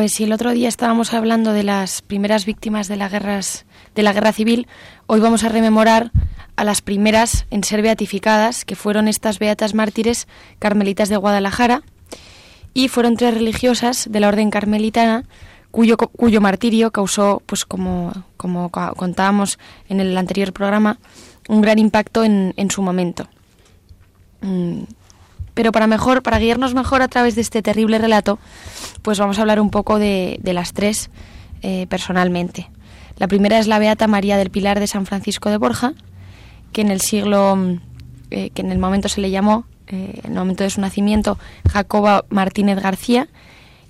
Pues 0.00 0.14
si 0.14 0.24
el 0.24 0.32
otro 0.32 0.52
día 0.52 0.66
estábamos 0.66 1.12
hablando 1.12 1.52
de 1.52 1.62
las 1.62 2.00
primeras 2.00 2.46
víctimas 2.46 2.88
de, 2.88 2.96
las 2.96 3.12
guerras, 3.12 3.66
de 3.94 4.02
la 4.02 4.14
guerra 4.14 4.32
civil, 4.32 4.66
hoy 5.06 5.20
vamos 5.20 5.44
a 5.44 5.50
rememorar 5.50 6.10
a 6.56 6.64
las 6.64 6.80
primeras 6.80 7.44
en 7.50 7.62
ser 7.64 7.82
beatificadas, 7.82 8.64
que 8.64 8.76
fueron 8.76 9.08
estas 9.08 9.38
beatas 9.38 9.74
mártires 9.74 10.26
carmelitas 10.58 11.10
de 11.10 11.18
Guadalajara, 11.18 11.82
y 12.72 12.88
fueron 12.88 13.18
tres 13.18 13.34
religiosas 13.34 14.08
de 14.10 14.20
la 14.20 14.28
orden 14.28 14.48
carmelitana 14.48 15.26
cuyo, 15.70 15.98
cuyo 15.98 16.40
martirio 16.40 16.92
causó, 16.92 17.42
pues 17.44 17.66
como, 17.66 18.24
como 18.38 18.70
contábamos 18.70 19.58
en 19.90 20.00
el 20.00 20.16
anterior 20.16 20.54
programa, 20.54 20.98
un 21.46 21.60
gran 21.60 21.78
impacto 21.78 22.24
en, 22.24 22.54
en 22.56 22.70
su 22.70 22.80
momento. 22.80 23.28
Mm, 25.50 25.54
pero 25.54 25.72
para 25.72 25.86
mejor, 25.86 26.22
para 26.22 26.38
guiarnos 26.38 26.74
mejor 26.74 27.02
a 27.02 27.08
través 27.08 27.34
de 27.34 27.40
este 27.40 27.62
terrible 27.62 27.98
relato, 27.98 28.38
pues 29.02 29.18
vamos 29.18 29.38
a 29.38 29.42
hablar 29.42 29.60
un 29.60 29.70
poco 29.70 29.98
de, 29.98 30.40
las 30.44 30.72
tres 30.72 31.10
eh, 31.62 31.86
personalmente. 31.88 32.70
La 33.16 33.28
primera 33.28 33.58
es 33.58 33.66
la 33.66 33.78
Beata 33.78 34.06
María 34.06 34.36
del 34.38 34.50
Pilar 34.50 34.80
de 34.80 34.86
San 34.86 35.06
Francisco 35.06 35.50
de 35.50 35.58
Borja, 35.58 35.92
que 36.72 36.80
en 36.80 36.90
el 36.90 37.00
siglo, 37.00 37.78
eh, 38.30 38.50
que 38.50 38.62
en 38.62 38.72
el 38.72 38.78
momento 38.78 39.08
se 39.08 39.20
le 39.20 39.30
llamó, 39.30 39.66
eh, 39.88 40.20
en 40.24 40.32
el 40.32 40.38
momento 40.38 40.64
de 40.64 40.70
su 40.70 40.80
nacimiento, 40.80 41.38
Jacoba 41.68 42.24
Martínez 42.30 42.80
García, 42.80 43.28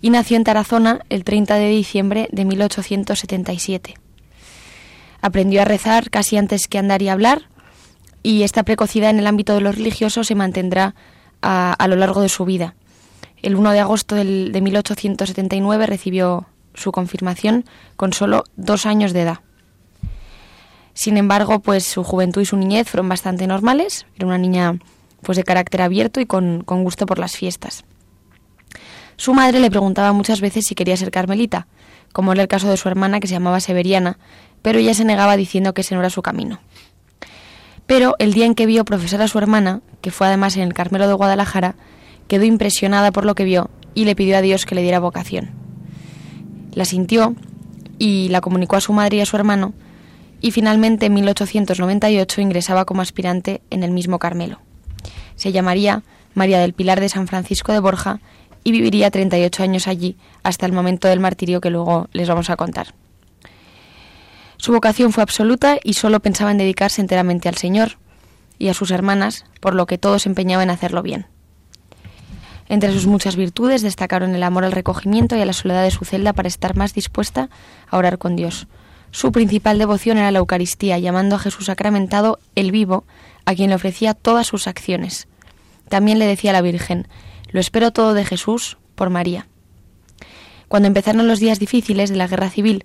y 0.03 0.11
nació 0.11 0.37
en 0.37 0.45
Tarazona 0.45 1.01
el 1.11 1.25
30 1.25 1.57
de 1.57 1.69
diciembre 1.69 2.29
de 2.33 2.45
1877. 2.45 3.95
Aprendió 5.21 5.61
a 5.61 5.67
rezar 5.67 6.11
casi 6.11 6.39
antes 6.39 6.67
que 6.67 6.79
andar 6.79 7.03
y 7.03 7.11
hablar, 7.11 7.43
y 8.23 8.43
esta 8.43 8.63
precocidad 8.63 9.11
en 9.11 9.19
el 9.19 9.27
ámbito 9.27 9.55
de 9.55 9.61
los 9.61 9.77
religiosos 9.77 10.27
se 10.27 10.35
mantendrá 10.35 10.95
a, 11.43 11.87
lo 11.89 11.97
largo 11.97 12.21
de 12.21 12.29
su 12.29 12.45
vida. 12.45 12.75
El 13.43 13.57
1 13.57 13.73
de 13.73 13.81
agosto 13.81 14.15
del, 14.15 14.53
de 14.53 14.61
1879 14.61 15.87
recibió 15.87 16.47
su 16.75 16.93
confirmación 16.93 17.65
con 17.97 18.13
solo 18.13 18.45
dos 18.57 18.87
años 18.87 19.13
de 19.13 19.23
edad. 19.23 19.39
Sin 20.95 21.17
embargo, 21.17 21.61
pues 21.61 21.85
su 21.85 22.05
juventud 22.05 22.43
y 22.43 22.47
su 22.47 22.57
niñez 22.57 22.89
fueron 22.89 23.09
bastante 23.09 23.47
normales. 23.47 24.07
Era 24.17 24.27
una 24.27 24.39
niña 24.39 24.79
pues 25.23 25.37
de 25.37 25.45
carácter 25.45 25.83
abierto 25.83 26.21
y 26.21 26.27
con, 26.27 26.63
con 26.65 26.85
gusto 26.85 27.07
por 27.07 27.19
las 27.19 27.37
fiestas. 27.37 27.85
Su 29.17 29.35
madre 29.35 29.61
le 29.61 29.71
preguntaba 29.71 30.13
muchas 30.13 30.41
veces 30.41 30.65
si 30.67 30.75
quería 30.75 30.97
ser 30.97 31.11
carmelita, 31.11 31.67
como 32.13 32.33
era 32.33 32.43
el 32.43 32.49
caso 32.49 32.69
de 32.69 32.77
su 32.77 32.89
hermana 32.89 33.21
que 33.21 33.29
se 33.29 33.35
llamaba 33.35 33.61
Severiana, 33.61 34.19
pero 34.63 34.79
ella 34.79 34.95
se 34.95 35.05
negaba 35.05 35.37
diciendo 35.37 35.75
que 35.75 35.83
ese 35.83 35.95
no 35.95 36.01
era 36.01 36.11
su 36.11 36.23
camino. 36.23 36.61
Pero 37.91 38.15
el 38.21 38.33
día 38.33 38.47
en 38.47 38.55
que 38.55 38.67
vio 38.67 38.85
profesar 38.85 39.21
a 39.21 39.27
su 39.27 39.37
hermana, 39.39 39.81
que 40.01 40.13
fue 40.13 40.29
además 40.29 40.57
en 40.57 40.63
el 40.63 40.75
Carmelo 40.75 41.09
de 41.09 41.15
Guadalajara, 41.15 41.75
quedó 42.29 42.45
impresionada 42.45 43.11
por 43.11 43.25
lo 43.25 43.35
que 43.35 43.43
vio 43.43 43.69
y 43.97 44.05
le 44.05 44.15
pidió 44.15 44.37
a 44.37 44.43
Dios 44.43 44.65
que 44.65 44.77
le 44.77 44.83
diera 44.83 45.01
vocación. 45.01 45.51
La 46.73 46.85
sintió 46.85 47.35
y 47.99 48.29
la 48.29 48.43
comunicó 48.43 48.77
a 48.77 48.81
su 48.81 48.93
madre 48.93 49.17
y 49.17 49.21
a 49.23 49.27
su 49.27 49.35
hermano, 49.35 49.73
y 50.41 50.53
finalmente 50.53 51.07
en 51.07 51.15
1898 51.15 52.41
ingresaba 52.41 52.85
como 52.85 53.03
aspirante 53.03 53.61
en 53.71 53.83
el 53.83 53.91
mismo 53.91 54.21
Carmelo. 54.21 54.61
Se 55.35 55.51
llamaría 55.51 56.05
María 56.33 56.61
del 56.61 56.75
Pilar 56.75 57.01
de 57.01 57.09
San 57.09 57.27
Francisco 57.27 57.73
de 57.73 57.81
Borja 57.81 58.21
y 58.63 58.71
viviría 58.71 59.11
38 59.11 59.65
años 59.65 59.89
allí 59.89 60.17
hasta 60.45 60.65
el 60.65 60.73
momento 60.73 61.09
del 61.09 61.19
martirio 61.19 61.61
que 61.61 61.71
luego 61.71 62.07
les 62.13 62.29
vamos 62.29 62.51
a 62.51 62.57
contar. 62.57 62.95
Su 64.61 64.73
vocación 64.73 65.11
fue 65.11 65.23
absoluta 65.23 65.79
y 65.83 65.95
solo 65.95 66.21
pensaba 66.21 66.51
en 66.51 66.59
dedicarse 66.59 67.01
enteramente 67.01 67.49
al 67.49 67.57
Señor 67.57 67.97
y 68.59 68.69
a 68.69 68.75
sus 68.75 68.91
hermanas, 68.91 69.47
por 69.59 69.75
lo 69.75 69.87
que 69.87 69.97
todos 69.97 70.23
se 70.23 70.29
empeñaban 70.29 70.65
en 70.65 70.75
hacerlo 70.75 71.03
bien. 71.03 71.29
Entre 72.69 72.93
sus 72.93 73.07
muchas 73.07 73.37
virtudes 73.37 73.81
destacaron 73.81 74.35
el 74.35 74.43
amor 74.43 74.65
al 74.65 74.73
recogimiento 74.73 75.35
y 75.35 75.41
a 75.41 75.47
la 75.47 75.55
soledad 75.55 75.83
de 75.83 75.91
su 75.91 76.05
celda 76.05 76.35
para 76.35 76.47
estar 76.47 76.77
más 76.77 76.93
dispuesta 76.93 77.49
a 77.89 77.97
orar 77.97 78.19
con 78.19 78.37
Dios. 78.37 78.67
Su 79.13 79.33
principal 79.33 79.79
devoción 79.79 80.19
era 80.19 80.31
la 80.31 80.41
Eucaristía, 80.41 80.99
llamando 80.99 81.37
a 81.37 81.39
Jesús 81.39 81.65
sacramentado 81.65 82.39
el 82.55 82.71
vivo, 82.71 83.05
a 83.47 83.55
quien 83.55 83.71
le 83.71 83.77
ofrecía 83.77 84.13
todas 84.13 84.47
sus 84.47 84.67
acciones. 84.67 85.27
también 85.89 86.19
le 86.19 86.27
decía 86.27 86.51
a 86.51 86.53
la 86.53 86.61
Virgen, 86.61 87.09
lo 87.51 87.61
espero 87.61 87.93
todo 87.93 88.13
de 88.13 88.27
Jesús 88.27 88.77
por 88.95 89.09
María. 89.09 89.49
Cuando 90.69 90.87
empezaron 90.87 91.27
los 91.27 91.41
días 91.41 91.59
difíciles 91.59 92.11
de 92.11 92.17
la 92.17 92.29
guerra 92.29 92.51
civil 92.51 92.85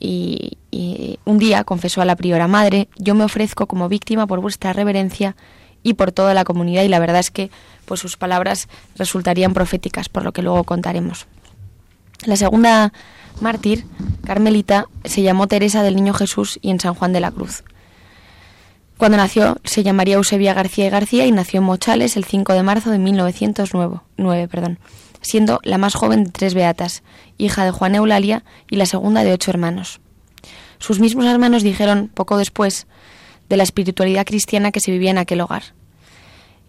y, 0.00 0.58
un 1.24 1.38
día 1.38 1.64
confesó 1.64 2.00
a 2.00 2.04
la 2.04 2.16
priora 2.16 2.48
madre, 2.48 2.88
yo 2.96 3.14
me 3.14 3.24
ofrezco 3.24 3.66
como 3.66 3.88
víctima 3.88 4.26
por 4.26 4.40
vuestra 4.40 4.72
reverencia 4.72 5.36
y 5.82 5.94
por 5.94 6.12
toda 6.12 6.34
la 6.34 6.44
comunidad 6.44 6.84
y 6.84 6.88
la 6.88 6.98
verdad 6.98 7.20
es 7.20 7.30
que 7.30 7.50
pues 7.84 8.00
sus 8.00 8.16
palabras 8.16 8.68
resultarían 8.96 9.54
proféticas, 9.54 10.08
por 10.08 10.24
lo 10.24 10.32
que 10.32 10.42
luego 10.42 10.64
contaremos. 10.64 11.26
La 12.24 12.36
segunda 12.36 12.92
mártir, 13.40 13.84
Carmelita, 14.24 14.86
se 15.04 15.22
llamó 15.22 15.46
Teresa 15.46 15.82
del 15.82 15.96
Niño 15.96 16.14
Jesús 16.14 16.58
y 16.62 16.70
en 16.70 16.80
San 16.80 16.94
Juan 16.94 17.12
de 17.12 17.20
la 17.20 17.30
Cruz. 17.30 17.62
Cuando 18.96 19.16
nació 19.16 19.58
se 19.64 19.84
llamaría 19.84 20.16
Eusebia 20.16 20.54
García 20.54 20.86
y 20.86 20.90
García 20.90 21.26
y 21.26 21.32
nació 21.32 21.58
en 21.58 21.66
Mochales 21.66 22.16
el 22.16 22.24
5 22.24 22.52
de 22.52 22.62
marzo 22.64 22.90
de 22.90 22.98
1909, 22.98 24.48
perdón, 24.48 24.78
siendo 25.20 25.60
la 25.62 25.78
más 25.78 25.94
joven 25.94 26.24
de 26.24 26.30
tres 26.30 26.54
beatas, 26.54 27.02
hija 27.36 27.64
de 27.64 27.70
Juan 27.70 27.94
Eulalia 27.94 28.44
y 28.70 28.76
la 28.76 28.86
segunda 28.86 29.24
de 29.24 29.32
ocho 29.32 29.50
hermanos. 29.50 30.00
Sus 30.78 31.00
mismos 31.00 31.26
hermanos 31.26 31.62
dijeron, 31.62 32.10
poco 32.12 32.36
después, 32.36 32.86
de 33.48 33.56
la 33.56 33.62
espiritualidad 33.62 34.26
cristiana 34.26 34.72
que 34.72 34.80
se 34.80 34.90
vivía 34.90 35.10
en 35.10 35.18
aquel 35.18 35.40
hogar. 35.40 35.74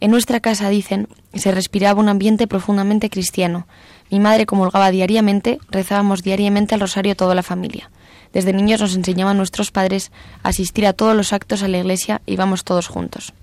En 0.02 0.12
nuestra 0.12 0.40
casa, 0.40 0.70
dicen, 0.70 1.10
se 1.34 1.52
respiraba 1.52 2.00
un 2.00 2.08
ambiente 2.08 2.48
profundamente 2.48 3.10
cristiano. 3.10 3.68
Mi 4.10 4.20
madre 4.20 4.46
comulgaba 4.46 4.92
diariamente, 4.92 5.60
rezábamos 5.70 6.24
diariamente 6.24 6.74
al 6.74 6.82
rosario 6.82 7.16
toda 7.16 7.36
la 7.36 7.44
familia. 7.44 7.92
Desde 8.32 8.54
niños 8.54 8.80
nos 8.80 8.96
enseñaban 8.96 9.38
nuestros 9.38 9.72
padres 9.72 10.12
a 10.44 10.50
asistir 10.50 10.86
a 10.88 10.94
todos 10.94 11.16
los 11.16 11.34
actos 11.34 11.64
a 11.64 11.68
la 11.68 11.80
iglesia 11.80 12.22
y 12.26 12.34
íbamos 12.34 12.64
todos 12.64 12.88
juntos. 12.88 13.34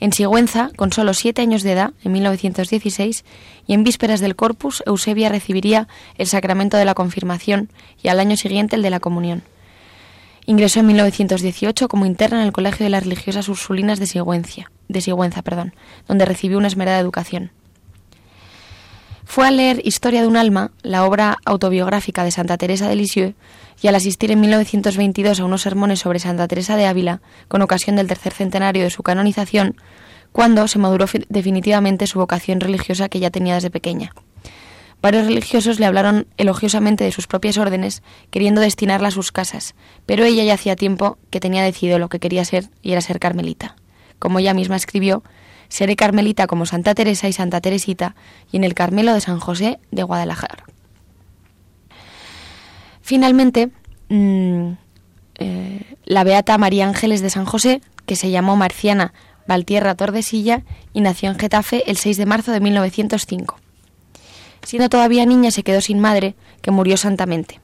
En 0.00 0.12
Sigüenza, 0.12 0.70
con 0.76 0.92
solo 0.92 1.14
siete 1.14 1.42
años 1.42 1.62
de 1.62 1.72
edad, 1.72 1.92
en 2.02 2.12
1916, 2.12 3.24
y 3.66 3.74
en 3.74 3.84
vísperas 3.84 4.20
del 4.20 4.36
Corpus, 4.36 4.82
Eusebia 4.86 5.28
recibiría 5.28 5.88
el 6.16 6.26
sacramento 6.26 6.76
de 6.76 6.84
la 6.84 6.94
confirmación 6.94 7.70
y 8.02 8.08
al 8.08 8.20
año 8.20 8.36
siguiente 8.36 8.76
el 8.76 8.82
de 8.82 8.90
la 8.90 9.00
comunión. 9.00 9.42
Ingresó 10.46 10.80
en 10.80 10.86
1918 10.86 11.88
como 11.88 12.04
interna 12.04 12.40
en 12.40 12.46
el 12.46 12.52
Colegio 12.52 12.84
de 12.84 12.90
las 12.90 13.04
Religiosas 13.04 13.48
Ursulinas 13.48 13.98
de 13.98 14.06
Sigüenza, 14.06 14.70
de 14.88 15.00
Sigüenza 15.00 15.42
perdón, 15.42 15.74
donde 16.06 16.26
recibió 16.26 16.58
una 16.58 16.66
esmerada 16.66 16.98
educación. 16.98 17.50
Fue 19.24 19.46
a 19.46 19.50
leer 19.50 19.80
Historia 19.84 20.20
de 20.20 20.28
un 20.28 20.36
alma, 20.36 20.70
la 20.82 21.04
obra 21.04 21.38
autobiográfica 21.46 22.24
de 22.24 22.30
Santa 22.30 22.58
Teresa 22.58 22.88
de 22.88 22.96
Lisieux, 22.96 23.34
y 23.80 23.88
al 23.88 23.94
asistir 23.94 24.30
en 24.30 24.40
1922 24.40 25.40
a 25.40 25.44
unos 25.44 25.62
sermones 25.62 26.00
sobre 26.00 26.18
Santa 26.18 26.48
Teresa 26.48 26.76
de 26.76 26.86
Ávila, 26.86 27.20
con 27.48 27.62
ocasión 27.62 27.96
del 27.96 28.06
tercer 28.06 28.32
centenario 28.32 28.82
de 28.82 28.90
su 28.90 29.02
canonización, 29.02 29.76
cuando 30.32 30.66
se 30.66 30.78
maduró 30.78 31.06
definitivamente 31.28 32.06
su 32.06 32.18
vocación 32.18 32.60
religiosa 32.60 33.08
que 33.08 33.20
ya 33.20 33.30
tenía 33.30 33.54
desde 33.54 33.70
pequeña. 33.70 34.12
Varios 35.00 35.26
religiosos 35.26 35.78
le 35.78 35.86
hablaron 35.86 36.26
elogiosamente 36.38 37.04
de 37.04 37.12
sus 37.12 37.26
propias 37.26 37.58
órdenes, 37.58 38.02
queriendo 38.30 38.62
destinarla 38.62 39.08
a 39.08 39.10
sus 39.10 39.32
casas, 39.32 39.74
pero 40.06 40.24
ella 40.24 40.44
ya 40.44 40.54
hacía 40.54 40.76
tiempo 40.76 41.18
que 41.30 41.40
tenía 41.40 41.62
decidido 41.62 41.98
lo 41.98 42.08
que 42.08 42.20
quería 42.20 42.44
ser 42.44 42.70
y 42.80 42.92
era 42.92 43.02
ser 43.02 43.20
carmelita. 43.20 43.76
Como 44.18 44.38
ella 44.38 44.54
misma 44.54 44.76
escribió, 44.76 45.22
seré 45.68 45.94
carmelita 45.94 46.46
como 46.46 46.66
Santa 46.66 46.94
Teresa 46.94 47.28
y 47.28 47.32
Santa 47.32 47.60
Teresita 47.60 48.16
y 48.50 48.56
en 48.56 48.64
el 48.64 48.74
Carmelo 48.74 49.12
de 49.12 49.20
San 49.20 49.40
José 49.40 49.78
de 49.90 50.04
Guadalajara. 50.04 50.64
Finalmente, 53.04 53.68
mm, 54.08 54.70
eh, 55.34 55.96
la 56.06 56.24
beata 56.24 56.56
María 56.56 56.88
Ángeles 56.88 57.20
de 57.20 57.28
San 57.28 57.44
José, 57.44 57.82
que 58.06 58.16
se 58.16 58.30
llamó 58.30 58.56
Marciana 58.56 59.12
Valtierra 59.46 59.94
Tordesilla 59.94 60.62
y 60.94 61.02
nació 61.02 61.28
en 61.28 61.38
Getafe 61.38 61.82
el 61.90 61.98
6 61.98 62.16
de 62.16 62.24
marzo 62.24 62.50
de 62.50 62.60
1905. 62.60 63.58
Siendo 64.62 64.88
todavía 64.88 65.26
niña 65.26 65.50
se 65.50 65.62
quedó 65.62 65.82
sin 65.82 66.00
madre, 66.00 66.34
que 66.62 66.70
murió 66.70 66.96
santamente. 66.96 67.60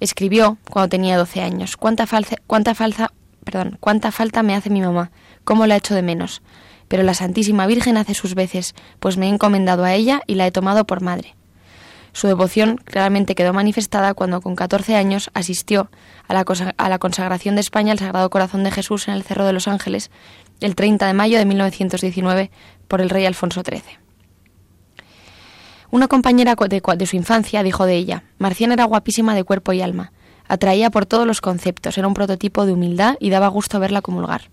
Escribió 0.00 0.56
cuando 0.70 0.88
tenía 0.88 1.18
12 1.18 1.42
años, 1.42 1.76
cuánta, 1.76 2.08
cuánta, 2.46 2.74
falta, 2.74 3.12
perdón, 3.44 3.76
cuánta 3.78 4.10
falta 4.10 4.42
me 4.42 4.54
hace 4.54 4.70
mi 4.70 4.80
mamá, 4.80 5.10
cómo 5.44 5.66
la 5.66 5.76
echo 5.76 5.94
de 5.94 6.00
menos. 6.00 6.40
Pero 6.88 7.02
la 7.02 7.12
Santísima 7.12 7.66
Virgen 7.66 7.98
hace 7.98 8.14
sus 8.14 8.34
veces, 8.34 8.74
pues 9.00 9.18
me 9.18 9.26
he 9.26 9.28
encomendado 9.28 9.84
a 9.84 9.92
ella 9.92 10.22
y 10.26 10.36
la 10.36 10.46
he 10.46 10.50
tomado 10.50 10.86
por 10.86 11.02
madre. 11.02 11.35
Su 12.16 12.28
devoción 12.28 12.78
claramente 12.78 13.34
quedó 13.34 13.52
manifestada 13.52 14.14
cuando 14.14 14.40
con 14.40 14.56
14 14.56 14.96
años 14.96 15.30
asistió 15.34 15.90
a 16.26 16.32
la, 16.32 16.98
consagración 16.98 17.56
de 17.56 17.60
España 17.60 17.92
al 17.92 17.98
Sagrado 17.98 18.30
Corazón 18.30 18.64
de 18.64 18.70
Jesús 18.70 19.06
en 19.06 19.12
el 19.12 19.22
Cerro 19.22 19.44
de 19.44 19.52
los 19.52 19.68
Ángeles 19.68 20.10
el 20.62 20.76
30 20.76 21.08
de 21.08 21.12
mayo 21.12 21.36
de 21.36 21.44
1919 21.44 22.50
por 22.88 23.02
el 23.02 23.10
rey 23.10 23.26
Alfonso 23.26 23.60
XIII. 23.62 23.98
Una 25.90 26.08
compañera 26.08 26.54
de, 26.54 27.06
su 27.06 27.16
infancia 27.16 27.62
dijo 27.62 27.84
de 27.84 27.96
ella, 27.96 28.24
Marciana 28.38 28.72
era 28.72 28.84
guapísima 28.84 29.34
de 29.34 29.44
cuerpo 29.44 29.74
y 29.74 29.82
alma, 29.82 30.12
atraía 30.48 30.88
por 30.88 31.04
todos 31.04 31.26
los 31.26 31.42
conceptos, 31.42 31.98
era 31.98 32.08
un 32.08 32.14
prototipo 32.14 32.64
de 32.64 32.72
humildad 32.72 33.16
y 33.20 33.28
daba 33.28 33.48
gusto 33.48 33.78
verla 33.78 34.00
comulgar. 34.00 34.48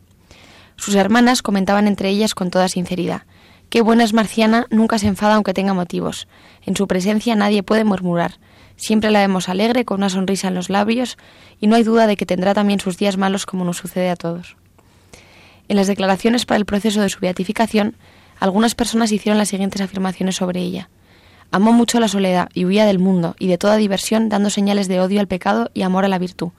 Sus 0.75 0.95
hermanas 0.95 1.41
comentaban 1.41 1.87
entre 1.87 2.09
ellas 2.09 2.35
con 2.35 2.49
toda 2.49 2.67
sinceridad, 2.67 3.21
Qué 3.73 3.81
buena 3.81 4.03
es 4.03 4.13
Marciana, 4.13 4.67
nunca 4.69 4.99
se 4.99 5.07
enfada 5.07 5.33
aunque 5.33 5.55
tenga 5.55 5.73
motivos. 5.73 6.27
En 6.61 6.75
su 6.75 6.85
presencia 6.85 7.35
nadie 7.35 7.63
puede 7.63 7.83
murmurar. 7.83 8.35
Siempre 8.75 9.09
la 9.09 9.21
vemos 9.21 9.49
alegre, 9.49 9.83
con 9.83 9.97
una 9.97 10.11
sonrisa 10.11 10.49
en 10.49 10.53
los 10.53 10.69
labios, 10.69 11.17
y 11.59 11.65
no 11.65 11.75
hay 11.75 11.81
duda 11.81 12.05
de 12.05 12.15
que 12.15 12.27
tendrá 12.27 12.53
también 12.53 12.79
sus 12.79 12.99
días 12.99 13.17
malos 13.17 13.47
como 13.47 13.65
nos 13.65 13.77
sucede 13.77 14.11
a 14.11 14.15
todos. 14.15 14.57
En 15.69 15.75
las 15.75 15.87
declaraciones 15.87 16.45
para 16.45 16.59
el 16.59 16.65
proceso 16.65 17.01
de 17.01 17.09
su 17.09 17.19
beatificación, 17.19 17.95
algunas 18.39 18.75
personas 18.75 19.11
hicieron 19.11 19.39
las 19.39 19.49
siguientes 19.49 19.81
afirmaciones 19.81 20.35
sobre 20.35 20.59
ella. 20.59 20.89
Amó 21.49 21.73
mucho 21.73 21.99
la 21.99 22.09
soledad 22.09 22.49
y 22.53 22.65
huía 22.65 22.85
del 22.85 22.99
mundo 22.99 23.35
y 23.39 23.47
de 23.47 23.57
toda 23.57 23.77
diversión, 23.77 24.29
dando 24.29 24.51
señales 24.51 24.87
de 24.87 24.99
odio 24.99 25.19
al 25.19 25.27
pecado 25.27 25.71
y 25.73 25.81
amor 25.81 26.05
a 26.05 26.09
la 26.09 26.19
virtud. 26.19 26.49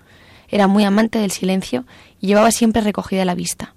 Era 0.49 0.67
muy 0.67 0.83
amante 0.83 1.21
del 1.21 1.31
silencio 1.31 1.85
y 2.21 2.27
llevaba 2.27 2.51
siempre 2.51 2.83
recogida 2.83 3.25
la 3.25 3.37
vista. 3.37 3.73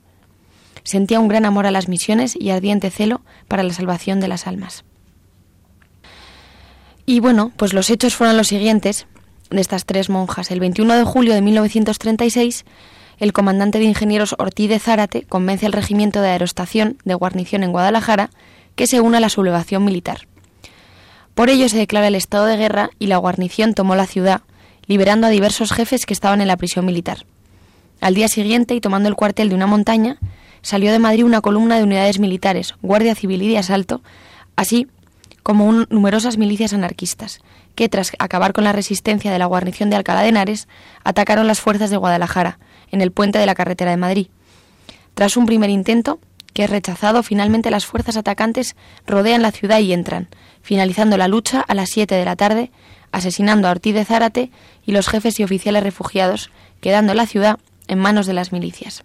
Sentía 0.88 1.20
un 1.20 1.28
gran 1.28 1.44
amor 1.44 1.68
a 1.68 1.72
las 1.72 1.90
misiones 1.90 2.34
y 2.40 2.50
ardiente 2.50 2.90
celo 2.92 3.20
para 3.50 3.62
la 3.62 3.74
salvación 3.74 4.22
de 4.22 4.30
las 4.30 4.48
almas. 4.48 4.86
Y 7.06 7.20
bueno, 7.20 7.52
pues 7.58 7.74
los 7.74 7.90
hechos 7.90 8.16
fueron 8.16 8.38
los 8.38 8.48
siguientes 8.48 9.06
de 9.50 9.60
estas 9.60 9.84
tres 9.84 10.10
monjas. 10.10 10.50
El 10.50 10.62
21 10.62 10.94
de 10.94 11.04
julio 11.04 11.34
de 11.34 11.42
1936, 11.42 12.64
el 13.18 13.34
comandante 13.34 13.80
de 13.80 13.84
ingenieros 13.84 14.34
Ortiz 14.40 14.70
de 14.70 14.80
Zárate 14.80 15.24
convence 15.24 15.66
al 15.66 15.74
regimiento 15.74 16.22
de 16.22 16.30
aerostación 16.30 17.00
de 17.04 17.16
guarnición 17.16 17.64
en 17.64 17.74
Guadalajara 17.74 18.30
que 18.78 18.88
se 18.88 19.02
una 19.02 19.18
a 19.18 19.20
la 19.20 19.28
sublevación 19.28 19.84
militar. 19.84 20.26
Por 21.36 21.50
ello 21.50 21.68
se 21.68 21.80
declara 21.80 22.08
el 22.08 22.16
estado 22.16 22.46
de 22.46 22.56
guerra 22.56 22.92
y 22.98 23.08
la 23.08 23.18
guarnición 23.18 23.74
tomó 23.74 23.98
la 23.98 24.08
ciudad, 24.08 24.40
liberando 24.86 25.28
a 25.28 25.32
diversos 25.32 25.74
jefes 25.74 26.06
que 26.06 26.14
estaban 26.14 26.40
en 26.40 26.48
la 26.48 26.56
prisión 26.56 26.86
militar. 26.86 27.26
Al 28.00 28.14
día 28.14 28.30
siguiente, 28.30 28.74
y 28.74 28.80
tomando 28.80 29.10
el 29.10 29.16
cuartel 29.16 29.50
de 29.50 29.56
una 29.56 29.68
montaña, 29.68 30.18
salió 30.62 30.92
de 30.92 31.00
Madrid 31.00 31.24
una 31.24 31.42
columna 31.42 31.78
de 31.78 31.84
unidades 31.84 32.20
militares, 32.20 32.76
Guardia 32.82 33.16
Civil 33.16 33.42
y 33.44 33.50
de 33.50 33.58
Asalto, 33.58 34.02
así 34.56 34.88
como 35.44 35.72
numerosas 35.90 36.38
milicias 36.38 36.74
anarquistas, 36.74 37.40
que 37.76 37.88
tras 37.90 38.12
acabar 38.20 38.54
con 38.54 38.64
la 38.64 38.74
resistencia 38.74 39.32
de 39.32 39.40
la 39.40 39.46
guarnición 39.46 39.90
de 39.90 39.96
Alcalá 39.96 40.22
de 40.22 40.30
Henares, 40.30 40.68
atacaron 41.04 41.48
las 41.48 41.62
fuerzas 41.62 41.90
de 41.90 41.98
Guadalajara, 41.98 42.60
en 42.92 43.02
el 43.02 43.12
puente 43.12 43.40
de 43.40 43.46
la 43.46 43.56
carretera 43.56 43.92
de 43.92 43.98
Madrid. 43.98 44.28
Tras 45.14 45.38
un 45.38 45.46
primer 45.46 45.70
intento, 45.70 46.20
que 46.54 46.64
es 46.64 46.70
rechazado, 46.70 47.24
finalmente 47.24 47.72
las 47.72 47.86
fuerzas 47.86 48.18
atacantes 48.18 48.76
rodean 49.06 49.42
la 49.42 49.52
ciudad 49.52 49.80
y 49.80 49.94
entran, 49.94 50.28
finalizando 50.62 51.16
la 51.18 51.28
lucha 51.28 51.62
a 51.62 51.74
las 51.76 51.90
7 51.92 52.16
de 52.16 52.26
la 52.26 52.36
tarde, 52.36 52.72
asesinando 53.12 53.68
a 53.68 53.72
Ortiz 53.72 53.94
de 53.94 54.06
Zárate 54.06 54.52
y 54.86 54.92
los 54.92 55.08
jefes 55.08 55.40
y 55.40 55.44
oficiales 55.44 55.84
refugiados, 55.84 56.50
quedando 56.82 57.14
la 57.14 57.26
ciudad 57.26 57.60
en 57.88 58.00
manos 58.00 58.26
de 58.26 58.34
las 58.34 58.52
milicias. 58.52 59.04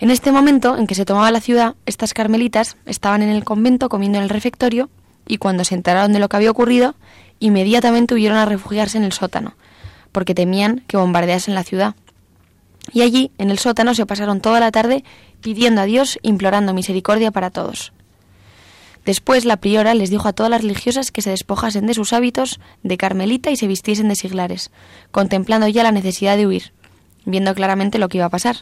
En 0.00 0.10
este 0.10 0.30
momento 0.30 0.76
en 0.76 0.86
que 0.86 0.94
se 0.94 1.04
tomaba 1.04 1.30
la 1.32 1.40
ciudad, 1.40 1.74
estas 1.84 2.14
carmelitas 2.14 2.76
estaban 2.86 3.20
en 3.22 3.30
el 3.30 3.44
convento 3.44 3.88
comiendo 3.88 4.18
en 4.18 4.24
el 4.24 4.30
refectorio 4.30 4.90
y 5.26 5.38
cuando 5.38 5.64
se 5.64 5.74
enteraron 5.74 6.12
de 6.12 6.20
lo 6.20 6.28
que 6.28 6.36
había 6.36 6.52
ocurrido, 6.52 6.94
inmediatamente 7.40 8.14
huyeron 8.14 8.38
a 8.38 8.46
refugiarse 8.46 8.96
en 8.96 9.04
el 9.04 9.12
sótano, 9.12 9.54
porque 10.12 10.34
temían 10.34 10.84
que 10.86 10.96
bombardeasen 10.96 11.54
la 11.54 11.64
ciudad. 11.64 11.96
Y 12.92 13.02
allí, 13.02 13.32
en 13.38 13.50
el 13.50 13.58
sótano, 13.58 13.92
se 13.94 14.06
pasaron 14.06 14.40
toda 14.40 14.60
la 14.60 14.70
tarde 14.70 15.04
pidiendo 15.40 15.80
a 15.80 15.84
Dios, 15.84 16.18
implorando 16.22 16.72
misericordia 16.72 17.32
para 17.32 17.50
todos. 17.50 17.92
Después 19.04 19.44
la 19.44 19.56
priora 19.56 19.94
les 19.94 20.10
dijo 20.10 20.28
a 20.28 20.32
todas 20.32 20.50
las 20.50 20.62
religiosas 20.62 21.10
que 21.10 21.22
se 21.22 21.30
despojasen 21.30 21.86
de 21.86 21.94
sus 21.94 22.12
hábitos 22.12 22.60
de 22.82 22.96
carmelita 22.96 23.50
y 23.50 23.56
se 23.56 23.66
vistiesen 23.66 24.08
de 24.08 24.14
siglares, 24.14 24.70
contemplando 25.10 25.66
ya 25.66 25.82
la 25.82 25.92
necesidad 25.92 26.36
de 26.36 26.46
huir, 26.46 26.72
viendo 27.24 27.54
claramente 27.54 27.98
lo 27.98 28.08
que 28.08 28.18
iba 28.18 28.26
a 28.26 28.30
pasar. 28.30 28.58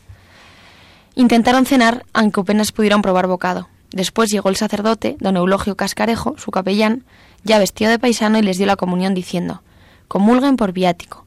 Intentaron 1.19 1.65
cenar, 1.65 2.05
aunque 2.13 2.43
apenas 2.43 2.73
pudieron 2.73 3.01
probar 3.01 3.27
bocado. 3.27 3.71
Después 3.91 4.31
llegó 4.31 4.51
el 4.51 4.57
sacerdote, 4.57 5.17
don 5.19 5.39
Eulogio 5.39 5.75
Cascarejo, 5.75 6.37
su 6.37 6.51
capellán, 6.51 7.05
ya 7.43 7.59
vestido 7.59 7.91
de 7.91 7.99
paisano, 7.99 8.39
y 8.39 8.43
les 8.43 8.59
dio 8.59 8.67
la 8.67 8.77
comunión 8.77 9.15
diciendo, 9.15 9.63
comulguen 10.09 10.57
por 10.57 10.73
viático. 10.73 11.25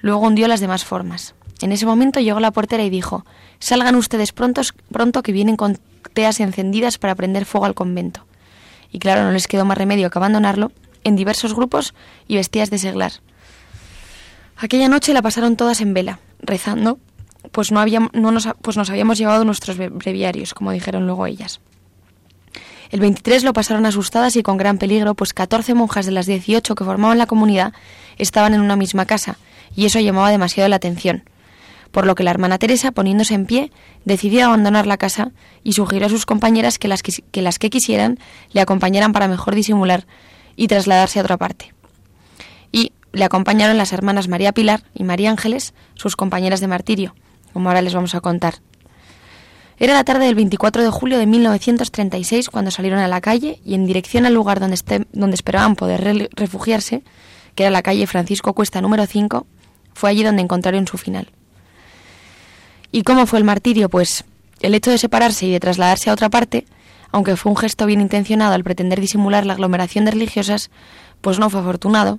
Luego 0.00 0.26
hundió 0.26 0.46
las 0.46 0.60
demás 0.60 0.84
formas. 0.84 1.34
En 1.62 1.72
ese 1.72 1.86
momento 1.86 2.20
llegó 2.20 2.38
la 2.38 2.50
portera 2.50 2.84
y 2.84 2.90
dijo, 2.90 3.24
salgan 3.60 3.94
ustedes 3.94 4.32
prontos, 4.32 4.74
pronto 4.92 5.22
que 5.22 5.32
vienen 5.32 5.56
con 5.56 5.78
teas 6.12 6.38
encendidas 6.40 6.98
para 6.98 7.14
prender 7.14 7.46
fuego 7.46 7.64
al 7.64 7.74
convento. 7.74 8.26
Y 8.92 8.98
claro, 8.98 9.24
no 9.24 9.32
les 9.32 9.48
quedó 9.48 9.64
más 9.64 9.78
remedio 9.78 10.10
que 10.10 10.18
abandonarlo 10.18 10.70
en 11.02 11.16
diversos 11.16 11.54
grupos 11.54 11.94
y 12.28 12.36
vestidas 12.36 12.68
de 12.68 12.76
seglar. 12.76 13.12
Aquella 14.58 14.90
noche 14.90 15.14
la 15.14 15.22
pasaron 15.22 15.56
todas 15.56 15.80
en 15.80 15.94
vela, 15.94 16.20
rezando, 16.40 16.98
pues, 17.52 17.72
no 17.72 17.80
había, 17.80 18.08
no 18.12 18.30
nos, 18.30 18.48
pues 18.62 18.76
nos 18.76 18.90
habíamos 18.90 19.18
llevado 19.18 19.44
nuestros 19.44 19.76
breviarios, 19.76 20.54
como 20.54 20.72
dijeron 20.72 21.06
luego 21.06 21.26
ellas. 21.26 21.60
El 22.90 23.00
23 23.00 23.44
lo 23.44 23.52
pasaron 23.52 23.86
asustadas 23.86 24.36
y 24.36 24.42
con 24.42 24.56
gran 24.56 24.78
peligro, 24.78 25.14
pues 25.14 25.32
14 25.32 25.74
monjas 25.74 26.06
de 26.06 26.12
las 26.12 26.26
18 26.26 26.74
que 26.74 26.84
formaban 26.84 27.18
la 27.18 27.26
comunidad 27.26 27.72
estaban 28.18 28.54
en 28.54 28.60
una 28.60 28.76
misma 28.76 29.06
casa, 29.06 29.38
y 29.74 29.86
eso 29.86 29.98
llamaba 29.98 30.30
demasiado 30.30 30.68
la 30.68 30.76
atención. 30.76 31.24
Por 31.90 32.06
lo 32.06 32.14
que 32.14 32.24
la 32.24 32.30
hermana 32.30 32.58
Teresa, 32.58 32.92
poniéndose 32.92 33.34
en 33.34 33.46
pie, 33.46 33.72
decidió 34.04 34.46
abandonar 34.46 34.86
la 34.86 34.96
casa 34.96 35.30
y 35.62 35.72
sugirió 35.72 36.06
a 36.06 36.10
sus 36.10 36.26
compañeras 36.26 36.78
que 36.78 36.88
las 36.88 37.02
que, 37.02 37.42
las 37.42 37.58
que 37.58 37.70
quisieran 37.70 38.18
le 38.52 38.60
acompañaran 38.60 39.12
para 39.12 39.28
mejor 39.28 39.54
disimular 39.54 40.06
y 40.56 40.66
trasladarse 40.66 41.18
a 41.18 41.22
otra 41.22 41.36
parte. 41.36 41.72
Y 42.72 42.92
le 43.12 43.24
acompañaron 43.24 43.78
las 43.78 43.92
hermanas 43.92 44.28
María 44.28 44.52
Pilar 44.52 44.82
y 44.92 45.04
María 45.04 45.30
Ángeles, 45.30 45.72
sus 45.94 46.16
compañeras 46.16 46.60
de 46.60 46.66
martirio, 46.66 47.14
como 47.54 47.70
ahora 47.70 47.80
les 47.80 47.94
vamos 47.94 48.14
a 48.14 48.20
contar. 48.20 48.56
Era 49.78 49.94
la 49.94 50.04
tarde 50.04 50.26
del 50.26 50.34
24 50.34 50.82
de 50.82 50.90
julio 50.90 51.18
de 51.18 51.24
1936 51.24 52.50
cuando 52.50 52.70
salieron 52.70 52.98
a 53.00 53.08
la 53.08 53.22
calle 53.22 53.60
y 53.64 53.72
en 53.72 53.86
dirección 53.86 54.26
al 54.26 54.34
lugar 54.34 54.60
donde, 54.60 54.74
este, 54.74 55.06
donde 55.12 55.34
esperaban 55.34 55.74
poder 55.74 56.28
refugiarse, 56.32 57.02
que 57.54 57.62
era 57.62 57.70
la 57.70 57.82
calle 57.82 58.06
Francisco 58.06 58.52
Cuesta 58.52 58.82
número 58.82 59.06
5, 59.06 59.46
fue 59.94 60.10
allí 60.10 60.22
donde 60.22 60.42
encontraron 60.42 60.86
su 60.86 60.98
final. 60.98 61.28
¿Y 62.92 63.02
cómo 63.02 63.24
fue 63.24 63.38
el 63.38 63.46
martirio? 63.46 63.88
Pues 63.88 64.24
el 64.60 64.74
hecho 64.74 64.90
de 64.90 64.98
separarse 64.98 65.46
y 65.46 65.50
de 65.50 65.60
trasladarse 65.60 66.10
a 66.10 66.12
otra 66.12 66.28
parte 66.28 66.66
aunque 67.14 67.36
fue 67.36 67.50
un 67.50 67.56
gesto 67.56 67.86
bien 67.86 68.00
intencionado 68.00 68.54
al 68.54 68.64
pretender 68.64 69.00
disimular 69.00 69.46
la 69.46 69.52
aglomeración 69.52 70.04
de 70.04 70.10
religiosas, 70.10 70.68
pues 71.20 71.38
no 71.38 71.48
fue 71.48 71.60
afortunado, 71.60 72.18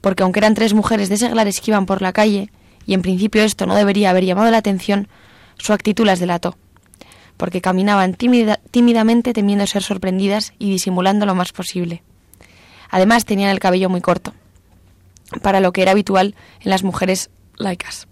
porque 0.00 0.24
aunque 0.24 0.40
eran 0.40 0.54
tres 0.54 0.74
mujeres 0.74 1.08
de 1.08 1.18
seglares 1.18 1.60
que 1.60 1.70
iban 1.70 1.86
por 1.86 2.02
la 2.02 2.12
calle, 2.12 2.50
y 2.86 2.94
en 2.94 3.02
principio 3.02 3.42
esto 3.42 3.66
no 3.66 3.74
debería 3.74 4.10
haber 4.10 4.24
llamado 4.24 4.50
la 4.50 4.58
atención, 4.58 5.08
su 5.58 5.72
actitud 5.72 6.06
las 6.06 6.20
delató, 6.20 6.56
porque 7.36 7.60
caminaban 7.60 8.14
tímidamente 8.14 9.32
temiendo 9.32 9.66
ser 9.66 9.82
sorprendidas 9.82 10.52
y 10.58 10.70
disimulando 10.70 11.26
lo 11.26 11.34
más 11.34 11.52
posible. 11.52 12.02
Además 12.90 13.24
tenían 13.24 13.50
el 13.50 13.60
cabello 13.60 13.88
muy 13.88 14.00
corto, 14.00 14.34
para 15.42 15.60
lo 15.60 15.72
que 15.72 15.82
era 15.82 15.92
habitual 15.92 16.34
en 16.60 16.70
las 16.70 16.82
mujeres 16.82 17.30
laicas. 17.56 18.08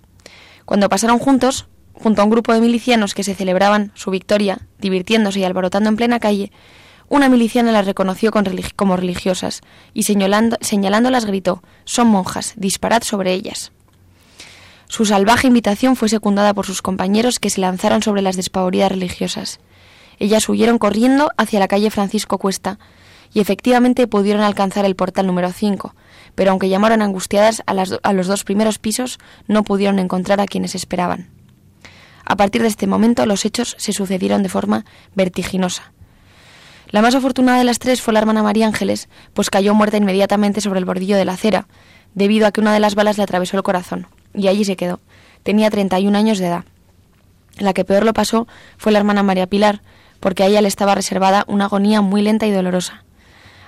Cuando 0.65 0.89
pasaron 0.89 1.19
juntos, 1.19 1.67
junto 1.93 2.23
a 2.23 2.25
un 2.25 2.31
grupo 2.31 2.53
de 2.53 2.61
milicianos 2.61 3.15
que 3.15 3.25
se 3.25 3.35
celebraban 3.35 3.93
su 3.95 4.11
victoria, 4.11 4.67
divirtiéndose 4.79 5.41
y 5.41 5.45
alborotando 5.45 5.89
en 5.89 5.97
plena 5.97 6.21
calle, 6.21 6.51
una 7.09 7.29
miliciana 7.29 7.73
las 7.73 7.85
reconoció 7.85 8.33
como 8.75 8.97
religiosas 8.97 9.61
y 9.93 10.05
señalando, 10.05 10.57
señalándolas 10.63 11.27
gritó 11.27 11.63
Son 11.85 12.07
monjas, 12.07 12.55
disparad 12.57 13.03
sobre 13.03 13.35
ellas. 13.35 13.71
Su 14.93 15.07
salvaje 15.07 15.47
invitación 15.47 15.97
fue 15.97 16.11
secundada 16.11 16.53
por 16.53 16.67
sus 16.67 16.83
compañeros 16.83 17.39
que 17.39 17.49
se 17.49 17.63
lanzaron 17.63 18.03
sobre 18.03 18.21
las 18.21 18.37
despavoridas 18.37 18.93
religiosas. 18.93 19.59
Ellas 20.19 20.47
huyeron 20.51 20.77
corriendo 20.77 21.31
hacia 21.39 21.61
la 21.61 21.67
calle 21.67 21.91
Francisco 21.91 22.37
Cuesta 22.37 22.79
y 23.33 23.41
efectivamente 23.41 24.07
pudieron 24.07 24.43
alcanzar 24.43 24.85
el 24.85 24.95
portal 24.95 25.27
número 25.27 25.51
5, 25.51 25.95
pero 26.35 26.51
aunque 26.51 26.69
llamaron 26.69 27.01
angustiadas 27.01 27.63
a, 27.67 27.73
a 28.03 28.13
los 28.13 28.27
dos 28.27 28.45
primeros 28.45 28.79
pisos, 28.79 29.19
no 29.49 29.65
pudieron 29.65 29.99
encontrar 29.99 30.43
a 30.43 30.47
quienes 30.47 30.75
esperaban. 30.75 31.31
A 32.27 32.37
partir 32.37 32.61
de 32.61 32.69
este 32.69 32.87
momento 32.87 33.25
los 33.25 33.47
hechos 33.47 33.75
se 33.79 33.95
sucedieron 33.95 34.43
de 34.43 34.51
forma 34.51 34.85
vertiginosa. 35.15 35.95
La 36.91 37.01
más 37.01 37.15
afortunada 37.15 37.57
de 37.57 37.65
las 37.65 37.79
tres 37.79 38.03
fue 38.03 38.13
la 38.13 38.21
hermana 38.21 38.43
María 38.43 38.67
Ángeles, 38.67 39.09
pues 39.33 39.49
cayó 39.49 39.73
muerta 39.73 39.97
inmediatamente 39.97 40.61
sobre 40.61 40.81
el 40.81 40.85
bordillo 40.85 41.17
de 41.17 41.25
la 41.25 41.33
acera, 41.33 41.67
debido 42.13 42.47
a 42.47 42.53
que 42.53 42.61
una 42.61 42.75
de 42.75 42.81
las 42.81 42.95
balas 42.95 43.17
le 43.17 43.23
atravesó 43.23 43.57
el 43.57 43.63
corazón, 43.63 44.07
y 44.35 44.49
allí 44.49 44.65
se 44.65 44.77
quedó. 44.77 45.01
Tenía 45.43 45.71
31 45.71 46.17
años 46.17 46.39
de 46.39 46.47
edad. 46.47 46.65
La 47.59 47.73
que 47.73 47.85
peor 47.85 48.05
lo 48.05 48.15
pasó 48.15 48.47
fue 48.79 48.93
la 48.93 48.99
hermana 48.99 49.23
María 49.23 49.47
Pilar, 49.47 49.83
porque 50.21 50.43
a 50.43 50.47
ella 50.47 50.63
le 50.63 50.69
estaba 50.69 50.95
reservada 50.95 51.45
una 51.49 51.65
agonía 51.67 52.01
muy 52.01 52.23
lenta 52.23 52.47
y 52.47 52.51
dolorosa. 52.51 53.05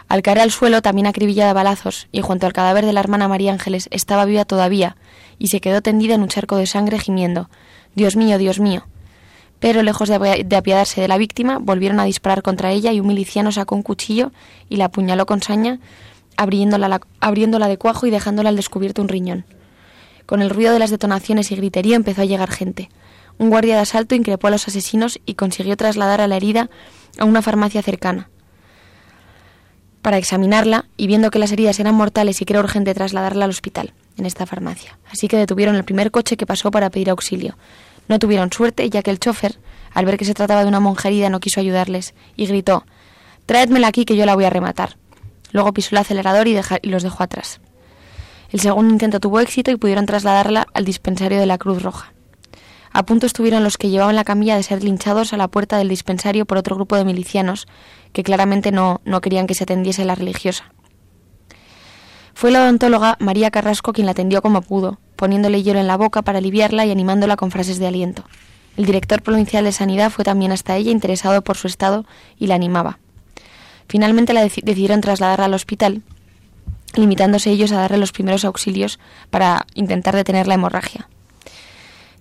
Al 0.08 0.22
caer 0.22 0.40
al 0.40 0.50
suelo, 0.50 0.82
también 0.82 1.06
acribillada 1.06 1.50
a 1.50 1.54
balazos, 1.54 2.08
y 2.12 2.20
junto 2.20 2.46
al 2.46 2.52
cadáver 2.52 2.86
de 2.86 2.92
la 2.92 3.00
hermana 3.00 3.28
María 3.28 3.52
Ángeles 3.52 3.88
estaba 3.90 4.24
viva 4.24 4.44
todavía, 4.44 4.96
y 5.38 5.48
se 5.48 5.60
quedó 5.60 5.82
tendida 5.82 6.14
en 6.14 6.22
un 6.22 6.28
charco 6.28 6.56
de 6.56 6.66
sangre 6.66 6.98
gimiendo, 6.98 7.48
Dios 7.94 8.16
mío, 8.16 8.38
Dios 8.38 8.60
mío. 8.60 8.86
Pero 9.60 9.82
lejos 9.82 10.08
de 10.08 10.56
apiadarse 10.56 11.00
de 11.00 11.08
la 11.08 11.16
víctima, 11.16 11.58
volvieron 11.58 11.98
a 11.98 12.04
disparar 12.04 12.42
contra 12.42 12.70
ella 12.70 12.92
y 12.92 13.00
un 13.00 13.06
miliciano 13.06 13.50
sacó 13.50 13.74
un 13.74 13.82
cuchillo 13.82 14.30
y 14.68 14.76
la 14.76 14.86
apuñaló 14.86 15.26
con 15.26 15.42
saña, 15.42 15.78
abriéndola, 16.36 17.00
abriéndola 17.20 17.68
de 17.68 17.78
cuajo 17.78 18.06
y 18.06 18.10
dejándola 18.10 18.50
al 18.50 18.56
descubierto 18.56 19.00
un 19.00 19.08
riñón. 19.08 19.44
Con 20.26 20.42
el 20.42 20.50
ruido 20.50 20.72
de 20.72 20.78
las 20.78 20.90
detonaciones 20.90 21.50
y 21.50 21.56
griterío 21.56 21.96
empezó 21.96 22.22
a 22.22 22.26
llegar 22.26 22.50
gente. 22.50 22.90
Un 23.38 23.50
guardia 23.50 23.74
de 23.74 23.82
asalto 23.82 24.14
increpó 24.14 24.46
a 24.46 24.50
los 24.50 24.66
asesinos 24.68 25.20
y 25.26 25.34
consiguió 25.34 25.76
trasladar 25.76 26.20
a 26.20 26.28
la 26.28 26.36
herida 26.36 26.70
a 27.18 27.24
una 27.24 27.42
farmacia 27.42 27.82
cercana. 27.82 28.30
Para 30.02 30.18
examinarla, 30.18 30.86
y 30.96 31.06
viendo 31.06 31.30
que 31.30 31.38
las 31.38 31.50
heridas 31.52 31.80
eran 31.80 31.94
mortales 31.94 32.40
y 32.40 32.44
que 32.44 32.52
era 32.52 32.60
urgente 32.60 32.94
trasladarla 32.94 33.46
al 33.46 33.50
hospital 33.50 33.94
en 34.16 34.26
esta 34.26 34.46
farmacia. 34.46 34.98
Así 35.10 35.28
que 35.28 35.36
detuvieron 35.36 35.76
el 35.76 35.84
primer 35.84 36.10
coche 36.10 36.36
que 36.36 36.46
pasó 36.46 36.70
para 36.70 36.90
pedir 36.90 37.10
auxilio. 37.10 37.56
No 38.08 38.18
tuvieron 38.18 38.52
suerte, 38.52 38.88
ya 38.90 39.02
que 39.02 39.10
el 39.10 39.18
chofer, 39.18 39.58
al 39.92 40.04
ver 40.04 40.18
que 40.18 40.24
se 40.24 40.34
trataba 40.34 40.62
de 40.62 40.68
una 40.68 40.80
monja 40.80 41.08
herida, 41.08 41.30
no 41.30 41.40
quiso 41.40 41.60
ayudarles 41.60 42.14
y 42.36 42.46
gritó 42.46 42.84
Traédmela 43.46 43.88
aquí 43.88 44.04
que 44.04 44.16
yo 44.16 44.26
la 44.26 44.34
voy 44.34 44.44
a 44.44 44.50
rematar. 44.50 44.96
Luego 45.52 45.72
pisó 45.72 45.90
el 45.92 45.98
acelerador 45.98 46.48
y, 46.48 46.58
y 46.82 46.88
los 46.88 47.02
dejó 47.02 47.22
atrás. 47.22 47.60
El 48.54 48.60
segundo 48.60 48.92
intento 48.92 49.18
tuvo 49.18 49.40
éxito 49.40 49.72
y 49.72 49.76
pudieron 49.76 50.06
trasladarla 50.06 50.68
al 50.74 50.84
dispensario 50.84 51.40
de 51.40 51.46
la 51.46 51.58
Cruz 51.58 51.82
Roja. 51.82 52.12
A 52.92 53.04
punto 53.04 53.26
estuvieron 53.26 53.64
los 53.64 53.78
que 53.78 53.90
llevaban 53.90 54.14
la 54.14 54.22
camilla 54.22 54.54
de 54.54 54.62
ser 54.62 54.84
linchados 54.84 55.32
a 55.32 55.36
la 55.36 55.48
puerta 55.48 55.76
del 55.76 55.88
dispensario 55.88 56.46
por 56.46 56.58
otro 56.58 56.76
grupo 56.76 56.94
de 56.94 57.04
milicianos 57.04 57.66
que 58.12 58.22
claramente 58.22 58.70
no, 58.70 59.00
no 59.04 59.20
querían 59.20 59.48
que 59.48 59.54
se 59.54 59.64
atendiese 59.64 60.04
la 60.04 60.14
religiosa. 60.14 60.72
Fue 62.32 62.52
la 62.52 62.62
odontóloga 62.62 63.16
María 63.18 63.50
Carrasco 63.50 63.92
quien 63.92 64.06
la 64.06 64.12
atendió 64.12 64.40
como 64.40 64.62
pudo, 64.62 65.00
poniéndole 65.16 65.64
hielo 65.64 65.80
en 65.80 65.88
la 65.88 65.96
boca 65.96 66.22
para 66.22 66.38
aliviarla 66.38 66.86
y 66.86 66.92
animándola 66.92 67.34
con 67.34 67.50
frases 67.50 67.80
de 67.80 67.88
aliento. 67.88 68.22
El 68.76 68.84
director 68.84 69.20
provincial 69.20 69.64
de 69.64 69.72
Sanidad 69.72 70.10
fue 70.10 70.24
también 70.24 70.52
hasta 70.52 70.76
ella 70.76 70.92
interesado 70.92 71.42
por 71.42 71.56
su 71.56 71.66
estado 71.66 72.06
y 72.38 72.46
la 72.46 72.54
animaba. 72.54 73.00
Finalmente 73.88 74.32
la 74.32 74.42
decidieron 74.42 75.00
trasladarla 75.00 75.46
al 75.46 75.54
hospital, 75.54 76.04
limitándose 76.96 77.50
ellos 77.50 77.72
a 77.72 77.78
darle 77.78 77.98
los 77.98 78.12
primeros 78.12 78.44
auxilios 78.44 78.98
para 79.30 79.66
intentar 79.74 80.14
detener 80.14 80.46
la 80.46 80.54
hemorragia. 80.54 81.08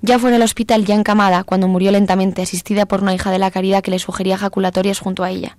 Ya 0.02 0.20
fue 0.20 0.32
en 0.32 0.36
el 0.36 0.42
hospital, 0.42 0.84
ya 0.84 0.96
encamada, 0.96 1.46
cuando 1.46 1.70
murió 1.70 1.92
lentamente, 1.92 2.42
asistida 2.42 2.86
por 2.86 3.02
una 3.02 3.14
hija 3.14 3.32
de 3.32 3.40
la 3.40 3.52
caridad 3.52 3.82
que 3.82 3.92
le 3.92 4.00
sugería 4.00 4.38
jaculatorias 4.38 5.00
junto 5.00 5.24
a 5.24 5.30
ella. 5.30 5.58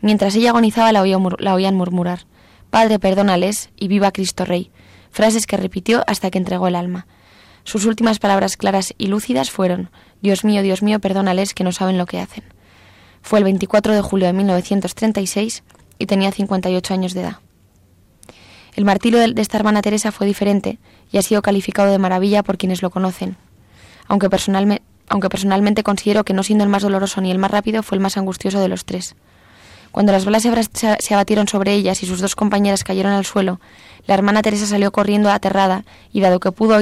Mientras 0.00 0.36
ella 0.36 0.50
agonizaba 0.50 0.92
la, 0.92 1.02
oían 1.02 1.74
murmurar. 1.74 2.26
Padre, 2.70 2.98
perdónales 2.98 3.70
y 3.76 3.88
viva 3.88 4.12
Cristo 4.12 4.44
Rey, 4.44 4.70
frases 5.10 5.46
que 5.46 5.56
repitió 5.56 6.04
hasta 6.06 6.30
que 6.30 6.38
entregó 6.38 6.68
el 6.68 6.76
alma. 6.76 7.06
Sus 7.64 7.84
últimas 7.84 8.20
palabras 8.20 8.56
claras 8.56 8.94
y 8.98 9.08
lúcidas 9.08 9.50
fueron 9.50 9.90
Dios 10.20 10.44
mío, 10.44 10.62
Dios 10.62 10.82
mío, 10.82 11.00
perdónales 11.00 11.52
que 11.52 11.64
no 11.64 11.72
saben 11.72 11.98
lo 11.98 12.06
que 12.06 12.20
hacen. 12.20 12.44
Fue 13.20 13.38
el 13.40 13.44
24 13.44 13.94
de 13.94 14.00
julio 14.00 14.26
de 14.26 14.32
1936 14.32 15.64
y 15.98 16.06
tenía 16.06 16.30
58 16.30 16.94
años 16.94 17.14
de 17.14 17.22
edad. 17.22 17.36
El 18.74 18.84
martirio 18.86 19.18
de 19.20 19.42
esta 19.42 19.58
hermana 19.58 19.82
Teresa 19.82 20.12
fue 20.12 20.26
diferente 20.26 20.78
y 21.10 21.18
ha 21.18 21.22
sido 21.22 21.42
calificado 21.42 21.90
de 21.90 21.98
maravilla 21.98 22.42
por 22.42 22.56
quienes 22.56 22.80
lo 22.80 22.90
conocen, 22.90 23.36
aunque, 24.08 24.30
personalmente, 24.30 25.82
considero 25.82 26.24
que 26.24 26.32
no 26.32 26.42
siendo 26.42 26.64
el 26.64 26.70
más 26.70 26.82
doloroso 26.82 27.20
ni 27.20 27.30
el 27.30 27.38
más 27.38 27.50
rápido 27.50 27.82
fue 27.82 27.96
el 27.96 28.02
más 28.02 28.16
angustioso 28.16 28.60
de 28.60 28.68
los 28.68 28.86
tres. 28.86 29.14
Cuando 29.90 30.12
las 30.12 30.24
balas 30.24 30.42
se 30.72 31.14
abatieron 31.14 31.48
sobre 31.48 31.74
ellas 31.74 32.02
y 32.02 32.06
sus 32.06 32.20
dos 32.20 32.34
compañeras 32.34 32.82
cayeron 32.82 33.12
al 33.12 33.26
suelo, 33.26 33.60
la 34.06 34.14
hermana 34.14 34.40
Teresa 34.40 34.66
salió 34.66 34.90
corriendo 34.90 35.30
aterrada 35.30 35.84
y, 36.12 36.20
dado 36.20 36.40
que 36.40 36.50
pudo, 36.50 36.78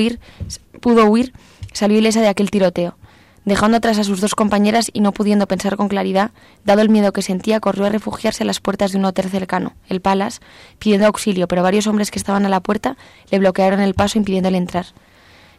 pudo 0.80 1.06
huir, 1.06 1.32
salió 1.72 1.98
ilesa 1.98 2.20
de 2.20 2.28
aquel 2.28 2.52
tiroteo. 2.52 2.96
Dejando 3.44 3.78
atrás 3.78 3.98
a 3.98 4.04
sus 4.04 4.20
dos 4.20 4.34
compañeras 4.34 4.90
y 4.92 5.00
no 5.00 5.12
pudiendo 5.12 5.46
pensar 5.48 5.76
con 5.76 5.88
claridad, 5.88 6.30
dado 6.64 6.82
el 6.82 6.90
miedo 6.90 7.12
que 7.12 7.22
sentía, 7.22 7.58
corrió 7.58 7.86
a 7.86 7.88
refugiarse 7.88 8.42
a 8.42 8.46
las 8.46 8.60
puertas 8.60 8.92
de 8.92 8.98
un 8.98 9.06
hotel 9.06 9.30
cercano, 9.30 9.74
el 9.88 10.02
Palas, 10.02 10.40
pidiendo 10.78 11.06
auxilio, 11.06 11.48
pero 11.48 11.62
varios 11.62 11.86
hombres 11.86 12.10
que 12.10 12.18
estaban 12.18 12.44
a 12.44 12.50
la 12.50 12.60
puerta 12.60 12.98
le 13.30 13.38
bloquearon 13.38 13.80
el 13.80 13.94
paso 13.94 14.18
impidiéndole 14.18 14.58
entrar. 14.58 14.86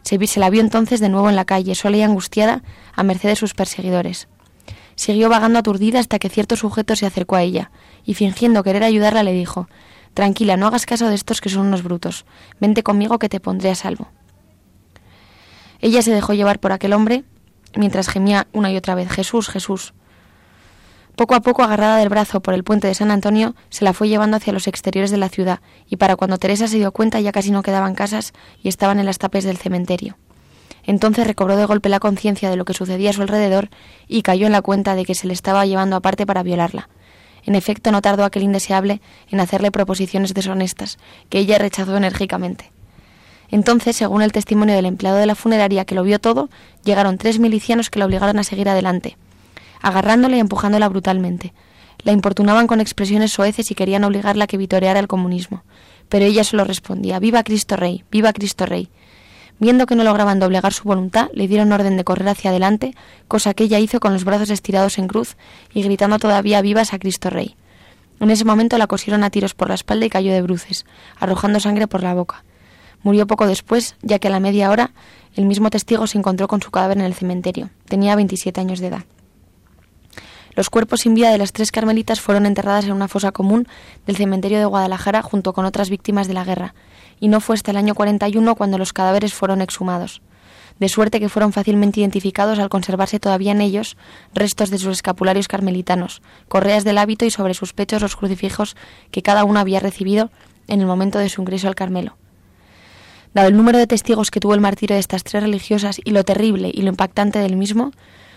Se, 0.02 0.24
se 0.26 0.40
la 0.40 0.50
vio 0.50 0.60
entonces 0.60 1.00
de 1.00 1.08
nuevo 1.08 1.28
en 1.28 1.36
la 1.36 1.44
calle, 1.44 1.74
sola 1.74 1.96
y 1.96 2.02
angustiada, 2.02 2.62
a 2.94 3.02
merced 3.02 3.28
de 3.28 3.36
sus 3.36 3.54
perseguidores. 3.54 4.28
Siguió 4.94 5.28
vagando 5.28 5.58
aturdida 5.58 5.98
hasta 5.98 6.20
que 6.20 6.28
cierto 6.28 6.54
sujeto 6.54 6.94
se 6.94 7.06
acercó 7.06 7.34
a 7.34 7.42
ella, 7.42 7.72
y 8.04 8.14
fingiendo 8.14 8.62
querer 8.62 8.84
ayudarla 8.84 9.24
le 9.24 9.32
dijo 9.32 9.68
Tranquila, 10.14 10.56
no 10.56 10.66
hagas 10.66 10.86
caso 10.86 11.08
de 11.08 11.14
estos 11.14 11.40
que 11.40 11.48
son 11.48 11.66
unos 11.66 11.82
brutos. 11.82 12.26
Vente 12.60 12.82
conmigo 12.82 13.18
que 13.18 13.28
te 13.28 13.40
pondré 13.40 13.70
a 13.70 13.74
salvo. 13.74 14.08
Ella 15.80 16.02
se 16.02 16.12
dejó 16.12 16.34
llevar 16.34 16.60
por 16.60 16.70
aquel 16.70 16.92
hombre 16.92 17.24
mientras 17.76 18.08
gemía 18.08 18.46
una 18.52 18.70
y 18.70 18.76
otra 18.76 18.94
vez 18.94 19.10
Jesús, 19.10 19.48
Jesús. 19.48 19.94
Poco 21.16 21.34
a 21.34 21.40
poco, 21.40 21.62
agarrada 21.62 21.98
del 21.98 22.08
brazo 22.08 22.40
por 22.40 22.54
el 22.54 22.64
puente 22.64 22.88
de 22.88 22.94
San 22.94 23.10
Antonio, 23.10 23.54
se 23.68 23.84
la 23.84 23.92
fue 23.92 24.08
llevando 24.08 24.38
hacia 24.38 24.52
los 24.52 24.66
exteriores 24.66 25.10
de 25.10 25.18
la 25.18 25.28
ciudad, 25.28 25.60
y 25.86 25.96
para 25.96 26.16
cuando 26.16 26.38
Teresa 26.38 26.68
se 26.68 26.78
dio 26.78 26.90
cuenta 26.92 27.20
ya 27.20 27.32
casi 27.32 27.50
no 27.50 27.62
quedaban 27.62 27.94
casas 27.94 28.32
y 28.62 28.68
estaban 28.68 28.98
en 28.98 29.06
las 29.06 29.18
tapes 29.18 29.44
del 29.44 29.58
cementerio. 29.58 30.16
Entonces 30.84 31.26
recobró 31.26 31.56
de 31.56 31.66
golpe 31.66 31.88
la 31.88 32.00
conciencia 32.00 32.50
de 32.50 32.56
lo 32.56 32.64
que 32.64 32.74
sucedía 32.74 33.10
a 33.10 33.12
su 33.12 33.22
alrededor 33.22 33.68
y 34.08 34.22
cayó 34.22 34.46
en 34.46 34.52
la 34.52 34.62
cuenta 34.62 34.94
de 34.94 35.04
que 35.04 35.14
se 35.14 35.26
le 35.26 35.32
estaba 35.32 35.66
llevando 35.66 35.96
aparte 35.96 36.26
para 36.26 36.42
violarla. 36.42 36.88
En 37.44 37.54
efecto, 37.54 37.92
no 37.92 38.02
tardó 38.02 38.24
aquel 38.24 38.42
indeseable 38.42 39.00
en 39.28 39.40
hacerle 39.40 39.70
proposiciones 39.70 40.32
deshonestas, 40.32 40.98
que 41.28 41.38
ella 41.38 41.58
rechazó 41.58 41.96
enérgicamente. 41.96 42.71
Entonces, 43.52 43.96
según 43.96 44.22
el 44.22 44.32
testimonio 44.32 44.74
del 44.74 44.86
empleado 44.86 45.18
de 45.18 45.26
la 45.26 45.34
funeraria 45.34 45.84
que 45.84 45.94
lo 45.94 46.02
vio 46.02 46.18
todo, 46.18 46.48
llegaron 46.84 47.18
tres 47.18 47.38
milicianos 47.38 47.90
que 47.90 47.98
la 47.98 48.06
obligaron 48.06 48.38
a 48.38 48.44
seguir 48.44 48.66
adelante, 48.66 49.18
agarrándola 49.82 50.38
y 50.38 50.40
empujándola 50.40 50.88
brutalmente. 50.88 51.52
La 52.02 52.12
importunaban 52.12 52.66
con 52.66 52.80
expresiones 52.80 53.32
soeces 53.32 53.70
y 53.70 53.74
querían 53.74 54.04
obligarla 54.04 54.44
a 54.44 54.46
que 54.46 54.56
vitoreara 54.56 54.98
el 54.98 55.06
comunismo. 55.06 55.64
Pero 56.08 56.24
ella 56.24 56.44
solo 56.44 56.64
respondía 56.64 57.18
Viva 57.18 57.42
Cristo 57.42 57.76
Rey, 57.76 58.04
viva 58.10 58.32
Cristo 58.32 58.64
Rey. 58.64 58.88
Viendo 59.58 59.84
que 59.84 59.96
no 59.96 60.02
lograban 60.02 60.40
doblegar 60.40 60.72
su 60.72 60.84
voluntad, 60.84 61.28
le 61.34 61.46
dieron 61.46 61.72
orden 61.72 61.98
de 61.98 62.04
correr 62.04 62.30
hacia 62.30 62.50
adelante, 62.50 62.94
cosa 63.28 63.52
que 63.52 63.64
ella 63.64 63.78
hizo 63.78 64.00
con 64.00 64.14
los 64.14 64.24
brazos 64.24 64.48
estirados 64.48 64.96
en 64.96 65.08
cruz 65.08 65.36
y 65.74 65.82
gritando 65.82 66.18
todavía 66.18 66.62
vivas 66.62 66.94
a 66.94 66.98
Cristo 66.98 67.28
Rey. 67.28 67.54
En 68.18 68.30
ese 68.30 68.46
momento 68.46 68.78
la 68.78 68.86
cosieron 68.86 69.24
a 69.24 69.30
tiros 69.30 69.52
por 69.52 69.68
la 69.68 69.74
espalda 69.74 70.06
y 70.06 70.10
cayó 70.10 70.32
de 70.32 70.40
bruces, 70.40 70.86
arrojando 71.20 71.60
sangre 71.60 71.86
por 71.86 72.02
la 72.02 72.14
boca. 72.14 72.44
Murió 73.02 73.26
poco 73.26 73.46
después, 73.46 73.96
ya 74.02 74.18
que 74.18 74.28
a 74.28 74.30
la 74.30 74.40
media 74.40 74.70
hora 74.70 74.92
el 75.34 75.46
mismo 75.46 75.70
testigo 75.70 76.06
se 76.06 76.18
encontró 76.18 76.46
con 76.48 76.62
su 76.62 76.70
cadáver 76.70 76.98
en 76.98 77.04
el 77.04 77.14
cementerio. 77.14 77.70
Tenía 77.86 78.16
27 78.16 78.60
años 78.60 78.80
de 78.80 78.88
edad. 78.88 79.04
Los 80.54 80.68
cuerpos 80.68 81.00
sin 81.00 81.14
vida 81.14 81.30
de 81.30 81.38
las 81.38 81.52
tres 81.52 81.72
carmelitas 81.72 82.20
fueron 82.20 82.44
enterradas 82.44 82.84
en 82.84 82.92
una 82.92 83.08
fosa 83.08 83.32
común 83.32 83.66
del 84.06 84.16
cementerio 84.16 84.58
de 84.58 84.66
Guadalajara 84.66 85.22
junto 85.22 85.54
con 85.54 85.64
otras 85.64 85.88
víctimas 85.88 86.28
de 86.28 86.34
la 86.34 86.44
guerra, 86.44 86.74
y 87.18 87.28
no 87.28 87.40
fue 87.40 87.54
hasta 87.54 87.70
el 87.70 87.78
año 87.78 87.94
41 87.94 88.54
cuando 88.54 88.76
los 88.76 88.92
cadáveres 88.92 89.32
fueron 89.32 89.62
exhumados. 89.62 90.20
De 90.78 90.88
suerte 90.88 91.20
que 91.20 91.28
fueron 91.28 91.52
fácilmente 91.52 92.00
identificados 92.00 92.58
al 92.58 92.68
conservarse 92.68 93.20
todavía 93.20 93.52
en 93.52 93.60
ellos 93.60 93.96
restos 94.34 94.68
de 94.70 94.78
sus 94.78 94.92
escapularios 94.92 95.48
carmelitanos, 95.48 96.20
correas 96.48 96.84
del 96.84 96.98
hábito 96.98 97.24
y 97.24 97.30
sobre 97.30 97.54
sus 97.54 97.72
pechos 97.72 98.02
los 98.02 98.16
crucifijos 98.16 98.76
que 99.10 99.22
cada 99.22 99.44
uno 99.44 99.60
había 99.60 99.80
recibido 99.80 100.30
en 100.68 100.80
el 100.80 100.86
momento 100.86 101.18
de 101.18 101.28
su 101.28 101.40
ingreso 101.40 101.68
al 101.68 101.74
Carmelo. 101.74 102.16
Dado 103.34 103.48
el 103.48 103.56
número 103.56 103.78
de 103.78 103.86
testigos 103.86 104.30
que 104.30 104.40
tuvo 104.40 104.54
el 104.54 104.60
martirio 104.60 104.94
de 104.94 105.00
estas 105.00 105.24
tres 105.24 105.42
religiosas 105.42 106.00
y 106.04 106.10
lo 106.10 106.24
terrible 106.24 106.70
y 106.72 106.82
lo 106.82 106.88
impactante 106.88 107.38
del 107.38 107.56
mismo, 107.56 107.92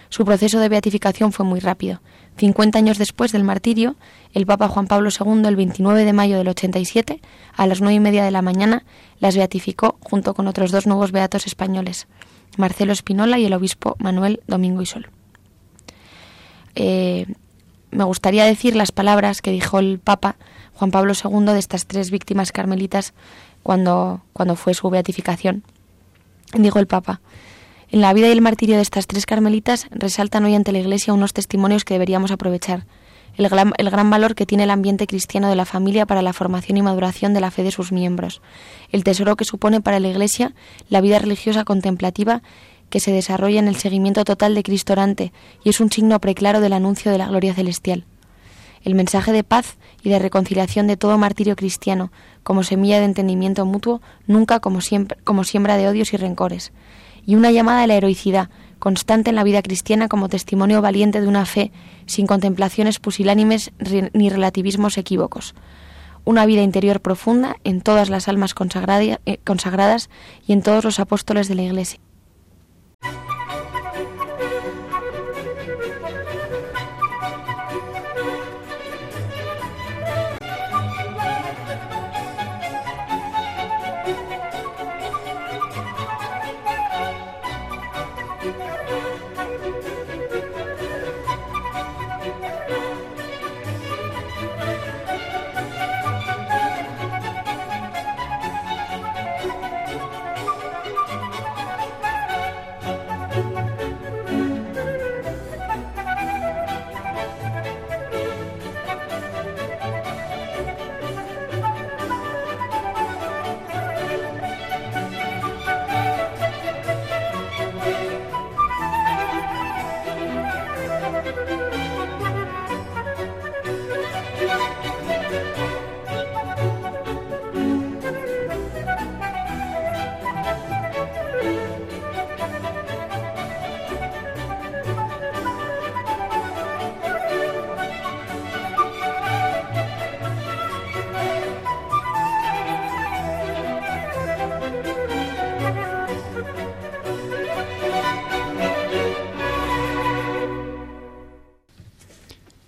su 0.09 0.23
proceso 0.23 0.59
de 0.59 0.69
beatificación 0.69 1.33
fue 1.33 1.45
muy 1.45 1.59
rápido. 1.59 2.01
Cincuenta 2.37 2.77
años 2.77 2.97
después 2.97 3.31
del 3.31 3.43
martirio, 3.43 3.95
el 4.33 4.45
Papa 4.45 4.67
Juan 4.67 4.87
Pablo 4.87 5.09
II, 5.09 5.45
el 5.45 5.55
29 5.55 6.05
de 6.05 6.13
mayo 6.13 6.37
del 6.37 6.47
87, 6.47 7.21
a 7.55 7.67
las 7.67 7.81
nueve 7.81 7.95
y 7.95 7.99
media 7.99 8.23
de 8.23 8.31
la 8.31 8.41
mañana, 8.41 8.85
las 9.19 9.35
beatificó 9.35 9.97
junto 10.01 10.33
con 10.33 10.47
otros 10.47 10.71
dos 10.71 10.85
nuevos 10.85 11.11
beatos 11.11 11.47
españoles, 11.47 12.07
Marcelo 12.57 12.93
Espinola 12.93 13.39
y 13.39 13.45
el 13.45 13.53
obispo 13.53 13.95
Manuel 13.99 14.41
Domingo 14.47 14.81
y 14.81 14.85
Sol. 14.85 15.09
Eh, 16.75 17.25
me 17.91 18.03
gustaría 18.03 18.45
decir 18.45 18.75
las 18.75 18.91
palabras 18.91 19.41
que 19.41 19.51
dijo 19.51 19.79
el 19.79 19.99
Papa 19.99 20.35
Juan 20.73 20.91
Pablo 20.91 21.13
II 21.13 21.45
de 21.45 21.59
estas 21.59 21.85
tres 21.85 22.11
víctimas 22.11 22.51
carmelitas 22.51 23.13
cuando, 23.65 24.21
cuando 24.31 24.55
fue 24.55 24.75
su 24.75 24.91
beatificación. 24.91 25.63
Dijo 26.53 26.77
el 26.77 26.85
Papa, 26.85 27.19
en 27.89 27.99
la 27.99 28.13
vida 28.13 28.27
y 28.27 28.31
el 28.31 28.41
martirio 28.41 28.75
de 28.75 28.83
estas 28.83 29.07
tres 29.07 29.25
carmelitas 29.25 29.87
resaltan 29.89 30.45
hoy 30.45 30.53
ante 30.53 30.71
la 30.71 30.77
Iglesia 30.77 31.15
unos 31.15 31.33
testimonios 31.33 31.83
que 31.83 31.95
deberíamos 31.95 32.29
aprovechar. 32.29 32.85
El 33.37 33.49
gran, 33.49 33.73
el 33.79 33.89
gran, 33.89 34.11
valor 34.11 34.35
que 34.35 34.45
tiene 34.45 34.65
el 34.65 34.69
ambiente 34.69 35.07
cristiano 35.07 35.49
de 35.49 35.55
la 35.55 35.65
familia 35.65 36.05
para 36.05 36.21
la 36.21 36.31
formación 36.31 36.77
y 36.77 36.83
maduración 36.83 37.33
de 37.33 37.41
la 37.41 37.49
fe 37.49 37.63
de 37.63 37.71
sus 37.71 37.91
miembros, 37.91 38.43
el 38.91 39.03
tesoro 39.03 39.35
que 39.35 39.45
supone 39.45 39.81
para 39.81 39.99
la 39.99 40.09
Iglesia 40.09 40.53
la 40.87 41.01
vida 41.01 41.17
religiosa 41.17 41.63
contemplativa 41.63 42.43
que 42.91 42.99
se 42.99 43.11
desarrolla 43.11 43.57
en 43.57 43.67
el 43.67 43.77
seguimiento 43.77 44.25
total 44.25 44.53
de 44.53 44.61
Cristo 44.61 44.93
orante 44.93 45.33
y 45.63 45.69
es 45.69 45.79
un 45.79 45.91
signo 45.91 46.19
preclaro 46.19 46.59
del 46.59 46.73
anuncio 46.73 47.11
de 47.11 47.17
la 47.17 47.29
gloria 47.29 47.55
celestial. 47.55 48.05
El 48.85 48.95
mensaje 48.95 49.33
de 49.33 49.43
paz 49.43 49.75
y 50.01 50.09
de 50.09 50.19
reconciliación 50.19 50.87
de 50.87 50.95
todo 50.95 51.17
martirio 51.17 51.57
cristiano, 51.57 52.11
como 52.43 52.63
semilla 52.63 52.99
de 52.99 53.05
entendimiento 53.05 53.65
mutuo, 53.65 54.01
nunca 54.27 54.61
como, 54.61 54.79
siempre, 54.79 55.17
como 55.25 55.43
siembra 55.43 55.75
de 55.75 55.89
odios 55.89 56.13
y 56.13 56.17
rencores 56.17 56.71
y 57.25 57.35
una 57.35 57.51
llamada 57.51 57.83
a 57.83 57.87
la 57.87 57.95
heroicidad, 57.95 58.49
constante 58.79 59.31
en 59.31 59.35
la 59.35 59.43
vida 59.43 59.61
cristiana 59.61 60.07
como 60.07 60.29
testimonio 60.29 60.81
valiente 60.81 61.21
de 61.21 61.27
una 61.27 61.45
fe 61.45 61.71
sin 62.05 62.27
contemplaciones 62.27 62.99
pusilánimes 62.99 63.71
ni 64.13 64.29
relativismos 64.29 64.97
equívocos. 64.97 65.55
Una 66.23 66.45
vida 66.45 66.61
interior 66.61 67.01
profunda 67.01 67.57
en 67.63 67.81
todas 67.81 68.09
las 68.09 68.27
almas 68.27 68.53
eh, 68.53 69.39
consagradas 69.43 70.09
y 70.47 70.53
en 70.53 70.61
todos 70.61 70.83
los 70.83 70.99
apóstoles 70.99 71.47
de 71.47 71.55
la 71.55 71.63
Iglesia. 71.63 71.99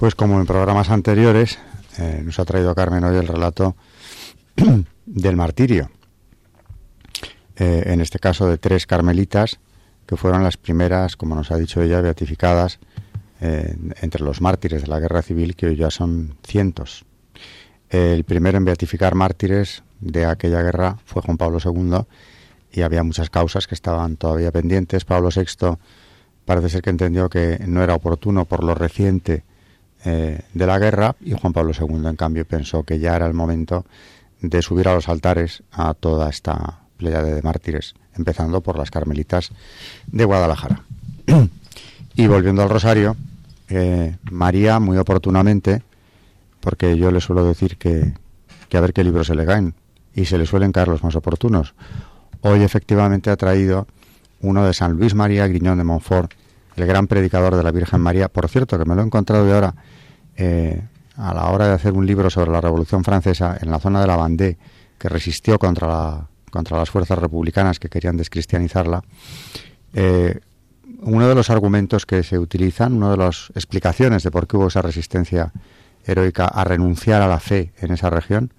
Pues 0.08 0.16
como 0.16 0.40
en 0.40 0.46
programas 0.46 0.90
anteriores, 0.90 1.60
eh, 1.98 2.22
nos 2.24 2.40
ha 2.40 2.46
traído 2.46 2.74
Carmen 2.74 3.04
hoy 3.04 3.18
el 3.18 3.28
relato 3.28 3.76
del 5.06 5.36
martirio. 5.36 5.92
Eh, 7.58 7.84
en 7.88 8.00
este 8.00 8.18
caso 8.18 8.48
de 8.48 8.58
tres 8.58 8.88
carmelitas, 8.88 9.60
que 10.06 10.16
fueron 10.16 10.46
las 10.46 10.56
primeras, 10.56 11.18
como 11.18 11.36
nos 11.36 11.52
ha 11.52 11.58
dicho 11.58 11.82
ella, 11.82 12.00
beatificadas 12.00 12.80
eh, 13.42 13.76
entre 14.02 14.24
los 14.24 14.40
mártires 14.40 14.84
de 14.84 14.88
la 14.88 15.02
guerra 15.02 15.22
civil, 15.22 15.58
que 15.58 15.66
hoy 15.66 15.76
ya 15.76 15.92
son 15.92 16.38
cientos. 16.42 17.04
El 17.90 18.24
primero 18.24 18.58
en 18.58 18.64
beatificar 18.64 19.14
mártires 19.14 19.84
de 20.00 20.26
aquella 20.26 20.62
guerra 20.62 21.00
fue 21.04 21.22
Juan 21.22 21.36
Pablo 21.36 21.60
II 21.62 22.06
y 22.72 22.82
había 22.84 23.04
muchas 23.04 23.30
causas 23.30 23.68
que 23.68 23.76
estaban 23.76 24.16
todavía 24.16 24.54
pendientes. 24.54 25.04
Pablo 25.04 25.32
VI 25.36 25.76
parece 26.46 26.70
ser 26.70 26.82
que 26.82 26.92
entendió 26.92 27.28
que 27.28 27.60
no 27.68 27.84
era 27.84 27.94
oportuno 27.94 28.46
por 28.46 28.64
lo 28.64 28.74
reciente 28.74 29.44
eh, 30.10 30.40
de 30.54 30.66
la 30.66 30.80
guerra 30.80 31.18
y 31.20 31.34
Juan 31.34 31.52
Pablo 31.52 31.74
II, 31.78 32.08
en 32.08 32.16
cambio, 32.16 32.46
pensó 32.48 32.84
que 32.84 32.98
ya 32.98 33.14
era 33.14 33.28
el 33.28 33.34
momento 33.34 33.86
de 34.40 34.62
subir 34.62 34.88
a 34.88 34.96
los 34.96 35.10
altares 35.10 35.64
a 35.74 35.94
toda 35.94 36.30
esta 36.30 36.80
pléyade 36.96 37.36
de 37.36 37.42
mártires, 37.42 37.94
empezando 38.16 38.62
por 38.62 38.78
las 38.78 38.90
carmelitas 38.90 39.52
de 40.08 40.24
Guadalajara. 40.24 40.84
y 42.16 42.26
volviendo 42.26 42.64
al 42.64 42.70
rosario, 42.70 43.18
eh, 43.68 44.16
María, 44.32 44.80
muy 44.80 44.98
oportunamente, 44.98 45.84
porque 46.62 46.96
yo 46.98 47.12
le 47.12 47.20
suelo 47.20 47.44
decir 47.44 47.76
que, 47.76 48.14
que 48.70 48.78
a 48.78 48.82
ver 48.82 48.94
qué 48.94 49.04
libros 49.04 49.28
se 49.28 49.36
le 49.36 49.46
caen, 49.46 49.74
y 50.16 50.24
se 50.24 50.38
le 50.38 50.46
suelen 50.46 50.72
caer 50.72 50.88
los 50.88 51.04
más 51.04 51.18
oportunos. 51.18 51.76
Hoy 52.40 52.64
efectivamente 52.64 53.30
ha 53.30 53.36
traído 53.36 53.88
uno 54.40 54.64
de 54.64 54.74
San 54.74 54.94
Luis 54.94 55.14
María 55.16 55.48
Griñón 55.48 55.80
de 55.80 55.84
Montfort, 55.84 56.32
el 56.78 56.88
gran 56.88 57.08
predicador 57.08 57.58
de 57.58 57.64
la 57.64 57.72
Virgen 57.72 58.00
María. 58.00 58.30
Por 58.30 58.48
cierto, 58.48 58.80
que 58.80 58.86
me 58.86 58.96
lo 58.96 59.02
he 59.02 59.06
encontrado 59.06 59.46
de 59.46 59.54
ahora 59.54 59.76
eh, 60.38 60.82
a 61.18 61.34
la 61.34 61.46
hora 61.48 61.68
de 61.68 61.74
hacer 61.74 61.94
un 61.94 62.06
libro 62.06 62.30
sobre 62.30 62.52
la 62.52 62.62
Revolución 62.62 63.04
Francesa 63.04 63.58
en 63.60 63.72
la 63.72 63.80
zona 63.80 64.02
de 64.02 64.08
la 64.08 64.18
Vendée, 64.18 64.58
que 64.98 65.10
resistió 65.10 65.60
contra, 65.60 65.88
la, 65.88 66.28
contra 66.52 66.78
las 66.78 66.90
fuerzas 66.90 67.18
republicanas 67.18 67.80
que 67.80 67.90
querían 67.90 68.18
descristianizarla, 68.18 69.04
eh, 69.94 70.40
uno 71.02 71.28
de 71.28 71.36
los 71.36 71.50
argumentos 71.50 72.06
que 72.06 72.24
se 72.24 72.40
utilizan, 72.40 72.94
una 72.94 73.12
de 73.12 73.18
las 73.18 73.52
explicaciones 73.56 74.24
de 74.24 74.32
por 74.32 74.48
qué 74.48 74.58
hubo 74.58 74.68
esa 74.68 74.82
resistencia 74.82 75.52
heroica 76.06 76.46
a 76.46 76.64
renunciar 76.64 77.22
a 77.22 77.28
la 77.28 77.40
fe 77.40 77.74
en 77.80 77.92
esa 77.92 78.10
región, 78.10 78.54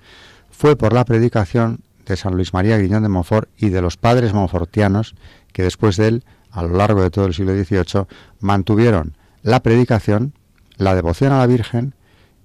fue 0.50 0.76
por 0.76 0.92
la 0.92 1.04
predicación 1.04 1.80
de 2.06 2.16
San 2.16 2.34
Luis 2.34 2.52
María 2.54 2.78
Griñón 2.78 3.02
de 3.02 3.08
Montfort 3.08 3.48
y 3.56 3.68
de 3.68 3.82
los 3.82 3.96
padres 3.96 4.32
monfortianos 4.32 5.14
que 5.52 5.62
después 5.62 5.96
de 5.96 6.08
él, 6.08 6.24
a 6.50 6.62
lo 6.62 6.76
largo 6.76 7.02
de 7.02 7.10
todo 7.10 7.26
el 7.26 7.34
siglo 7.34 7.52
XVIII, 7.52 8.06
mantuvieron 8.40 9.16
la 9.42 9.62
predicación, 9.62 10.32
la 10.78 10.94
devoción 10.94 11.32
a 11.32 11.38
la 11.38 11.46
Virgen 11.46 11.94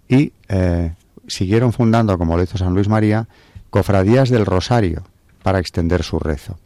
y 0.09 0.33
eh, 0.49 0.91
siguieron 1.27 1.71
fundando, 1.71 2.17
como 2.17 2.35
lo 2.35 2.43
hizo 2.43 2.57
San 2.57 2.73
Luis 2.73 2.89
María, 2.89 3.27
cofradías 3.69 4.29
del 4.29 4.45
Rosario 4.45 5.03
para 5.41 5.59
extender 5.59 6.03
su 6.03 6.19
rezo. 6.19 6.57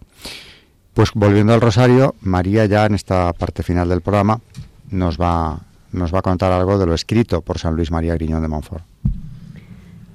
Pues 0.94 1.12
volviendo 1.14 1.54
al 1.54 1.62
Rosario, 1.62 2.16
María 2.22 2.66
ya 2.66 2.86
en 2.86 2.96
esta 2.96 3.32
parte 3.34 3.62
final 3.62 3.90
del 3.90 4.02
programa 4.02 4.42
nos 4.90 5.20
va, 5.20 5.60
nos 5.92 6.14
va 6.14 6.20
a 6.20 6.24
contar 6.24 6.52
algo 6.52 6.80
de 6.80 6.86
lo 6.86 6.96
escrito 6.96 7.42
por 7.42 7.60
San 7.60 7.76
Luis 7.76 7.92
María 7.92 8.16
Griñón 8.16 8.42
de 8.42 8.48
Montfort. 8.48 8.84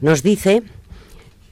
Nos 0.01 0.23
dice 0.23 0.63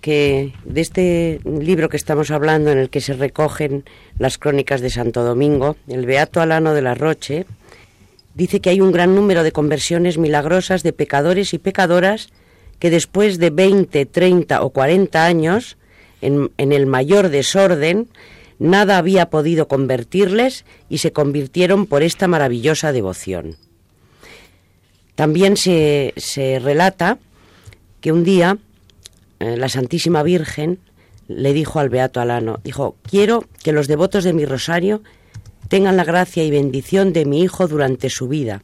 que 0.00 0.52
de 0.64 0.80
este 0.80 1.40
libro 1.44 1.88
que 1.88 1.96
estamos 1.96 2.30
hablando, 2.30 2.72
en 2.72 2.78
el 2.78 2.90
que 2.90 3.00
se 3.00 3.12
recogen 3.12 3.84
las 4.18 4.38
crónicas 4.38 4.80
de 4.80 4.90
Santo 4.90 5.22
Domingo, 5.22 5.76
el 5.86 6.06
Beato 6.06 6.40
Alano 6.40 6.74
de 6.74 6.82
la 6.82 6.94
Roche, 6.94 7.46
dice 8.34 8.60
que 8.60 8.70
hay 8.70 8.80
un 8.80 8.92
gran 8.92 9.14
número 9.14 9.42
de 9.42 9.52
conversiones 9.52 10.18
milagrosas 10.18 10.82
de 10.82 10.92
pecadores 10.92 11.54
y 11.54 11.58
pecadoras 11.58 12.28
que 12.78 12.90
después 12.90 13.38
de 13.38 13.50
20, 13.50 14.06
30 14.06 14.62
o 14.62 14.70
40 14.70 15.24
años, 15.24 15.76
en, 16.20 16.50
en 16.56 16.72
el 16.72 16.86
mayor 16.86 17.28
desorden, 17.28 18.08
nada 18.58 18.98
había 18.98 19.30
podido 19.30 19.68
convertirles 19.68 20.64
y 20.88 20.98
se 20.98 21.12
convirtieron 21.12 21.86
por 21.86 22.02
esta 22.02 22.28
maravillosa 22.28 22.92
devoción. 22.92 23.56
También 25.14 25.56
se, 25.56 26.14
se 26.16 26.58
relata 26.58 27.18
que 28.00 28.12
un 28.12 28.24
día 28.24 28.58
eh, 29.40 29.56
la 29.56 29.68
Santísima 29.68 30.22
Virgen 30.22 30.78
le 31.28 31.52
dijo 31.52 31.78
al 31.78 31.88
Beato 31.88 32.20
Alano, 32.20 32.60
dijo, 32.64 32.96
quiero 33.02 33.44
que 33.62 33.72
los 33.72 33.88
devotos 33.88 34.24
de 34.24 34.32
mi 34.32 34.44
rosario 34.44 35.02
tengan 35.70 35.96
la 35.96 36.02
gracia 36.02 36.42
y 36.42 36.50
bendición 36.50 37.12
de 37.12 37.24
mi 37.24 37.42
Hijo 37.42 37.68
durante 37.68 38.10
su 38.10 38.26
vida, 38.26 38.62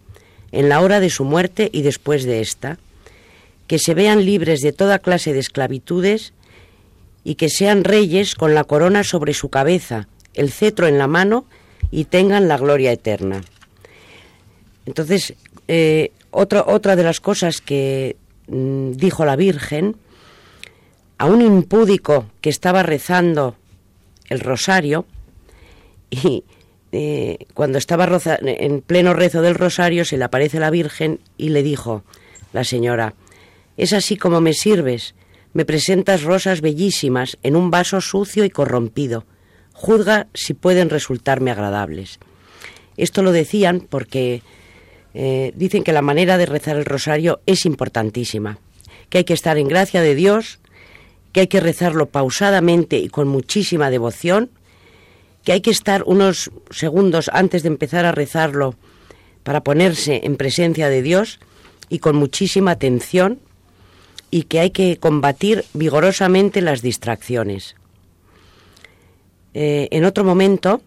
en 0.51 0.69
la 0.69 0.81
hora 0.81 0.99
de 0.99 1.09
su 1.09 1.25
muerte 1.25 1.71
y 1.73 1.83
después 1.83 2.25
de 2.25 2.41
esta, 2.41 2.79
que 3.69 3.79
se 3.79 3.95
vean 3.95 4.27
libres 4.27 4.61
de 4.61 4.73
toda 4.73 4.99
clase 4.99 5.33
de 5.33 5.39
esclavitudes 5.39 6.33
y 7.23 7.37
que 7.37 7.49
sean 7.49 7.85
reyes 7.85 8.35
con 8.35 8.55
la 8.55 8.65
corona 8.65 9.05
sobre 9.05 9.35
su 9.35 9.51
cabeza, 9.51 10.09
el 10.35 10.51
cetro 10.51 10.89
en 10.89 10.99
la 10.99 11.07
mano 11.07 11.47
y 11.93 12.07
tengan 12.07 12.49
la 12.49 12.59
gloria 12.59 12.91
eterna. 12.91 13.41
Entonces, 14.85 15.35
eh, 15.69 16.11
otra 16.33 16.97
de 16.97 17.05
las 17.05 17.21
cosas 17.21 17.61
que 17.61 18.17
mm, 18.49 18.93
dijo 18.93 19.25
la 19.25 19.37
Virgen 19.37 19.95
a 21.19 21.27
un 21.27 21.41
impúdico 21.41 22.27
que 22.41 22.51
estaba 22.51 22.83
rezando 22.83 23.55
el 24.29 24.41
rosario 24.41 25.07
y 26.11 26.43
cuando 27.55 27.79
estaba 27.79 28.09
en 28.43 28.81
pleno 28.81 29.13
rezo 29.13 29.43
del 29.43 29.55
rosario 29.55 30.05
se 30.05 30.17
le 30.17 30.25
aparece 30.25 30.61
la 30.61 30.71
Virgen 30.71 31.21
y 31.37 31.49
le 31.51 31.63
dijo 31.63 32.05
la 32.53 32.65
señora, 32.65 33.15
es 33.77 33.93
así 33.93 34.17
como 34.17 34.41
me 34.41 34.55
sirves, 34.55 35.15
me 35.53 35.65
presentas 35.65 36.23
rosas 36.23 36.61
bellísimas 36.61 37.39
en 37.43 37.57
un 37.57 37.71
vaso 37.71 38.01
sucio 38.01 38.45
y 38.45 38.51
corrompido, 38.51 39.25
juzga 39.73 40.27
si 40.35 40.55
pueden 40.55 40.91
resultarme 40.91 41.51
agradables. 41.51 42.19
Esto 42.97 43.23
lo 43.23 43.33
decían 43.33 43.81
porque 43.81 44.43
eh, 45.15 45.53
dicen 45.55 45.83
que 45.83 45.93
la 45.93 46.03
manera 46.03 46.39
de 46.39 46.47
rezar 46.47 46.77
el 46.77 46.85
rosario 46.85 47.41
es 47.47 47.67
importantísima, 47.67 48.59
que 49.11 49.19
hay 49.19 49.25
que 49.25 49.35
estar 49.35 49.59
en 49.59 49.69
gracia 49.69 50.03
de 50.03 50.15
Dios, 50.15 50.61
que 51.33 51.41
hay 51.41 51.47
que 51.47 51.61
rezarlo 51.61 52.07
pausadamente 52.07 52.99
y 52.99 53.09
con 53.09 53.29
muchísima 53.29 53.91
devoción, 53.91 54.51
que 55.47 55.53
hay 55.53 55.61
que 55.61 55.71
estar 55.71 56.03
unos 56.07 56.51
segundos 56.71 57.31
antes 57.33 57.63
de 57.63 57.69
empezar 57.69 58.05
a 58.05 58.11
rezarlo 58.11 58.75
para 59.45 59.63
ponerse 59.63 60.23
en 60.25 60.37
presencia 60.37 60.89
de 60.89 61.03
Dios 61.03 61.39
y 61.89 62.01
con 62.01 62.17
muchísima 62.17 62.73
atención 62.73 63.39
y 64.33 64.43
que 64.43 64.59
hay 64.59 64.71
que 64.71 64.97
combatir 64.97 65.65
vigorosamente 65.73 66.63
las 66.63 66.83
distracciones. 66.83 67.77
Eh, 69.55 69.87
en 69.93 70.05
otro 70.05 70.25
momento 70.25 70.83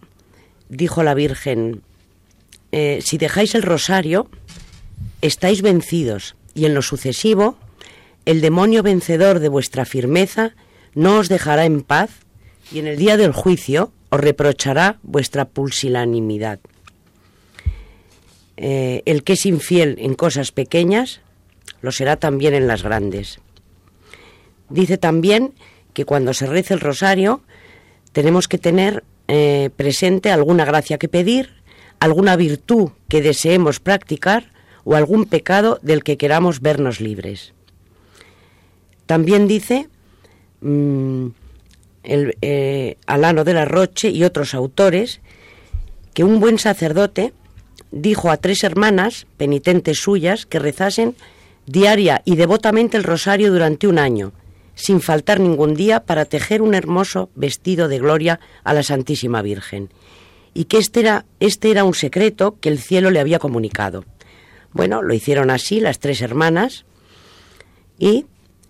dijo 0.68 1.02
la 1.02 1.14
Virgen, 1.14 1.80
eh, 2.70 2.98
si 3.02 3.16
dejáis 3.16 3.54
el 3.54 3.62
rosario, 3.62 4.28
estáis 5.22 5.62
vencidos 5.62 6.36
y 6.52 6.66
en 6.66 6.74
lo 6.74 6.82
sucesivo 6.82 7.56
el 8.26 8.42
demonio 8.42 8.82
vencedor 8.82 9.38
de 9.38 9.48
vuestra 9.48 9.86
firmeza 9.86 10.54
no 10.94 11.16
os 11.16 11.30
dejará 11.30 11.64
en 11.64 11.80
paz 11.80 12.10
y 12.70 12.78
en 12.78 12.88
el 12.88 12.98
día 12.98 13.16
del 13.16 13.32
juicio 13.32 13.90
os 14.10 14.20
reprochará 14.20 14.98
vuestra 15.02 15.46
pulsilanimidad. 15.46 16.60
Eh, 18.56 19.02
el 19.06 19.22
que 19.24 19.34
es 19.34 19.46
infiel 19.46 19.96
en 19.98 20.14
cosas 20.14 20.52
pequeñas, 20.52 21.20
lo 21.80 21.92
será 21.92 22.16
también 22.16 22.54
en 22.54 22.66
las 22.66 22.82
grandes. 22.82 23.40
Dice 24.68 24.98
también 24.98 25.54
que 25.94 26.04
cuando 26.04 26.34
se 26.34 26.46
reza 26.46 26.74
el 26.74 26.80
rosario 26.80 27.40
tenemos 28.12 28.48
que 28.48 28.58
tener 28.58 29.04
eh, 29.28 29.70
presente 29.76 30.30
alguna 30.30 30.64
gracia 30.64 30.98
que 30.98 31.08
pedir, 31.08 31.50
alguna 32.00 32.36
virtud 32.36 32.90
que 33.08 33.22
deseemos 33.22 33.80
practicar 33.80 34.52
o 34.84 34.96
algún 34.96 35.24
pecado 35.26 35.78
del 35.82 36.02
que 36.02 36.16
queramos 36.16 36.60
vernos 36.60 37.00
libres. 37.00 37.52
También 39.06 39.48
dice 39.48 39.88
mm, 40.60 41.28
el, 42.02 42.36
eh, 42.42 42.96
Alano 43.06 43.44
de 43.44 43.54
la 43.54 43.64
Roche 43.64 44.10
y 44.10 44.24
otros 44.24 44.54
autores 44.54 45.20
que 46.14 46.24
un 46.24 46.40
buen 46.40 46.58
sacerdote 46.58 47.32
dijo 47.90 48.30
a 48.30 48.36
tres 48.36 48.64
hermanas 48.64 49.26
penitentes 49.36 49.98
suyas 49.98 50.46
que 50.46 50.58
rezasen 50.58 51.14
diaria 51.66 52.22
y 52.24 52.36
devotamente 52.36 52.96
el 52.96 53.04
rosario 53.04 53.52
durante 53.52 53.86
un 53.86 53.98
año, 53.98 54.32
sin 54.74 55.00
faltar 55.00 55.40
ningún 55.40 55.74
día 55.74 56.00
para 56.00 56.24
tejer 56.24 56.62
un 56.62 56.74
hermoso 56.74 57.30
vestido 57.34 57.88
de 57.88 57.98
gloria 57.98 58.40
a 58.64 58.74
la 58.74 58.82
Santísima 58.82 59.42
Virgen, 59.42 59.90
y 60.54 60.64
que 60.64 60.78
este 60.78 61.00
era, 61.00 61.26
este 61.38 61.70
era 61.70 61.84
un 61.84 61.94
secreto 61.94 62.58
que 62.60 62.68
el 62.68 62.78
cielo 62.78 63.10
le 63.10 63.20
había 63.20 63.38
comunicado. 63.38 64.04
Bueno, 64.72 65.02
lo 65.02 65.14
hicieron 65.14 65.50
así 65.50 65.80
las 65.80 65.98
tres 65.98 66.22
hermanas 66.22 66.84
y 67.98 68.26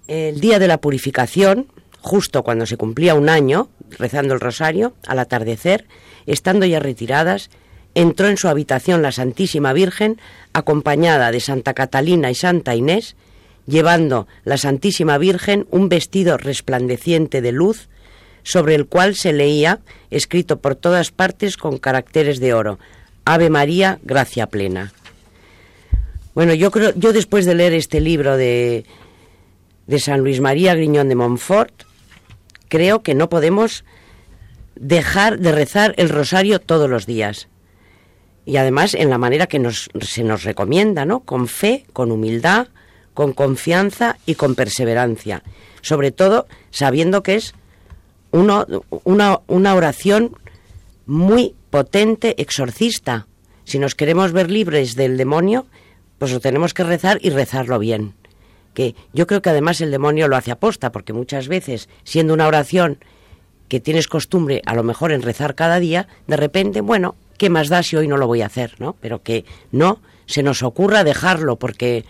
el 0.09 0.41
día 0.41 0.59
de 0.59 0.68
la 0.68 0.81
purificación, 0.81 1.66
justo 2.01 2.42
cuando 2.42 2.66
se 2.66 2.76
cumplía 2.76 3.14
un 3.14 3.28
año, 3.28 3.68
rezando 3.90 4.34
el 4.34 4.40
rosario, 4.40 4.94
al 5.07 5.18
atardecer, 5.18 5.86
estando 6.26 6.66
ya 6.66 6.80
retiradas, 6.80 7.51
entró 7.94 8.28
en 8.28 8.36
su 8.36 8.48
habitación 8.48 9.03
la 9.03 9.12
Santísima 9.12 9.72
Virgen, 9.72 10.20
acompañada 10.53 11.30
de 11.30 11.40
Santa 11.40 11.74
Catalina 11.74 12.30
y 12.30 12.34
Santa 12.34 12.74
Inés, 12.74 13.16
llevando 13.66 14.26
la 14.44 14.57
Santísima 14.57 15.18
Virgen 15.18 15.66
un 15.70 15.88
vestido 15.88 16.36
resplandeciente 16.36 17.40
de 17.42 17.53
luz, 17.53 17.88
sobre 18.42 18.74
el 18.74 18.86
cual 18.86 19.14
se 19.16 19.32
leía, 19.32 19.80
escrito 20.11 20.61
por 20.61 20.74
todas 20.74 21.11
partes 21.11 21.57
con 21.57 21.78
caracteres 21.78 22.40
de 22.40 22.55
oro, 22.55 22.78
Ave 23.26 23.51
María, 23.51 23.98
gracia 24.03 24.46
plena. 24.46 24.92
Bueno, 26.34 26.55
yo 26.55 26.70
creo, 26.70 26.92
yo 26.94 27.12
después 27.12 27.44
de 27.44 27.55
leer 27.55 27.74
este 27.74 28.01
libro 28.01 28.36
de 28.36 28.86
de 29.90 29.98
San 29.98 30.20
Luis 30.20 30.40
María 30.40 30.74
Griñón 30.76 31.09
de 31.09 31.16
Montfort, 31.16 31.82
creo 32.71 33.03
que 33.03 33.14
no 33.14 33.29
podemos 33.29 33.85
dejar 34.77 35.39
de 35.39 35.53
rezar 35.53 35.93
el 35.99 36.09
rosario 36.09 36.59
todos 36.59 36.89
los 36.89 37.05
días. 37.05 37.49
Y 38.47 38.57
además 38.57 38.95
en 38.95 39.11
la 39.11 39.18
manera 39.18 39.47
que 39.47 39.59
nos, 39.59 39.91
se 40.01 40.25
nos 40.25 40.45
recomienda, 40.45 41.05
¿no? 41.05 41.21
Con 41.21 41.49
fe, 41.49 41.85
con 41.93 42.11
humildad, 42.11 42.68
con 43.12 43.35
confianza 43.35 44.16
y 44.25 44.37
con 44.37 44.55
perseverancia. 44.55 45.43
Sobre 45.83 46.12
todo 46.12 46.47
sabiendo 46.71 47.23
que 47.23 47.35
es 47.35 47.55
una, 48.31 48.64
una 49.47 49.75
oración 49.75 50.37
muy 51.05 51.55
potente, 51.68 52.41
exorcista. 52.41 53.27
Si 53.64 53.79
nos 53.79 53.95
queremos 53.95 54.33
ver 54.33 54.51
libres 54.51 54.95
del 54.95 55.16
demonio, 55.16 55.66
pues 56.18 56.33
lo 56.33 56.41
tenemos 56.41 56.73
que 56.73 56.85
rezar 56.85 57.18
y 57.21 57.31
rezarlo 57.31 57.79
bien 57.79 58.14
que 58.75 58.95
yo 59.12 59.27
creo 59.27 59.43
que 59.43 59.51
además 59.51 59.81
el 59.81 59.91
demonio 59.91 60.29
lo 60.29 60.37
hace 60.37 60.51
aposta, 60.51 60.93
porque 60.93 61.12
muchas 61.12 61.49
veces, 61.49 61.89
siendo 62.05 62.35
una 62.35 62.47
oración 62.47 62.99
que 63.68 63.81
tienes 63.81 64.09
costumbre 64.09 64.62
a 64.66 64.75
lo 64.75 64.83
mejor 64.83 65.12
en 65.12 65.23
rezar 65.23 65.55
cada 65.55 65.81
día, 65.81 66.09
de 66.27 66.37
repente, 66.37 66.81
bueno, 66.81 67.14
¿qué 67.39 67.51
más 67.51 67.68
da 67.68 67.83
si 67.83 67.97
hoy 67.97 68.09
no 68.09 68.16
lo 68.16 68.27
voy 68.27 68.43
a 68.43 68.47
hacer? 68.47 68.75
¿no? 68.79 68.97
Pero 69.01 69.23
que 69.23 69.45
no 69.73 70.01
se 70.27 70.43
nos 70.43 70.62
ocurra 70.62 71.05
dejarlo, 71.05 71.57
porque 71.57 72.05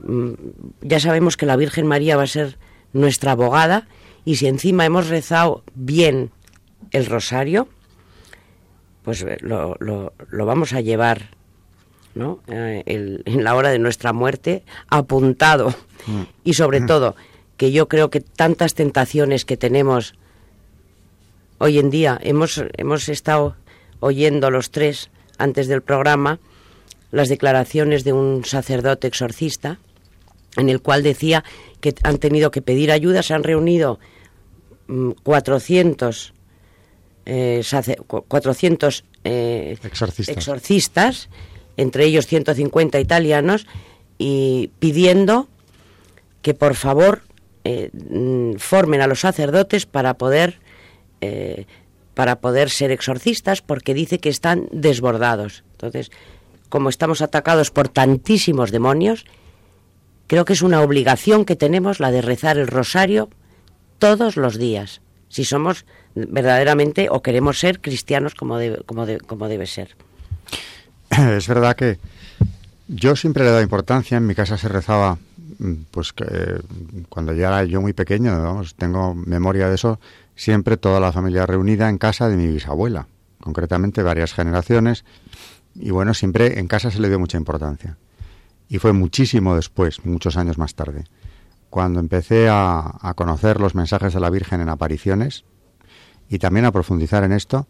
mm, 0.00 0.32
ya 0.82 1.00
sabemos 1.00 1.36
que 1.36 1.46
la 1.46 1.56
Virgen 1.56 1.86
María 1.86 2.16
va 2.16 2.24
a 2.24 2.28
ser 2.28 2.58
nuestra 2.92 3.32
abogada 3.32 3.86
y 4.24 4.36
si 4.36 4.46
encima 4.46 4.84
hemos 4.84 5.08
rezado 5.08 5.62
bien 5.74 6.30
el 6.92 7.06
rosario, 7.06 7.68
pues 9.02 9.22
eh, 9.22 9.38
lo, 9.40 9.76
lo, 9.78 10.12
vamos 10.46 10.72
a 10.72 10.80
llevar 10.80 11.36
¿no? 12.14 12.40
Eh, 12.48 12.82
en 13.24 13.44
la 13.44 13.54
hora 13.54 13.70
de 13.70 13.78
nuestra 13.78 14.12
muerte 14.12 14.62
apuntado. 14.88 15.74
Mm. 16.06 16.22
Y 16.44 16.54
sobre 16.54 16.80
mm. 16.80 16.86
todo, 16.86 17.16
que 17.56 17.72
yo 17.72 17.88
creo 17.88 18.10
que 18.10 18.20
tantas 18.20 18.74
tentaciones 18.74 19.44
que 19.44 19.56
tenemos 19.56 20.14
hoy 21.58 21.78
en 21.78 21.90
día, 21.90 22.18
hemos, 22.22 22.62
hemos 22.76 23.08
estado 23.08 23.56
oyendo 24.00 24.50
los 24.50 24.70
tres 24.70 25.10
antes 25.38 25.68
del 25.68 25.82
programa 25.82 26.40
las 27.10 27.28
declaraciones 27.28 28.04
de 28.04 28.12
un 28.12 28.44
sacerdote 28.44 29.08
exorcista, 29.08 29.78
en 30.56 30.68
el 30.68 30.80
cual 30.80 31.02
decía 31.02 31.44
que 31.80 31.94
han 32.02 32.18
tenido 32.18 32.50
que 32.50 32.62
pedir 32.62 32.92
ayuda, 32.92 33.22
se 33.22 33.34
han 33.34 33.42
reunido 33.42 33.98
400 35.22 36.32
mm, 37.26 38.02
400 38.28 39.04
eh, 39.24 39.76
eh, 39.76 39.78
exorcistas. 39.82 41.28
Entre 41.76 42.04
ellos 42.04 42.26
150 42.26 43.00
italianos, 43.00 43.66
y 44.18 44.70
pidiendo 44.78 45.48
que 46.42 46.54
por 46.54 46.74
favor 46.74 47.22
eh, 47.64 47.90
mm, 47.92 48.54
formen 48.58 49.00
a 49.00 49.06
los 49.06 49.20
sacerdotes 49.20 49.86
para 49.86 50.14
poder 50.14 50.58
para 52.14 52.40
poder 52.40 52.70
ser 52.70 52.92
exorcistas, 52.92 53.60
porque 53.60 53.92
dice 53.92 54.20
que 54.20 54.30
están 54.30 54.68
desbordados. 54.72 55.64
Entonces, 55.72 56.10
como 56.70 56.88
estamos 56.88 57.20
atacados 57.20 57.70
por 57.70 57.88
tantísimos 57.88 58.70
demonios, 58.70 59.26
creo 60.26 60.46
que 60.46 60.54
es 60.54 60.62
una 60.62 60.80
obligación 60.80 61.44
que 61.44 61.56
tenemos 61.56 62.00
la 62.00 62.10
de 62.10 62.22
rezar 62.22 62.56
el 62.56 62.68
rosario 62.68 63.28
todos 63.98 64.38
los 64.38 64.58
días 64.58 65.02
si 65.30 65.44
somos 65.44 65.86
verdaderamente 66.14 67.08
o 67.08 67.22
queremos 67.22 67.58
ser 67.58 67.80
cristianos 67.80 68.34
como, 68.34 68.58
como, 68.84 69.06
como 69.26 69.48
debe 69.48 69.66
ser. 69.66 69.96
Es 71.36 71.48
verdad 71.48 71.76
que 71.76 71.98
yo 72.88 73.16
siempre 73.16 73.44
le 73.44 73.50
he 73.50 73.52
dado 73.52 73.62
importancia, 73.62 74.16
en 74.16 74.26
mi 74.26 74.34
casa 74.34 74.56
se 74.58 74.68
rezaba, 74.68 75.18
mm, 75.58 75.74
pues 75.90 76.12
que 76.12 76.60
cuando 77.08 77.32
ya 77.32 77.48
era 77.48 77.64
yo 77.64 77.80
muy 77.80 77.92
pequeño, 77.92 78.62
tengo 78.76 79.14
memoria 79.14 79.68
de 79.68 79.74
eso, 79.74 80.00
siempre 80.34 80.76
toda 80.76 81.00
la 81.00 81.12
familia 81.12 81.46
reunida 81.46 81.88
en 81.88 81.98
casa 81.98 82.28
de 82.28 82.36
mi 82.36 82.46
bisabuela, 82.46 83.06
concretamente 83.40 84.02
varias 84.02 84.32
generaciones, 84.32 85.04
y 85.74 85.90
bueno, 85.90 86.14
siempre 86.14 86.58
en 86.58 86.66
casa 86.66 86.90
se 86.90 87.00
le 87.00 87.08
dio 87.08 87.18
mucha 87.18 87.38
importancia. 87.38 87.96
Y 88.68 88.78
fue 88.78 88.92
muchísimo 88.92 89.56
después, 89.56 90.04
muchos 90.04 90.36
años 90.36 90.58
más 90.58 90.74
tarde, 90.74 91.04
cuando 91.70 92.00
empecé 92.00 92.48
a, 92.50 93.12
conocer 93.14 93.60
los 93.60 93.74
mensajes 93.74 94.12
de 94.12 94.20
la 94.20 94.30
Virgen 94.30 94.60
en 94.60 94.68
apariciones 94.68 95.44
y 96.28 96.38
también 96.38 96.66
a 96.66 96.72
profundizar 96.72 97.24
en 97.24 97.32
esto, 97.32 97.66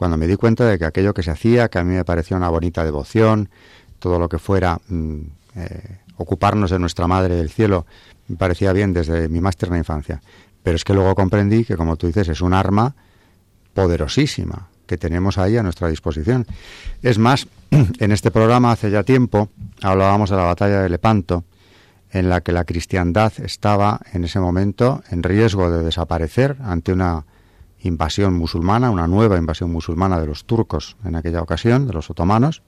cuando 0.00 0.16
me 0.16 0.26
di 0.26 0.36
cuenta 0.36 0.64
de 0.64 0.78
que 0.78 0.86
aquello 0.86 1.12
que 1.12 1.22
se 1.22 1.30
hacía, 1.30 1.68
que 1.68 1.78
a 1.78 1.84
mí 1.84 1.94
me 1.94 2.06
parecía 2.06 2.34
una 2.34 2.48
bonita 2.48 2.82
devoción, 2.82 3.50
todo 3.98 4.18
lo 4.18 4.30
que 4.30 4.38
fuera 4.38 4.80
mm, 4.88 5.20
eh, 5.56 5.98
ocuparnos 6.16 6.70
de 6.70 6.78
nuestra 6.78 7.06
Madre 7.06 7.36
del 7.36 7.50
Cielo, 7.50 7.84
me 8.28 8.36
parecía 8.36 8.72
bien 8.72 8.94
desde 8.94 9.28
mi 9.28 9.42
más 9.42 9.58
tierna 9.58 9.76
infancia. 9.76 10.22
Pero 10.62 10.76
es 10.76 10.84
que 10.84 10.94
luego 10.94 11.14
comprendí 11.14 11.66
que, 11.66 11.76
como 11.76 11.96
tú 11.96 12.06
dices, 12.06 12.28
es 12.28 12.40
un 12.40 12.54
arma 12.54 12.94
poderosísima 13.74 14.70
que 14.86 14.96
tenemos 14.96 15.36
ahí 15.36 15.58
a 15.58 15.62
nuestra 15.62 15.88
disposición. 15.88 16.46
Es 17.02 17.18
más, 17.18 17.46
en 17.70 18.10
este 18.10 18.30
programa 18.30 18.72
hace 18.72 18.90
ya 18.90 19.02
tiempo 19.02 19.50
hablábamos 19.82 20.30
de 20.30 20.36
la 20.36 20.44
batalla 20.44 20.80
de 20.80 20.88
Lepanto, 20.88 21.44
en 22.10 22.30
la 22.30 22.40
que 22.40 22.52
la 22.52 22.64
cristiandad 22.64 23.34
estaba 23.36 24.00
en 24.14 24.24
ese 24.24 24.40
momento 24.40 25.02
en 25.10 25.22
riesgo 25.22 25.70
de 25.70 25.84
desaparecer 25.84 26.56
ante 26.62 26.90
una 26.90 27.26
invasión 27.82 28.34
musulmana, 28.34 28.90
una 28.90 29.06
nueva 29.06 29.36
invasión 29.36 29.70
musulmana 29.70 30.20
de 30.20 30.26
los 30.26 30.44
turcos 30.44 30.96
en 31.04 31.16
aquella 31.16 31.42
ocasión, 31.42 31.86
de 31.86 31.92
los 31.92 32.10
otomanos, 32.10 32.62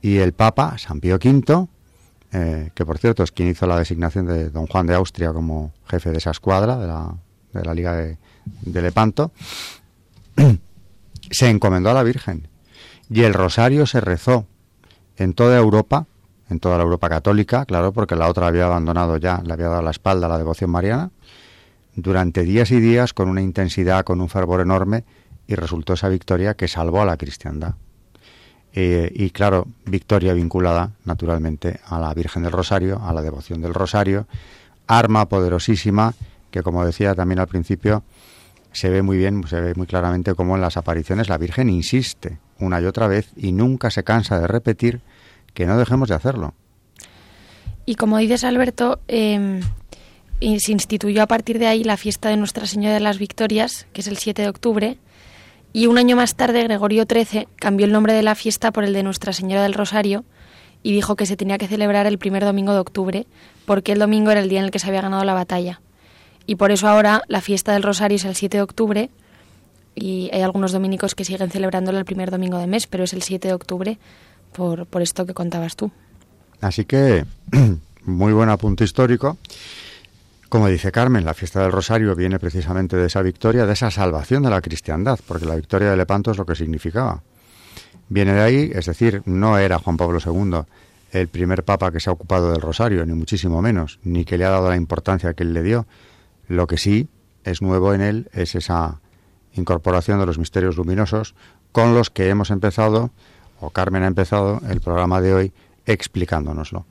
y 0.00 0.18
el 0.18 0.32
Papa, 0.32 0.76
San 0.78 1.00
Pío 1.00 1.16
V, 1.16 1.68
eh, 2.32 2.70
que 2.74 2.84
por 2.84 2.98
cierto 2.98 3.22
es 3.22 3.32
quien 3.32 3.48
hizo 3.48 3.66
la 3.66 3.78
designación 3.78 4.26
de 4.26 4.50
don 4.50 4.66
Juan 4.66 4.86
de 4.86 4.94
Austria 4.94 5.32
como 5.32 5.72
jefe 5.86 6.10
de 6.10 6.18
esa 6.18 6.30
escuadra 6.30 6.76
de 6.76 6.86
la, 6.86 7.14
de 7.52 7.64
la 7.64 7.74
Liga 7.74 7.94
de, 7.94 8.18
de 8.62 8.82
Lepanto, 8.82 9.32
se 11.30 11.48
encomendó 11.48 11.90
a 11.90 11.94
la 11.94 12.02
Virgen 12.02 12.48
y 13.08 13.22
el 13.22 13.34
rosario 13.34 13.86
se 13.86 14.00
rezó 14.00 14.46
en 15.16 15.34
toda 15.34 15.56
Europa 15.58 16.06
en 16.50 16.60
toda 16.60 16.76
la 16.76 16.84
Europa 16.84 17.08
católica, 17.08 17.64
claro, 17.64 17.92
porque 17.92 18.16
la 18.16 18.28
otra 18.28 18.46
había 18.46 18.66
abandonado 18.66 19.16
ya, 19.16 19.42
le 19.44 19.52
había 19.52 19.68
dado 19.68 19.82
la 19.82 19.90
espalda 19.90 20.26
a 20.26 20.30
la 20.30 20.38
devoción 20.38 20.70
mariana, 20.70 21.10
durante 21.96 22.42
días 22.42 22.70
y 22.70 22.80
días 22.80 23.12
con 23.12 23.28
una 23.28 23.42
intensidad, 23.42 24.04
con 24.04 24.20
un 24.20 24.28
fervor 24.28 24.60
enorme, 24.60 25.04
y 25.46 25.54
resultó 25.54 25.92
esa 25.94 26.08
victoria 26.08 26.54
que 26.54 26.68
salvó 26.68 27.02
a 27.02 27.04
la 27.04 27.16
cristiandad. 27.16 27.74
Eh, 28.72 29.12
y 29.14 29.30
claro, 29.30 29.68
victoria 29.84 30.32
vinculada 30.32 30.92
naturalmente 31.04 31.80
a 31.86 32.00
la 32.00 32.12
Virgen 32.12 32.42
del 32.42 32.52
Rosario, 32.52 33.00
a 33.04 33.12
la 33.12 33.22
devoción 33.22 33.62
del 33.62 33.74
Rosario, 33.74 34.26
arma 34.86 35.28
poderosísima 35.28 36.14
que, 36.50 36.62
como 36.62 36.84
decía 36.84 37.14
también 37.14 37.38
al 37.38 37.46
principio, 37.46 38.02
se 38.72 38.90
ve 38.90 39.02
muy 39.02 39.16
bien, 39.16 39.46
se 39.46 39.60
ve 39.60 39.74
muy 39.74 39.86
claramente 39.86 40.34
cómo 40.34 40.56
en 40.56 40.60
las 40.60 40.76
apariciones 40.76 41.28
la 41.28 41.38
Virgen 41.38 41.68
insiste 41.68 42.38
una 42.58 42.80
y 42.80 42.84
otra 42.84 43.06
vez 43.06 43.30
y 43.36 43.52
nunca 43.52 43.90
se 43.90 44.02
cansa 44.02 44.40
de 44.40 44.46
repetir 44.46 45.00
que 45.52 45.66
no 45.66 45.78
dejemos 45.78 46.08
de 46.08 46.16
hacerlo. 46.16 46.54
Y 47.86 47.96
como 47.96 48.18
dices, 48.18 48.44
Alberto, 48.44 49.00
em, 50.40 50.58
se 50.58 50.72
instituyó 50.72 51.22
a 51.22 51.26
partir 51.26 51.58
de 51.58 51.66
ahí 51.66 51.84
la 51.84 51.96
fiesta 51.96 52.28
de 52.28 52.36
Nuestra 52.36 52.66
Señora 52.66 52.94
de 52.94 53.00
las 53.00 53.18
Victorias, 53.18 53.86
que 53.92 54.00
es 54.00 54.06
el 54.06 54.18
7 54.18 54.42
de 54.42 54.48
octubre, 54.48 54.98
y 55.72 55.86
un 55.86 55.98
año 55.98 56.16
más 56.16 56.36
tarde 56.36 56.62
Gregorio 56.62 57.04
XIII 57.04 57.48
cambió 57.56 57.84
el 57.86 57.92
nombre 57.92 58.12
de 58.12 58.22
la 58.22 58.34
fiesta 58.34 58.70
por 58.70 58.84
el 58.84 58.92
de 58.92 59.02
Nuestra 59.02 59.32
Señora 59.32 59.62
del 59.62 59.74
Rosario 59.74 60.24
y 60.84 60.92
dijo 60.92 61.16
que 61.16 61.26
se 61.26 61.36
tenía 61.36 61.58
que 61.58 61.66
celebrar 61.66 62.06
el 62.06 62.18
primer 62.18 62.44
domingo 62.44 62.72
de 62.72 62.78
octubre, 62.78 63.26
porque 63.66 63.92
el 63.92 63.98
domingo 63.98 64.30
era 64.30 64.40
el 64.40 64.48
día 64.48 64.60
en 64.60 64.66
el 64.66 64.70
que 64.70 64.78
se 64.78 64.86
había 64.86 65.00
ganado 65.00 65.24
la 65.24 65.34
batalla. 65.34 65.80
Y 66.46 66.56
por 66.56 66.70
eso 66.70 66.86
ahora 66.86 67.22
la 67.26 67.40
fiesta 67.40 67.72
del 67.72 67.82
Rosario 67.82 68.16
es 68.16 68.24
el 68.24 68.36
7 68.36 68.58
de 68.58 68.62
octubre 68.62 69.10
y 69.94 70.30
hay 70.32 70.42
algunos 70.42 70.72
dominicos 70.72 71.14
que 71.14 71.24
siguen 71.24 71.50
celebrándolo 71.50 71.98
el 71.98 72.04
primer 72.04 72.30
domingo 72.30 72.58
de 72.58 72.66
mes, 72.66 72.86
pero 72.86 73.04
es 73.04 73.12
el 73.12 73.22
7 73.22 73.48
de 73.48 73.54
octubre 73.54 73.98
por, 74.52 74.86
por 74.86 75.02
esto 75.02 75.26
que 75.26 75.34
contabas 75.34 75.74
tú. 75.74 75.90
Así 76.60 76.84
que, 76.84 77.24
muy 78.04 78.32
buen 78.32 78.48
apunte 78.48 78.84
histórico. 78.84 79.38
Como 80.48 80.68
dice 80.68 80.92
Carmen, 80.92 81.24
la 81.24 81.34
fiesta 81.34 81.62
del 81.62 81.72
Rosario 81.72 82.14
viene 82.14 82.38
precisamente 82.38 82.96
de 82.96 83.06
esa 83.06 83.22
victoria, 83.22 83.66
de 83.66 83.72
esa 83.72 83.90
salvación 83.90 84.42
de 84.42 84.50
la 84.50 84.60
cristiandad, 84.60 85.18
porque 85.26 85.46
la 85.46 85.56
victoria 85.56 85.90
de 85.90 85.96
Lepanto 85.96 86.30
es 86.30 86.38
lo 86.38 86.46
que 86.46 86.54
significaba. 86.54 87.22
Viene 88.08 88.34
de 88.34 88.40
ahí, 88.40 88.70
es 88.74 88.86
decir, 88.86 89.22
no 89.24 89.58
era 89.58 89.78
Juan 89.78 89.96
Pablo 89.96 90.18
II 90.24 90.60
el 91.12 91.28
primer 91.28 91.64
papa 91.64 91.92
que 91.92 92.00
se 92.00 92.10
ha 92.10 92.12
ocupado 92.12 92.50
del 92.50 92.60
Rosario, 92.60 93.06
ni 93.06 93.14
muchísimo 93.14 93.62
menos, 93.62 94.00
ni 94.02 94.24
que 94.24 94.36
le 94.36 94.44
ha 94.44 94.50
dado 94.50 94.68
la 94.68 94.76
importancia 94.76 95.34
que 95.34 95.44
él 95.44 95.54
le 95.54 95.62
dio. 95.62 95.86
Lo 96.48 96.66
que 96.66 96.76
sí 96.76 97.08
es 97.44 97.62
nuevo 97.62 97.94
en 97.94 98.00
él 98.00 98.28
es 98.32 98.54
esa 98.56 99.00
incorporación 99.54 100.18
de 100.18 100.26
los 100.26 100.38
misterios 100.38 100.76
luminosos 100.76 101.34
con 101.70 101.94
los 101.94 102.10
que 102.10 102.28
hemos 102.28 102.50
empezado 102.50 103.12
Carmen 103.70 104.02
ha 104.02 104.06
empezado 104.06 104.60
el 104.68 104.80
programa 104.80 105.20
de 105.20 105.34
hoy 105.34 105.52
explicándonoslo. 105.86 106.86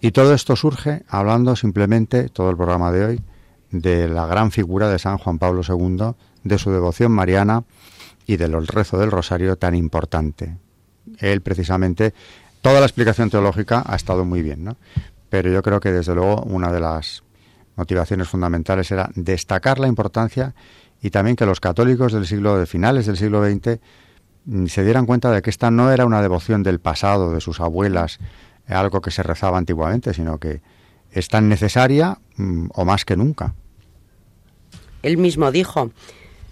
Y 0.00 0.12
todo 0.12 0.32
esto 0.32 0.54
surge 0.54 1.02
hablando 1.08 1.56
simplemente, 1.56 2.28
todo 2.28 2.50
el 2.50 2.56
programa 2.56 2.92
de 2.92 3.04
hoy, 3.04 3.22
de 3.70 4.08
la 4.08 4.26
gran 4.26 4.50
figura 4.50 4.88
de 4.88 4.98
San 4.98 5.18
Juan 5.18 5.38
Pablo 5.38 5.62
II, 5.68 6.14
de 6.44 6.58
su 6.58 6.70
devoción 6.70 7.12
mariana 7.12 7.64
y 8.26 8.36
del 8.36 8.66
rezo 8.66 8.98
del 8.98 9.10
rosario 9.10 9.56
tan 9.56 9.74
importante. 9.74 10.56
Él 11.18 11.40
precisamente, 11.40 12.14
toda 12.62 12.80
la 12.80 12.86
explicación 12.86 13.30
teológica 13.30 13.82
ha 13.86 13.96
estado 13.96 14.24
muy 14.24 14.42
bien, 14.42 14.64
¿no? 14.64 14.76
Pero 15.30 15.50
yo 15.50 15.62
creo 15.62 15.80
que 15.80 15.92
desde 15.92 16.14
luego 16.14 16.42
una 16.42 16.72
de 16.72 16.80
las 16.80 17.24
motivaciones 17.76 18.28
fundamentales 18.28 18.90
era 18.90 19.10
destacar 19.14 19.78
la 19.78 19.88
importancia 19.88 20.54
y 21.02 21.10
también 21.10 21.36
que 21.36 21.46
los 21.46 21.60
católicos 21.60 22.12
del 22.12 22.26
siglo 22.26 22.58
de 22.58 22.66
finales 22.66 23.06
del 23.06 23.16
siglo 23.16 23.44
XX 23.44 23.78
se 24.66 24.84
dieran 24.84 25.06
cuenta 25.06 25.30
de 25.30 25.42
que 25.42 25.50
esta 25.50 25.70
no 25.70 25.92
era 25.92 26.06
una 26.06 26.22
devoción 26.22 26.62
del 26.62 26.80
pasado, 26.80 27.32
de 27.32 27.40
sus 27.40 27.60
abuelas, 27.60 28.18
algo 28.74 29.00
que 29.00 29.10
se 29.10 29.22
rezaba 29.22 29.58
antiguamente, 29.58 30.12
sino 30.14 30.38
que 30.38 30.60
es 31.10 31.28
tan 31.28 31.48
necesaria 31.48 32.18
mm, 32.36 32.68
o 32.74 32.84
más 32.84 33.04
que 33.04 33.16
nunca. 33.16 33.54
Él 35.02 35.16
mismo 35.16 35.50
dijo, 35.52 35.90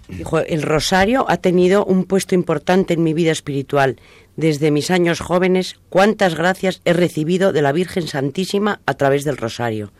dijo, 0.09 0.39
el 0.39 0.63
rosario 0.63 1.27
ha 1.29 1.37
tenido 1.39 1.85
un 1.85 2.05
puesto 2.05 2.35
importante 2.35 2.95
en 2.95 3.03
mi 3.03 3.13
vida 3.13 3.33
espiritual. 3.33 3.97
Desde 4.37 4.71
mis 4.71 4.91
años 4.91 5.21
jóvenes, 5.21 5.77
cuántas 5.89 6.35
gracias 6.35 6.81
he 6.85 6.93
recibido 6.93 7.53
de 7.53 7.63
la 7.63 7.73
Virgen 7.73 8.07
Santísima 8.07 8.81
a 8.87 8.95
través 8.95 9.25
del 9.25 9.37
rosario. 9.37 9.93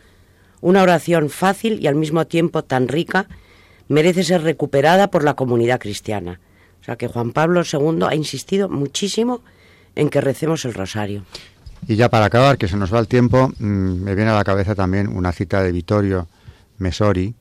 Una 0.61 0.81
oración 0.81 1.29
fácil 1.29 1.79
y 1.81 1.87
al 1.87 1.95
mismo 1.95 2.25
tiempo 2.25 2.63
tan 2.63 2.87
rica 2.87 3.27
merece 3.87 4.23
ser 4.23 4.43
recuperada 4.43 5.09
por 5.11 5.23
la 5.23 5.35
comunidad 5.35 5.79
cristiana. 5.79 6.39
O 6.81 6.83
sea 6.83 6.95
que 6.95 7.07
Juan 7.07 7.31
Pablo 7.31 7.61
II 7.61 8.05
ha 8.07 8.15
insistido 8.15 8.69
muchísimo 8.69 9.41
en 9.95 10.09
que 10.09 10.21
recemos 10.21 10.65
el 10.65 10.73
rosario. 10.73 11.25
Y 11.85 11.95
ya 11.95 12.09
para 12.09 12.25
acabar, 12.25 12.57
que 12.57 12.67
se 12.67 12.77
nos 12.77 12.93
va 12.93 12.99
el 12.99 13.07
tiempo, 13.07 13.49
mm, 13.59 14.03
me 14.03 14.15
viene 14.15 14.31
a 14.31 14.35
la 14.35 14.43
cabeza 14.43 14.73
también 14.73 15.07
una 15.07 15.31
cita 15.31 15.61
de 15.61 15.71
Vittorio 15.71 16.27
Mesori, 16.79 17.35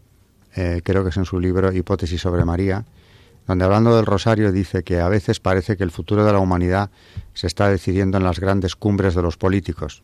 eh, 0.54 0.80
creo 0.84 1.02
que 1.02 1.10
es 1.10 1.16
en 1.16 1.24
su 1.24 1.40
libro 1.40 1.72
Hipótesis 1.72 2.20
sobre 2.20 2.44
María, 2.44 2.84
donde 3.46 3.64
hablando 3.64 3.94
del 3.94 4.06
rosario 4.06 4.52
dice 4.52 4.82
que 4.82 5.00
a 5.00 5.08
veces 5.08 5.40
parece 5.40 5.76
que 5.76 5.84
el 5.84 5.90
futuro 5.90 6.24
de 6.24 6.32
la 6.32 6.38
humanidad 6.38 6.90
se 7.34 7.46
está 7.46 7.68
decidiendo 7.68 8.18
en 8.18 8.24
las 8.24 8.40
grandes 8.40 8.74
cumbres 8.74 9.14
de 9.14 9.22
los 9.22 9.36
políticos. 9.36 10.02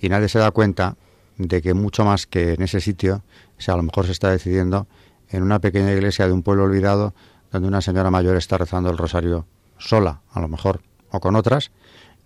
Y 0.00 0.08
nadie 0.08 0.28
se 0.28 0.38
da 0.38 0.50
cuenta 0.50 0.96
de 1.38 1.62
que 1.62 1.72
mucho 1.74 2.04
más 2.04 2.26
que 2.26 2.54
en 2.54 2.62
ese 2.62 2.80
sitio, 2.80 3.22
o 3.66 3.72
a 3.72 3.76
lo 3.76 3.82
mejor 3.82 4.06
se 4.06 4.12
está 4.12 4.30
decidiendo 4.30 4.86
en 5.30 5.42
una 5.42 5.60
pequeña 5.60 5.92
iglesia 5.92 6.26
de 6.26 6.32
un 6.32 6.42
pueblo 6.42 6.64
olvidado 6.64 7.14
donde 7.52 7.68
una 7.68 7.80
señora 7.80 8.10
mayor 8.10 8.36
está 8.36 8.58
rezando 8.58 8.90
el 8.90 8.98
rosario 8.98 9.46
sola, 9.78 10.20
a 10.32 10.40
lo 10.40 10.48
mejor, 10.48 10.82
o 11.10 11.20
con 11.20 11.36
otras, 11.36 11.70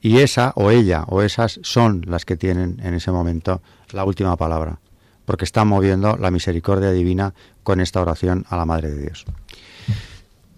y 0.02 0.18
esa 0.18 0.52
o 0.56 0.70
ella 0.70 1.04
o 1.06 1.22
esas 1.22 1.60
son 1.62 2.02
las 2.06 2.24
que 2.24 2.36
tienen 2.36 2.78
en 2.82 2.92
ese 2.92 3.12
momento 3.12 3.62
la 3.92 4.04
última 4.04 4.36
palabra, 4.36 4.80
porque 5.24 5.44
están 5.44 5.68
moviendo 5.68 6.16
la 6.16 6.30
misericordia 6.30 6.90
divina 6.90 7.32
con 7.62 7.80
esta 7.80 8.02
oración 8.02 8.44
a 8.50 8.56
la 8.56 8.66
Madre 8.66 8.90
de 8.90 9.02
Dios. 9.02 9.24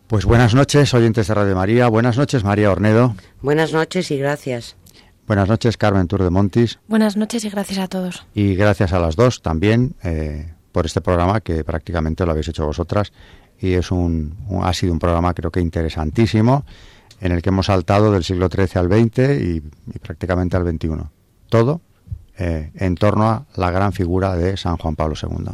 Pues 0.07 0.25
buenas 0.25 0.55
noches, 0.55 0.93
oyentes 0.95 1.29
de 1.29 1.35
Radio 1.35 1.55
María. 1.55 1.89
Buenas 1.89 2.17
noches, 2.17 2.43
María 2.43 2.71
Ornedo. 2.71 3.15
Buenas 3.43 3.73
noches 3.73 4.11
y 4.11 4.19
gracias. 4.19 4.77
Buenas 5.27 5.49
noches, 5.49 5.77
Carmen 5.77 6.09
Tour 6.09 6.23
de 6.23 6.31
Montis. 6.31 6.79
Buenas 6.89 7.17
noches 7.17 7.45
y 7.45 7.51
gracias 7.51 7.79
a 7.79 7.89
todos. 7.89 8.27
Y 8.35 8.55
gracias 8.55 8.93
a 8.93 8.99
las 8.99 9.17
dos 9.17 9.43
también 9.43 9.95
eh, 10.03 10.53
por 10.73 10.87
este 10.87 11.01
programa 11.01 11.41
que 11.41 11.65
prácticamente 11.65 12.25
lo 12.25 12.33
habéis 12.33 12.49
hecho 12.49 12.67
vosotras 12.67 13.13
y 13.61 13.75
es 13.75 13.91
un, 13.91 14.37
ha 14.63 14.73
sido 14.73 14.93
un 14.93 14.99
programa 14.99 15.33
creo 15.35 15.51
que 15.51 15.61
interesantísimo 15.61 16.65
en 17.25 17.33
el 17.33 17.41
que 17.41 17.49
hemos 17.49 17.67
saltado 17.67 18.13
del 18.13 18.23
siglo 18.23 18.49
XIII 18.49 18.69
al 18.75 18.89
XX 18.89 19.41
y, 19.41 19.63
prácticamente 19.99 20.59
al 20.59 20.69
XXI. 20.69 20.91
Todo 21.49 21.81
eh, 22.37 22.71
en 22.75 22.95
torno 22.97 23.31
a 23.31 23.47
la 23.57 23.71
gran 23.71 23.95
figura 23.95 24.37
de 24.37 24.59
San 24.59 24.77
Juan 24.77 24.95
Pablo 24.95 25.15
II. 25.21 25.53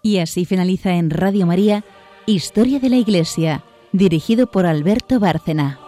Y 0.00 0.20
así 0.20 0.46
finaliza 0.46 0.94
en 0.94 1.10
Radio 1.10 1.44
María 1.44 1.84
Historia 2.28 2.78
de 2.78 2.90
la 2.90 2.96
Iglesia, 2.96 3.64
dirigido 3.92 4.48
por 4.48 4.66
Alberto 4.66 5.18
Bárcena. 5.18 5.87